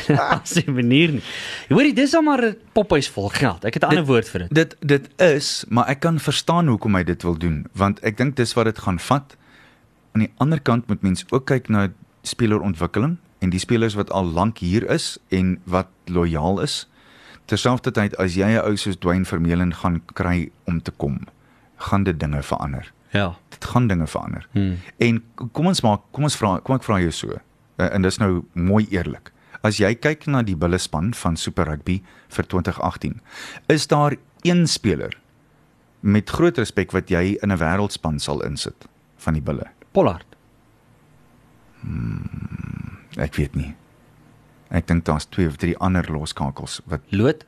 As 0.42 0.54
jy 0.54 0.64
manier 0.72 1.10
nie. 1.12 1.22
Jy 1.68 1.74
Hoorie, 1.74 1.94
dis 1.94 2.10
dan 2.10 2.24
maar 2.24 2.42
'n 2.44 2.56
pophuis 2.72 3.08
vol 3.08 3.28
geld. 3.28 3.64
Ek 3.64 3.74
het 3.74 3.82
'n 3.82 3.86
ander 3.88 4.04
woord 4.04 4.28
vir 4.28 4.40
dit. 4.40 4.54
dit 4.54 4.76
dit 4.80 5.08
is, 5.20 5.64
maar 5.68 5.86
ek 5.88 6.00
kan 6.00 6.18
verstaan 6.18 6.66
hoekom 6.66 6.94
hy 6.94 7.04
dit 7.04 7.22
wil 7.22 7.36
doen, 7.38 7.66
want 7.74 8.00
ek 8.00 8.16
dink 8.16 8.36
dis 8.36 8.52
wat 8.54 8.64
dit 8.64 8.78
gaan 8.78 8.98
vat. 8.98 9.36
Aan 10.12 10.20
die 10.20 10.32
ander 10.38 10.60
kant 10.60 10.86
moet 10.88 11.02
mens 11.02 11.24
ook 11.30 11.44
kyk 11.46 11.68
na 11.68 11.88
spelerontwikkeling 12.28 13.16
en 13.44 13.50
die 13.50 13.62
spelers 13.62 13.96
wat 13.98 14.12
al 14.14 14.24
lank 14.24 14.58
hier 14.64 14.86
is 14.90 15.16
en 15.34 15.56
wat 15.64 15.88
lojaal 16.04 16.60
is. 16.64 16.84
Terselfdertyd 17.48 18.16
as 18.20 18.36
jy 18.36 18.48
'n 18.56 18.64
ou 18.64 18.76
soos 18.76 18.96
Dwayne 18.96 19.24
Vermeulen 19.24 19.74
gaan 19.74 20.02
kry 20.14 20.50
om 20.66 20.82
te 20.82 20.90
kom, 20.90 21.26
gaan 21.76 22.04
dit 22.04 22.20
dinge 22.20 22.42
verander. 22.42 22.92
Ja. 23.12 23.36
Dit 23.48 23.64
gaan 23.64 23.86
dinge 23.86 24.06
verander. 24.06 24.48
Hmm. 24.52 24.78
En 24.98 25.22
kom 25.52 25.66
ons 25.66 25.80
maak 25.80 26.00
kom 26.12 26.24
ons 26.24 26.36
vra 26.36 26.58
kom 26.60 26.76
ek 26.76 26.84
vra 26.84 27.00
jou 27.00 27.10
so. 27.10 27.38
Uh, 27.78 27.94
en 27.94 28.02
dis 28.02 28.18
nou 28.18 28.44
mooi 28.52 28.86
eerlik. 28.90 29.32
As 29.62 29.78
jy 29.78 29.94
kyk 29.94 30.26
na 30.26 30.42
die 30.42 30.56
bulle 30.56 30.78
span 30.78 31.14
van 31.14 31.36
Super 31.36 31.66
Rugby 31.66 32.02
vir 32.28 32.46
2018, 32.46 33.20
is 33.68 33.86
daar 33.86 34.16
een 34.46 34.66
speler 34.66 35.16
met 36.00 36.30
groot 36.30 36.58
respek 36.58 36.92
wat 36.94 37.10
jy 37.10 37.38
in 37.42 37.52
'n 37.52 37.58
wêreldspan 37.58 38.18
sal 38.20 38.42
insit 38.44 38.86
van 39.16 39.34
die 39.34 39.42
bulle. 39.42 39.66
Pollard. 39.92 40.27
Ek 43.18 43.34
weet 43.38 43.54
nie. 43.58 43.74
Ek 44.70 44.86
dink 44.86 45.04
daar's 45.08 45.26
twee 45.32 45.48
of 45.48 45.56
drie 45.56 45.76
ander 45.80 46.04
loskakels 46.12 46.80
wat 46.86 47.00
Lood? 47.10 47.44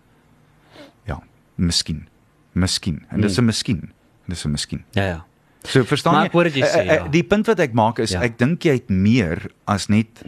ja, 1.06 1.20
miskien. 1.60 2.06
Miskien. 2.52 3.04
En 3.10 3.20
dis 3.20 3.36
'n 3.38 3.44
miskien. 3.44 3.92
Dis 4.26 4.44
'n 4.44 4.50
miskien. 4.50 4.84
Ja 4.92 5.04
ja. 5.04 5.24
So 5.62 5.84
verstaan 5.84 6.14
Maar 6.14 6.24
ek 6.24 6.32
hoor 6.32 6.44
wat 6.44 6.54
jy 6.54 6.62
Eh, 6.62 6.68
sê, 6.74 6.78
eh, 6.88 6.94
ja. 6.94 7.08
Die 7.08 7.22
punt 7.24 7.46
wat 7.46 7.58
ek 7.60 7.72
maak 7.72 7.98
is 7.98 8.10
Ja. 8.10 8.20
ek 8.22 8.38
dink 8.38 8.62
jy 8.64 8.72
het 8.72 8.88
meer 8.88 9.50
as 9.66 9.88
net 9.88 10.22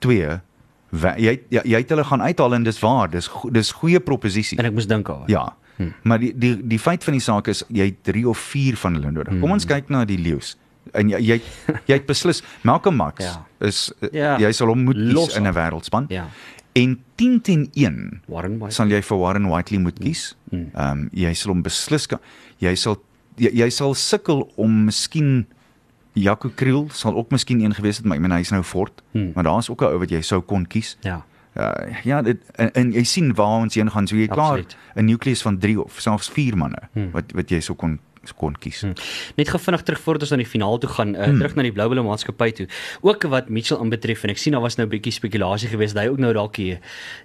twee 0.00 0.40
we- 0.90 1.14
jy 1.16 1.40
jy, 1.50 1.60
jy 1.64 1.76
het 1.78 1.88
hulle 1.88 2.04
gaan 2.04 2.20
uithaal 2.22 2.54
en 2.54 2.62
dis 2.64 2.80
waar, 2.80 3.08
dis 3.10 3.26
go- 3.28 3.50
dis 3.50 3.72
goeie 3.72 4.00
proposisies. 4.00 4.58
En 4.58 4.64
ek 4.66 4.72
moes 4.72 4.86
dink 4.86 5.06
daaroor. 5.06 5.28
Ja. 5.28 5.54
Hmm. 5.76 5.94
Maar 6.02 6.18
die 6.18 6.32
die 6.38 6.66
die 6.66 6.78
feit 6.78 7.04
van 7.04 7.12
die 7.12 7.20
saak 7.20 7.46
is 7.48 7.64
jy 7.68 7.84
het 7.84 8.02
3 8.04 8.28
of 8.28 8.38
4 8.38 8.76
van 8.76 8.94
hulle 8.94 9.10
nodig. 9.10 9.40
Kom 9.40 9.50
ons 9.52 9.64
kyk 9.64 9.88
na 9.88 10.04
die 10.04 10.18
leeu's. 10.18 10.56
En 10.92 11.08
jy 11.08 11.18
jy 11.20 11.40
jy 11.86 11.94
het 11.94 12.06
beslis 12.06 12.42
Malcolm 12.62 12.96
Max 12.96 13.24
Ja. 13.24 13.46
is 13.60 13.92
Ja. 14.12 14.38
ja. 14.38 14.38
jy 14.38 14.52
sal 14.52 14.66
hom 14.68 14.84
moet 14.84 14.96
kies 14.96 15.36
in 15.36 15.46
'n 15.46 15.52
wêreldspan. 15.54 16.04
Ja. 16.08 16.28
En 16.74 16.98
10 17.16 17.40
teen 17.40 17.68
1 17.74 18.20
Warren 18.26 18.58
White. 18.58 18.74
sal 18.74 18.88
jy 18.88 19.02
vir 19.02 19.18
Warren 19.18 19.48
Whiteley 19.48 19.80
moet 19.80 19.98
kies. 19.98 20.36
Ehm 20.50 20.70
um, 20.74 21.08
jy 21.12 21.32
sal 21.34 21.52
hom 21.52 21.62
beslis 21.62 22.06
kan 22.06 22.18
jy 22.58 22.74
sal 22.74 23.02
jy, 23.36 23.50
jy 23.52 23.70
sal 23.70 23.94
sukkel 23.94 24.50
om 24.56 24.84
miskien 24.84 25.46
Jaco 26.14 26.50
Kriel 26.54 26.88
sal 26.92 27.14
ook 27.16 27.30
miskien 27.30 27.60
een 27.60 27.74
gewees 27.74 27.96
het, 27.96 28.04
maar 28.06 28.16
ek 28.16 28.22
meen 28.22 28.32
hy's 28.36 28.50
nou 28.50 28.62
fort. 28.62 29.02
Hmm. 29.12 29.32
Maar 29.34 29.44
daar's 29.44 29.70
ook 29.70 29.80
'n 29.82 29.84
ou 29.84 29.98
wat 29.98 30.10
jy 30.10 30.20
sou 30.20 30.40
kon 30.40 30.66
kies. 30.66 30.96
Ja. 31.00 31.24
Uh, 31.56 31.72
ja, 32.04 32.22
dit 32.22 32.38
en, 32.56 32.72
en 32.72 32.92
jy 32.92 33.02
sien 33.04 33.34
waar 33.34 33.60
ons 33.60 33.74
heen 33.74 33.90
gaan. 33.90 34.06
So 34.06 34.16
jy 34.16 34.22
het 34.22 34.30
klaar 34.30 34.58
Absoluut. 34.58 34.76
'n 34.96 35.04
nukleus 35.04 35.42
van 35.42 35.58
3 35.58 35.80
of 35.84 36.00
selfs 36.00 36.28
4 36.30 36.56
manne 36.56 36.78
Hmm. 36.94 37.10
wat 37.12 37.32
wat 37.32 37.48
jy 37.50 37.60
sou 37.60 37.76
kon 37.76 37.98
kon 38.36 38.54
kies. 38.58 38.80
Hmm. 38.80 38.94
Net 39.36 39.48
gou 39.48 39.58
vinnig 39.60 39.82
terug 39.82 40.00
voordat 40.00 40.22
ons 40.22 40.30
na 40.30 40.36
die 40.36 40.46
finaal 40.46 40.78
toe 40.78 40.90
gaan, 40.90 41.14
uh, 41.16 41.24
Hmm. 41.26 41.38
terug 41.38 41.54
na 41.56 41.62
die 41.62 41.72
Blou 41.72 41.88
Bulle 41.88 42.02
maatskappy 42.02 42.50
toe. 42.52 42.66
Ook 43.02 43.22
wat 43.22 43.48
Mitchell 43.48 43.78
aanbetref 43.78 44.24
en 44.24 44.30
ek 44.30 44.38
sien 44.38 44.52
daar 44.52 44.62
was 44.62 44.76
nou 44.76 44.86
'n 44.86 44.90
bietjie 44.90 45.12
spekulasie 45.12 45.68
geweest 45.68 45.94
dat 45.94 46.04
hy 46.04 46.08
ook 46.10 46.18
nou 46.18 46.32
dalk 46.32 46.54
die 46.54 46.78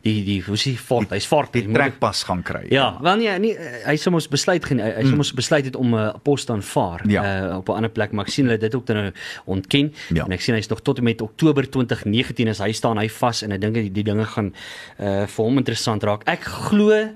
die 0.04 0.24
die 0.24 0.42
hoe 0.42 0.56
sê 0.58 0.76
fort, 0.78 1.10
hy's 1.10 1.26
fort. 1.26 1.54
Die 1.54 1.68
moet- 1.68 1.76
trekpas 1.76 2.24
gaan 2.24 2.44
kry. 2.44 2.66
Ja, 2.70 2.98
wel 3.02 3.16
nee, 3.18 3.40
nie, 3.40 3.56
hy 3.86 3.96
sou 3.96 4.12
mos 4.12 4.28
besluit 4.28 4.66
gen- 4.66 4.80
hy 4.80 5.04
sou 5.04 5.16
mos 5.16 5.34
besluit 5.34 5.66
het 5.66 5.76
om 5.76 5.94
'n 5.94 6.00
uh, 6.00 6.14
pos 6.24 6.46
te 6.46 6.52
aanvaar 6.54 7.02
Hmm. 7.02 7.12
Ja. 7.12 7.50
uh, 7.50 7.58
op 7.58 7.70
'n 7.70 7.74
ander 7.74 7.90
plek, 7.92 8.12
maar 8.12 8.26
ek 8.26 8.32
sien 8.32 8.46
hulle 8.46 8.58
dit 8.58 8.76
ook 8.76 8.88
nou 8.88 9.12
ontken 9.46 9.94
Ja. 10.14 10.24
en 10.26 10.32
ek 10.32 10.42
sien 10.42 10.56
hy's 10.56 10.68
nog 10.70 10.82
tot 10.82 10.98
en 10.98 11.04
met 11.04 11.22
Oktober 11.22 11.70
2019 11.70 12.48
as 12.50 12.58
hy 12.60 12.72
staan 12.72 12.98
hy 12.98 13.08
vas 13.10 13.42
en 13.44 13.52
ek 13.52 13.62
dink 13.62 13.74
die, 13.74 13.92
die 13.92 14.04
dinge 14.04 14.26
gaan 14.26 14.54
uh, 15.00 15.26
vir 15.28 15.46
hom 15.46 15.58
interessant 15.58 16.04
raak. 16.04 16.24
Ek 16.26 16.42
glo 16.44 17.10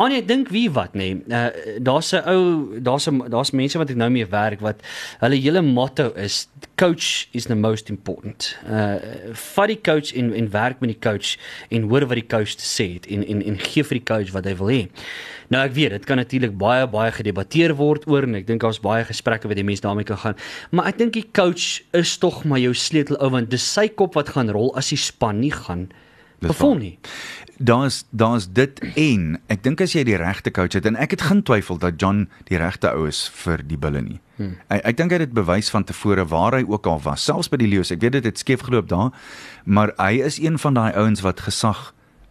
Anie, 0.00 0.22
ek 0.22 0.28
dink 0.30 0.48
wie 0.48 0.70
wat 0.72 0.94
nê. 0.96 1.10
Nee. 1.12 1.36
Uh 1.36 1.80
daar's 1.84 2.12
'n 2.16 2.24
ou, 2.24 2.80
daar's 2.80 3.06
'n 3.06 3.28
daar's 3.28 3.50
mense 3.52 3.76
wat 3.78 3.90
ek 3.90 3.96
nou 3.96 4.08
mee 4.10 4.26
werk 4.26 4.60
wat 4.60 4.80
hulle 5.20 5.36
hele 5.36 5.60
motto 5.62 6.12
is 6.16 6.48
coach 6.76 7.28
is 7.32 7.44
the 7.44 7.54
most 7.54 7.90
important. 7.90 8.56
Uh 8.64 8.96
vat 9.32 9.68
die 9.68 9.80
coach 9.80 10.14
en 10.14 10.32
en 10.32 10.50
werk 10.50 10.80
met 10.80 10.96
die 10.96 11.10
coach 11.10 11.36
en 11.68 11.82
hoor 11.82 12.06
wat 12.06 12.16
die 12.16 12.26
coach 12.26 12.56
te 12.56 12.64
sê 12.64 12.94
het 12.94 13.06
en 13.06 13.26
en 13.26 13.42
en 13.42 13.58
gee 13.58 13.84
vir 13.84 13.98
die 13.98 14.08
coach 14.14 14.32
wat 14.32 14.44
hy 14.44 14.56
wil 14.56 14.72
hê. 14.72 14.88
Nou 15.48 15.64
ek 15.68 15.72
weet 15.72 15.90
dit 15.90 16.04
kan 16.04 16.16
natuurlik 16.16 16.56
baie 16.56 16.86
baie 16.88 17.12
gedebatteer 17.12 17.76
word 17.76 18.08
oor 18.08 18.22
en 18.22 18.34
ek 18.34 18.46
dink 18.46 18.60
daar's 18.60 18.80
baie 18.80 19.04
gesprekke 19.04 19.48
wat 19.48 19.56
die 19.56 19.64
mense 19.64 19.82
daarmee 19.82 20.04
kan 20.04 20.18
gaan. 20.18 20.36
Maar 20.70 20.86
ek 20.86 20.98
dink 20.98 21.12
die 21.12 21.28
coach 21.32 21.82
is 21.92 22.16
tog 22.18 22.44
maar 22.44 22.58
jou 22.58 22.72
sleutel 22.74 23.20
ou 23.20 23.30
want 23.30 23.50
dis 23.50 23.72
sy 23.72 23.88
kop 23.88 24.14
wat 24.14 24.28
gaan 24.28 24.48
rol 24.48 24.72
as 24.76 24.88
die 24.88 24.96
span 24.96 25.40
nie 25.40 25.52
gaan 25.52 25.90
Dis 25.90 26.08
waar. 26.48 26.78
nie. 26.78 26.98
Daar's 27.58 28.04
daar's 28.10 28.48
dit 28.48 28.80
en 28.96 29.38
ek 29.52 29.62
dink 29.62 29.80
as 29.84 29.92
jy 29.92 30.04
die 30.08 30.16
regte 30.16 30.50
coach 30.50 30.72
het 30.72 30.86
en 30.88 30.96
ek 30.96 31.10
het 31.10 31.26
geen 31.28 31.42
twyfel 31.44 31.78
dat 31.78 32.00
John 32.00 32.28
die 32.48 32.56
regte 32.56 32.88
ou 32.94 33.06
is 33.08 33.28
vir 33.42 33.60
die 33.66 33.78
bulle 33.78 34.00
nie. 34.00 34.20
Hmm. 34.40 34.56
Ek, 34.72 34.80
ek 34.92 34.96
dink 34.96 35.12
hy 35.12 35.20
het 35.20 35.28
dit 35.28 35.36
bewys 35.36 35.68
van 35.70 35.84
tevore 35.84 36.24
waar 36.24 36.56
hy 36.56 36.64
ook 36.64 36.86
al 36.88 37.02
was, 37.04 37.24
selfs 37.28 37.52
by 37.52 37.60
die 37.60 37.68
leeu's. 37.68 37.92
Ek 37.92 38.00
weet 38.00 38.16
dit 38.16 38.30
het 38.30 38.40
skeef 38.40 38.64
geloop 38.64 38.88
daar, 38.88 39.12
maar 39.64 39.92
hy 39.98 40.22
is 40.24 40.40
een 40.40 40.56
van 40.58 40.78
daai 40.78 40.92
ouens 40.96 41.20
wat 41.26 41.44
gesag 41.44 41.90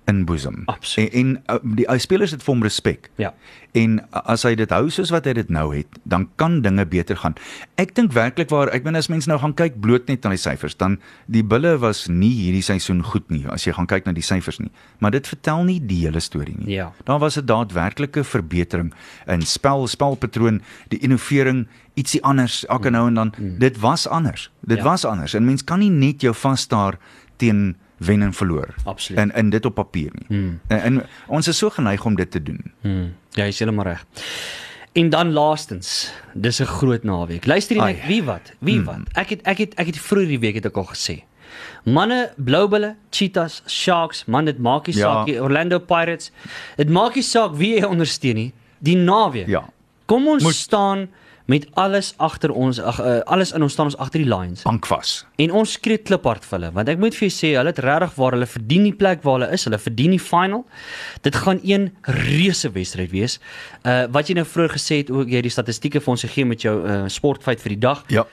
inboesem. 0.09 0.63
Absoluut. 0.71 1.13
En, 1.13 1.35
en 1.47 1.55
uh, 1.55 1.75
die 1.79 1.85
ou 1.91 1.97
spelers 2.01 2.33
het 2.35 2.43
vir 2.45 2.53
hom 2.55 2.63
respek. 2.65 3.09
Ja. 3.21 3.33
En 3.77 3.99
as 4.25 4.43
hy 4.47 4.55
dit 4.57 4.71
hou 4.73 4.87
soos 4.93 5.11
wat 5.13 5.27
hy 5.29 5.33
dit 5.37 5.49
nou 5.53 5.67
het, 5.75 5.99
dan 6.09 6.23
kan 6.41 6.55
dinge 6.65 6.85
beter 6.89 7.19
gaan. 7.21 7.35
Ek 7.77 7.91
dink 7.97 8.15
werklik 8.15 8.49
waar, 8.49 8.71
ek 8.73 8.83
bedoel 8.83 8.97
as 9.03 9.09
mense 9.13 9.29
nou 9.29 9.37
gaan 9.43 9.53
kyk 9.59 9.77
bloot 9.83 10.07
net 10.09 10.25
na 10.25 10.31
die 10.33 10.41
syfers, 10.41 10.73
dan 10.79 10.95
die 11.29 11.43
bulle 11.45 11.75
was 11.83 12.07
nie 12.09 12.31
hierdie 12.39 12.63
seisoen 12.65 13.03
goed 13.05 13.29
nie 13.29 13.43
as 13.53 13.67
jy 13.67 13.75
gaan 13.77 13.89
kyk 13.91 14.07
na 14.09 14.13
die 14.17 14.25
syfers 14.25 14.57
nie. 14.63 14.71
Maar 14.99 15.13
dit 15.19 15.27
vertel 15.29 15.63
nie 15.69 15.77
die 15.85 15.99
hele 16.07 16.19
storie 16.19 16.55
nie. 16.57 16.73
Ja. 16.79 16.89
Daar 17.05 17.19
was 17.21 17.37
'n 17.37 17.45
daadwerklike 17.45 18.23
verbetering 18.23 18.93
in 19.27 19.41
spel, 19.45 19.87
spelpatroon, 19.87 20.61
die 20.89 20.99
innovering, 20.99 21.67
ietsie 21.93 22.23
anders 22.23 22.65
elke 22.67 22.89
nou 22.89 23.07
en 23.07 23.13
dan. 23.13 23.33
Dit 23.59 23.77
was 23.79 24.07
anders. 24.07 24.49
Dit 24.65 24.77
Ja. 24.77 24.83
was 24.83 25.05
anders. 25.05 25.33
En 25.33 25.45
mens 25.45 25.63
kan 25.63 25.79
nie 25.79 25.89
net 25.91 26.21
jou 26.21 26.33
vasstaar 26.33 26.97
teen 27.37 27.75
wen 27.99 28.21
en 28.21 28.33
verloor. 28.33 28.73
Absoluut. 28.85 29.19
En 29.21 29.31
en 29.31 29.49
dit 29.49 29.65
op 29.65 29.75
papier 29.75 30.11
nie. 30.13 30.25
Hmm. 30.27 30.59
En, 30.67 30.81
en 30.81 31.05
ons 31.27 31.47
is 31.47 31.57
so 31.57 31.69
geneig 31.69 32.05
om 32.05 32.15
dit 32.15 32.31
te 32.31 32.43
doen. 32.43 32.59
Hmm, 32.81 33.13
ja, 33.31 33.43
jy 33.43 33.47
is 33.47 33.59
heeltemal 33.59 33.85
reg. 33.85 34.05
En 34.91 35.09
dan 35.09 35.31
laastens, 35.31 36.11
dis 36.33 36.59
'n 36.61 36.65
groot 36.65 37.03
naweek. 37.03 37.45
Luister 37.45 37.75
jy 37.75 37.83
net 37.83 38.05
wie 38.07 38.23
wat? 38.23 38.51
Wie 38.59 38.81
wat? 38.81 38.99
Ek 39.13 39.29
het 39.29 39.41
ek 39.43 39.57
het 39.57 39.73
ek 39.75 39.85
het 39.85 39.97
vroeër 39.99 40.27
die 40.27 40.39
week 40.39 40.55
het 40.55 40.65
ek 40.65 40.77
al 40.77 40.85
gesê. 40.89 41.23
Manne, 41.85 42.31
Bloubulle, 42.37 42.95
Cheetahs, 43.09 43.63
Sharks, 43.67 44.25
man 44.25 44.45
dit 44.45 44.57
maak 44.59 44.87
nie 44.87 44.95
Ja. 44.95 45.01
saak 45.01 45.25
nie. 45.27 45.39
Orlando 45.41 45.79
Pirates. 45.79 46.31
Dit 46.77 46.89
maak 46.89 47.15
nie 47.15 47.23
saak 47.23 47.55
wie 47.55 47.75
jy 47.79 47.83
ondersteun 47.85 48.35
nie. 48.35 48.53
Die 48.79 48.95
naweek. 48.95 49.47
Ja. 49.47 49.69
Kom 50.05 50.27
ons 50.27 50.43
Moet- 50.43 50.53
staan 50.55 51.09
met 51.49 51.65
alles 51.81 52.11
agter 52.21 52.51
ons, 52.53 52.77
ag 52.77 52.99
uh, 53.01 53.15
alles 53.25 53.51
in 53.57 53.63
ons 53.65 53.73
staan 53.73 53.89
ons 53.89 53.97
agter 53.97 54.21
die 54.21 54.29
Lions. 54.29 54.61
Bankvas. 54.67 55.13
En 55.41 55.53
ons 55.61 55.71
skree 55.79 55.97
kliphard 55.97 56.45
vir 56.45 56.57
hulle 56.59 56.69
want 56.75 56.91
ek 56.93 56.99
moet 57.01 57.15
vir 57.17 57.25
jou 57.25 57.33
sê 57.33 57.49
hulle 57.57 57.73
het 57.73 57.81
regtig 57.81 58.13
waar 58.19 58.37
hulle 58.37 58.49
verdien 58.49 58.85
die 58.85 58.93
plek 58.99 59.23
waar 59.25 59.39
hulle 59.39 59.49
is. 59.57 59.65
Hulle 59.65 59.79
verdien 59.81 60.13
die 60.13 60.21
final. 60.21 60.61
Dit 61.25 61.39
gaan 61.41 61.61
een 61.65 61.89
reuse 62.19 62.69
wedstryd 62.75 63.09
wees. 63.15 63.39
Uh 63.81 64.05
wat 64.13 64.29
jy 64.29 64.37
nou 64.37 64.45
vroeër 64.45 64.75
gesê 64.75 65.01
het 65.01 65.09
ook 65.13 65.31
jy 65.33 65.41
die 65.45 65.53
statistieke 65.53 66.03
vir 66.05 66.13
ons 66.13 66.27
gegee 66.27 66.45
met 66.45 66.67
jou 66.67 66.75
uh 66.85 67.01
sportfeit 67.09 67.65
vir 67.65 67.75
die 67.75 67.81
dag. 67.87 68.05
Ja. 68.13 68.27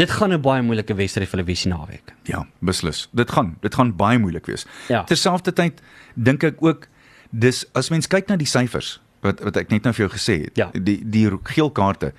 Dit 0.00 0.10
gaan 0.16 0.32
'n 0.32 0.40
baie 0.40 0.62
moeilike 0.62 0.96
wedstryd 0.96 1.28
vir 1.28 1.38
hulle 1.38 1.48
wees 1.52 1.66
die 1.68 1.72
naweek. 1.72 2.14
Ja, 2.24 2.46
beslis. 2.60 3.08
Dit 3.12 3.30
gaan 3.30 3.56
dit 3.60 3.74
gaan 3.74 3.92
baie 3.96 4.18
moeilik 4.18 4.46
wees. 4.46 4.66
Ja. 4.88 5.04
Terselfdertyd 5.04 5.82
dink 6.14 6.44
ek 6.44 6.62
ook 6.62 6.88
dis 7.30 7.66
as 7.74 7.90
mens 7.90 8.06
kyk 8.06 8.28
na 8.28 8.36
die 8.36 8.48
syfers 8.48 9.00
wat 9.22 9.40
wat 9.44 9.56
ek 9.56 9.70
net 9.70 9.84
nou 9.84 9.92
vir 9.94 10.06
jou 10.08 10.12
gesê 10.16 10.36
het, 10.44 10.56
Ja. 10.56 10.70
die 10.72 10.98
die 11.04 11.26
geel 11.44 11.70
kaarte, 11.70 12.12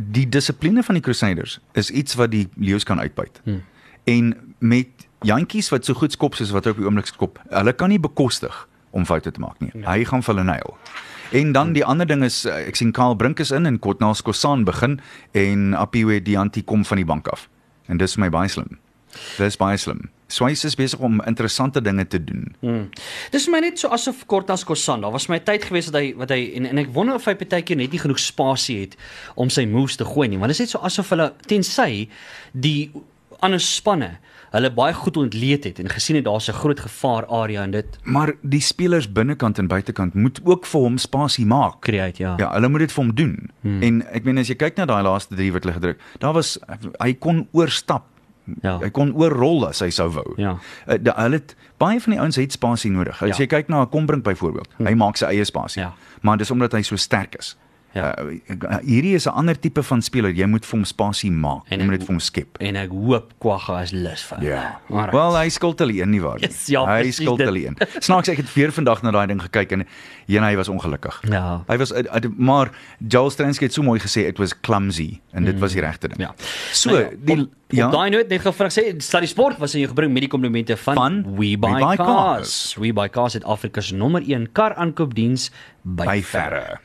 die 0.00 0.28
dissipline 0.28 0.82
van 0.82 0.94
die 0.94 1.02
Crusaders 1.02 1.58
is 1.74 1.90
iets 1.90 2.14
wat 2.14 2.30
die 2.30 2.48
leeu's 2.56 2.84
kan 2.84 3.00
uitbuit. 3.00 3.40
Hmm. 3.44 3.62
En 4.04 4.34
met 4.58 4.88
jantjies 5.26 5.68
wat 5.70 5.84
so 5.84 5.94
goed 5.94 6.12
skop 6.12 6.34
soos 6.34 6.50
wat 6.54 6.64
hy 6.64 6.70
op 6.70 6.76
die 6.76 6.86
oomblik 6.86 7.06
skop, 7.06 7.40
hulle 7.50 7.72
kan 7.72 7.88
nie 7.88 7.98
bekostig 7.98 8.68
om 8.90 9.04
foute 9.06 9.30
te 9.32 9.40
maak 9.40 9.58
nie. 9.60 9.70
Ja. 9.74 9.90
Hy 9.92 10.04
gaan 10.04 10.22
vir 10.22 10.34
hulle 10.34 10.44
nail. 10.46 10.76
En 11.32 11.52
dan 11.52 11.72
die 11.72 11.84
ander 11.84 12.06
ding 12.06 12.22
is 12.24 12.44
eh, 12.44 12.68
ek 12.68 12.76
sien 12.76 12.92
Karl 12.92 13.16
Brink 13.18 13.40
is 13.40 13.50
in 13.50 13.66
en 13.66 13.78
Kotnaas 13.78 14.22
Kosan 14.22 14.64
begin 14.64 15.00
en 15.32 15.74
Apiwe 15.74 16.20
Dianti 16.22 16.62
kom 16.64 16.84
van 16.84 16.96
die 16.96 17.04
bank 17.04 17.28
af. 17.28 17.48
En 17.88 17.96
dis 17.98 18.14
vir 18.14 18.24
my 18.24 18.30
baie 18.30 18.48
slim. 18.48 18.78
Dis 19.38 19.58
baie 19.60 19.76
slim. 19.80 20.06
Swys 20.26 20.64
is 20.66 20.74
besig 20.74 20.98
om 20.98 21.20
interessante 21.26 21.80
dinge 21.80 22.06
te 22.10 22.18
doen. 22.18 22.54
Hmm. 22.60 22.86
Dis 23.30 23.46
my 23.48 23.60
net 23.62 23.78
so 23.78 23.88
asof 23.94 24.24
Kortas 24.26 24.64
Kosan, 24.66 25.04
daar 25.04 25.14
was 25.14 25.28
my 25.30 25.38
tyd 25.38 25.64
gewees 25.68 25.90
dat 25.90 26.00
hy 26.00 26.14
wat 26.18 26.34
hy 26.34 26.40
en, 26.58 26.66
en 26.66 26.82
ek 26.82 26.90
wonder 26.94 27.20
of 27.20 27.28
hy 27.30 27.36
partykeer 27.38 27.78
net 27.78 27.94
nie 27.94 28.02
genoeg 28.02 28.18
spasie 28.18 28.80
het 28.80 28.96
om 29.38 29.52
sy 29.52 29.68
moves 29.70 29.96
te 29.96 30.04
gooi 30.08 30.26
nie, 30.28 30.40
want 30.42 30.50
dit 30.50 30.58
is 30.58 30.66
net 30.66 30.74
so 30.74 30.82
asof 30.86 31.14
hulle 31.14 31.30
tensy 31.46 32.08
die 32.52 32.90
ander 33.44 33.62
spanne 33.62 34.16
hulle 34.54 34.70
baie 34.72 34.94
goed 34.96 35.16
ontleed 35.20 35.66
het 35.68 35.78
en 35.82 35.90
gesien 35.90 36.16
het 36.16 36.24
daar's 36.24 36.48
'n 36.48 36.58
groot 36.58 36.80
gevaar 36.80 37.26
area 37.26 37.62
en 37.62 37.70
dit 37.70 37.98
Maar 38.04 38.32
die 38.42 38.60
spelers 38.60 39.12
binnekant 39.12 39.58
en 39.58 39.66
buitekant 39.66 40.14
moet 40.14 40.40
ook 40.44 40.66
vir 40.66 40.80
hom 40.80 40.98
spasie 40.98 41.46
maak. 41.46 41.80
create 41.80 42.22
ja. 42.22 42.34
Ja, 42.38 42.52
hulle 42.52 42.68
moet 42.68 42.80
dit 42.80 42.92
vir 42.92 43.04
hom 43.04 43.14
doen. 43.14 43.50
Hmm. 43.60 43.82
En 43.82 44.06
ek 44.12 44.24
meen 44.24 44.38
as 44.38 44.48
jy 44.48 44.54
kyk 44.54 44.76
na 44.76 44.84
daai 44.84 45.02
laaste 45.02 45.34
3 45.34 45.52
wat 45.52 45.64
hulle 45.64 45.74
gedruk, 45.74 46.00
daar 46.18 46.32
was 46.32 46.58
hy 46.98 47.14
kon 47.14 47.48
oorstap. 47.52 48.04
Ja. 48.62 48.78
Hy 48.78 48.90
kon 48.90 49.12
oorrol 49.14 49.66
as 49.68 49.80
hy 49.80 49.90
sou 49.90 50.08
wou. 50.10 50.34
Ja. 50.36 50.58
Uh, 50.88 50.94
da- 51.00 51.14
hulle 51.16 51.34
het 51.40 51.54
baie 51.78 52.00
van 52.00 52.12
die 52.12 52.20
ouens 52.20 52.36
het 52.36 52.52
spasie 52.52 52.90
nodig. 52.90 53.22
As 53.22 53.36
Ja. 53.36 53.44
jy 53.44 53.46
kyk 53.46 53.68
na 53.68 53.82
'n 53.82 53.88
Kombrink 53.90 54.22
byvoorbeeld, 54.24 54.68
hy 54.78 54.94
maak 54.94 55.16
sy 55.16 55.24
eie 55.26 55.44
spasie. 55.44 55.82
Ja. 55.82 55.92
Maar 56.22 56.36
dis 56.36 56.50
omdat 56.50 56.72
hy 56.72 56.82
so 56.82 56.96
sterk 56.96 57.34
is. 57.38 57.56
Ja. 57.96 58.14
Uh, 58.20 58.76
hierdie 58.84 59.14
is 59.14 59.24
'n 59.26 59.30
ander 59.32 59.58
tipe 59.58 59.82
van 59.82 60.02
speler. 60.02 60.30
Jy 60.30 60.44
moet 60.46 60.66
vir 60.66 60.76
hom 60.76 60.84
spasie 60.84 61.30
maak. 61.30 61.62
En 61.70 61.78
jy 61.78 61.84
moet 61.84 61.94
ek- 61.94 61.98
dit 62.00 62.06
vir 62.06 62.14
hom 62.14 62.20
skep. 62.20 62.56
En 62.60 62.76
ek 62.76 62.90
hoop 62.90 63.32
Kwagga 63.38 63.80
is 63.82 63.90
lus 63.92 64.22
vir. 64.24 64.42
Ja. 64.42 64.80
Alright. 64.90 65.12
Wel, 65.12 65.36
hy 65.36 65.48
skuld 65.48 65.78
hulle 65.78 65.92
een 66.02 66.10
nie 66.10 66.20
waar 66.20 66.34
nie. 66.38 66.42
Yes, 66.48 66.66
ja, 66.66 66.84
hy 66.84 67.10
skuld 67.10 67.38
hulle 67.40 67.66
een. 67.66 67.76
Snaaks 68.00 68.28
ek 68.28 68.36
het 68.36 68.52
weer 68.54 68.70
vandag 68.72 69.02
na 69.02 69.10
daai 69.10 69.26
ding 69.26 69.40
gekyk 69.42 69.72
en 69.72 69.86
een 70.26 70.42
hy 70.42 70.56
was 70.56 70.68
ongelukkig. 70.68 71.22
Ja. 71.30 71.64
Hy 71.68 71.76
was 71.78 71.90
uh, 71.92 71.98
uh, 71.98 72.30
maar 72.36 72.70
Joel 73.08 73.30
Stransky 73.30 73.64
het 73.64 73.72
so 73.72 73.82
mooi 73.82 73.98
gesê 73.98 74.26
it 74.28 74.38
was 74.38 74.52
clumsy 74.60 75.20
en 75.32 75.44
dit 75.44 75.58
was 75.58 75.72
die 75.72 75.80
regte 75.80 76.08
ding. 76.08 76.20
Ja. 76.20 76.34
So, 76.72 76.90
Nou 76.90 77.02
ja, 77.02 77.08
die 77.18 77.34
om- 77.34 77.50
Ja. 77.74 77.86
Op 77.86 77.96
daai 77.96 78.10
noot 78.14 78.28
net 78.30 78.44
gevra 78.44 78.68
sê 78.70 78.84
stad 79.02 79.24
die 79.24 79.30
sport 79.30 79.58
was 79.58 79.72
in 79.74 79.82
jou 79.82 79.88
gebring 79.90 80.12
met 80.14 80.22
die 80.22 80.30
komplimente 80.30 80.76
van, 80.78 80.94
Van 80.94 81.16
We 81.34 81.56
Buy, 81.58 81.72
We 81.74 81.80
Buy 81.82 81.96
Cars. 81.96 82.06
Cars. 82.06 82.52
We 82.78 82.92
Buy 82.94 83.08
Cars 83.10 83.34
het 83.34 83.44
Afrika 83.44 83.82
se 83.82 83.96
nommer 83.98 84.22
1 84.22 84.52
kar 84.54 84.76
aankoopdiens 84.78 85.48
by, 85.82 86.04
by 86.04 86.22
verre. 86.22 86.78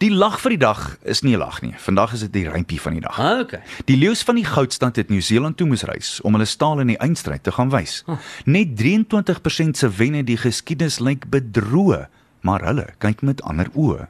Die 0.00 0.08
lag 0.08 0.38
vir 0.40 0.56
die 0.56 0.60
dag 0.64 0.96
is 1.04 1.20
nie 1.22 1.36
'n 1.36 1.38
lag 1.44 1.60
nie. 1.60 1.74
Vandag 1.76 2.12
is 2.16 2.20
dit 2.20 2.32
die 2.32 2.48
rympie 2.48 2.80
van 2.80 2.92
die 2.92 3.00
dag. 3.04 3.20
Ah, 3.20 3.40
okay. 3.40 3.60
Die 3.84 3.96
leeu's 3.96 4.22
van 4.22 4.34
die 4.34 4.44
goudstad 4.44 4.96
het 4.96 5.08
Nieu-Seeland 5.08 5.56
toe 5.56 5.66
moes 5.66 5.82
reis 5.82 6.20
om 6.20 6.32
hulle 6.32 6.48
staal 6.48 6.80
in 6.80 6.86
die 6.86 6.98
eindstryd 6.98 7.42
te 7.42 7.52
gaan 7.52 7.70
wys. 7.70 8.04
Net 8.44 8.76
23% 8.76 9.76
se 9.76 9.88
wenne 9.88 10.24
die 10.24 10.36
geskiedenis 10.36 10.98
lyk 11.00 11.28
bedroe, 11.28 12.08
maar 12.44 12.62
hulle 12.66 12.86
kyk 13.02 13.22
met 13.26 13.42
ander 13.48 13.70
oë. 13.74 14.06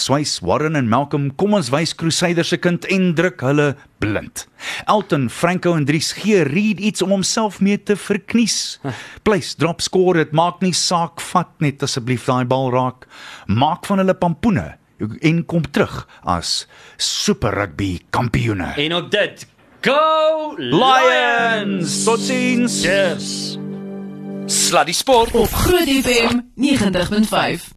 Swys, 0.00 0.38
Warren 0.44 0.76
en 0.78 0.88
Malcolm, 0.90 1.30
kom 1.40 1.56
ons 1.56 1.70
wys 1.72 1.94
Crusaders 1.96 2.52
se 2.52 2.58
kind 2.60 2.86
en 2.92 3.10
druk 3.16 3.44
hulle 3.44 3.70
blind. 4.02 4.46
Elton, 4.90 5.28
Franco 5.32 5.74
en 5.76 5.86
Dries 5.88 6.12
gee 6.18 6.44
Reed 6.48 6.80
iets 6.80 7.04
om 7.04 7.12
homself 7.14 7.60
mee 7.64 7.78
te 7.80 7.96
verknies. 7.96 8.78
Pleis, 9.26 9.54
drop 9.60 9.84
score, 9.84 10.24
dit 10.24 10.32
maak 10.36 10.64
nie 10.64 10.74
saak, 10.76 11.22
vat 11.32 11.52
net 11.64 11.84
asseblief 11.84 12.26
daai 12.28 12.44
bal 12.48 12.72
raak. 12.74 13.08
Maak 13.48 13.86
van 13.90 14.02
hulle 14.02 14.16
pampoene 14.18 14.72
en 14.98 15.42
kom 15.50 15.64
terug 15.74 16.04
as 16.22 16.64
Super 16.96 17.54
Rugby 17.54 17.98
kampioene. 18.14 18.72
En 18.78 18.94
op 18.94 19.10
dit 19.10 19.46
Go 19.84 20.54
Lions! 20.56 22.04
Totsiens. 22.04 22.82
Cheers. 22.82 23.58
Sluddy 24.46 24.92
Sport 24.92 25.30
Op 25.30 25.52
Groot 25.52 25.88
FM 25.88 26.40
90.5. 26.56 27.74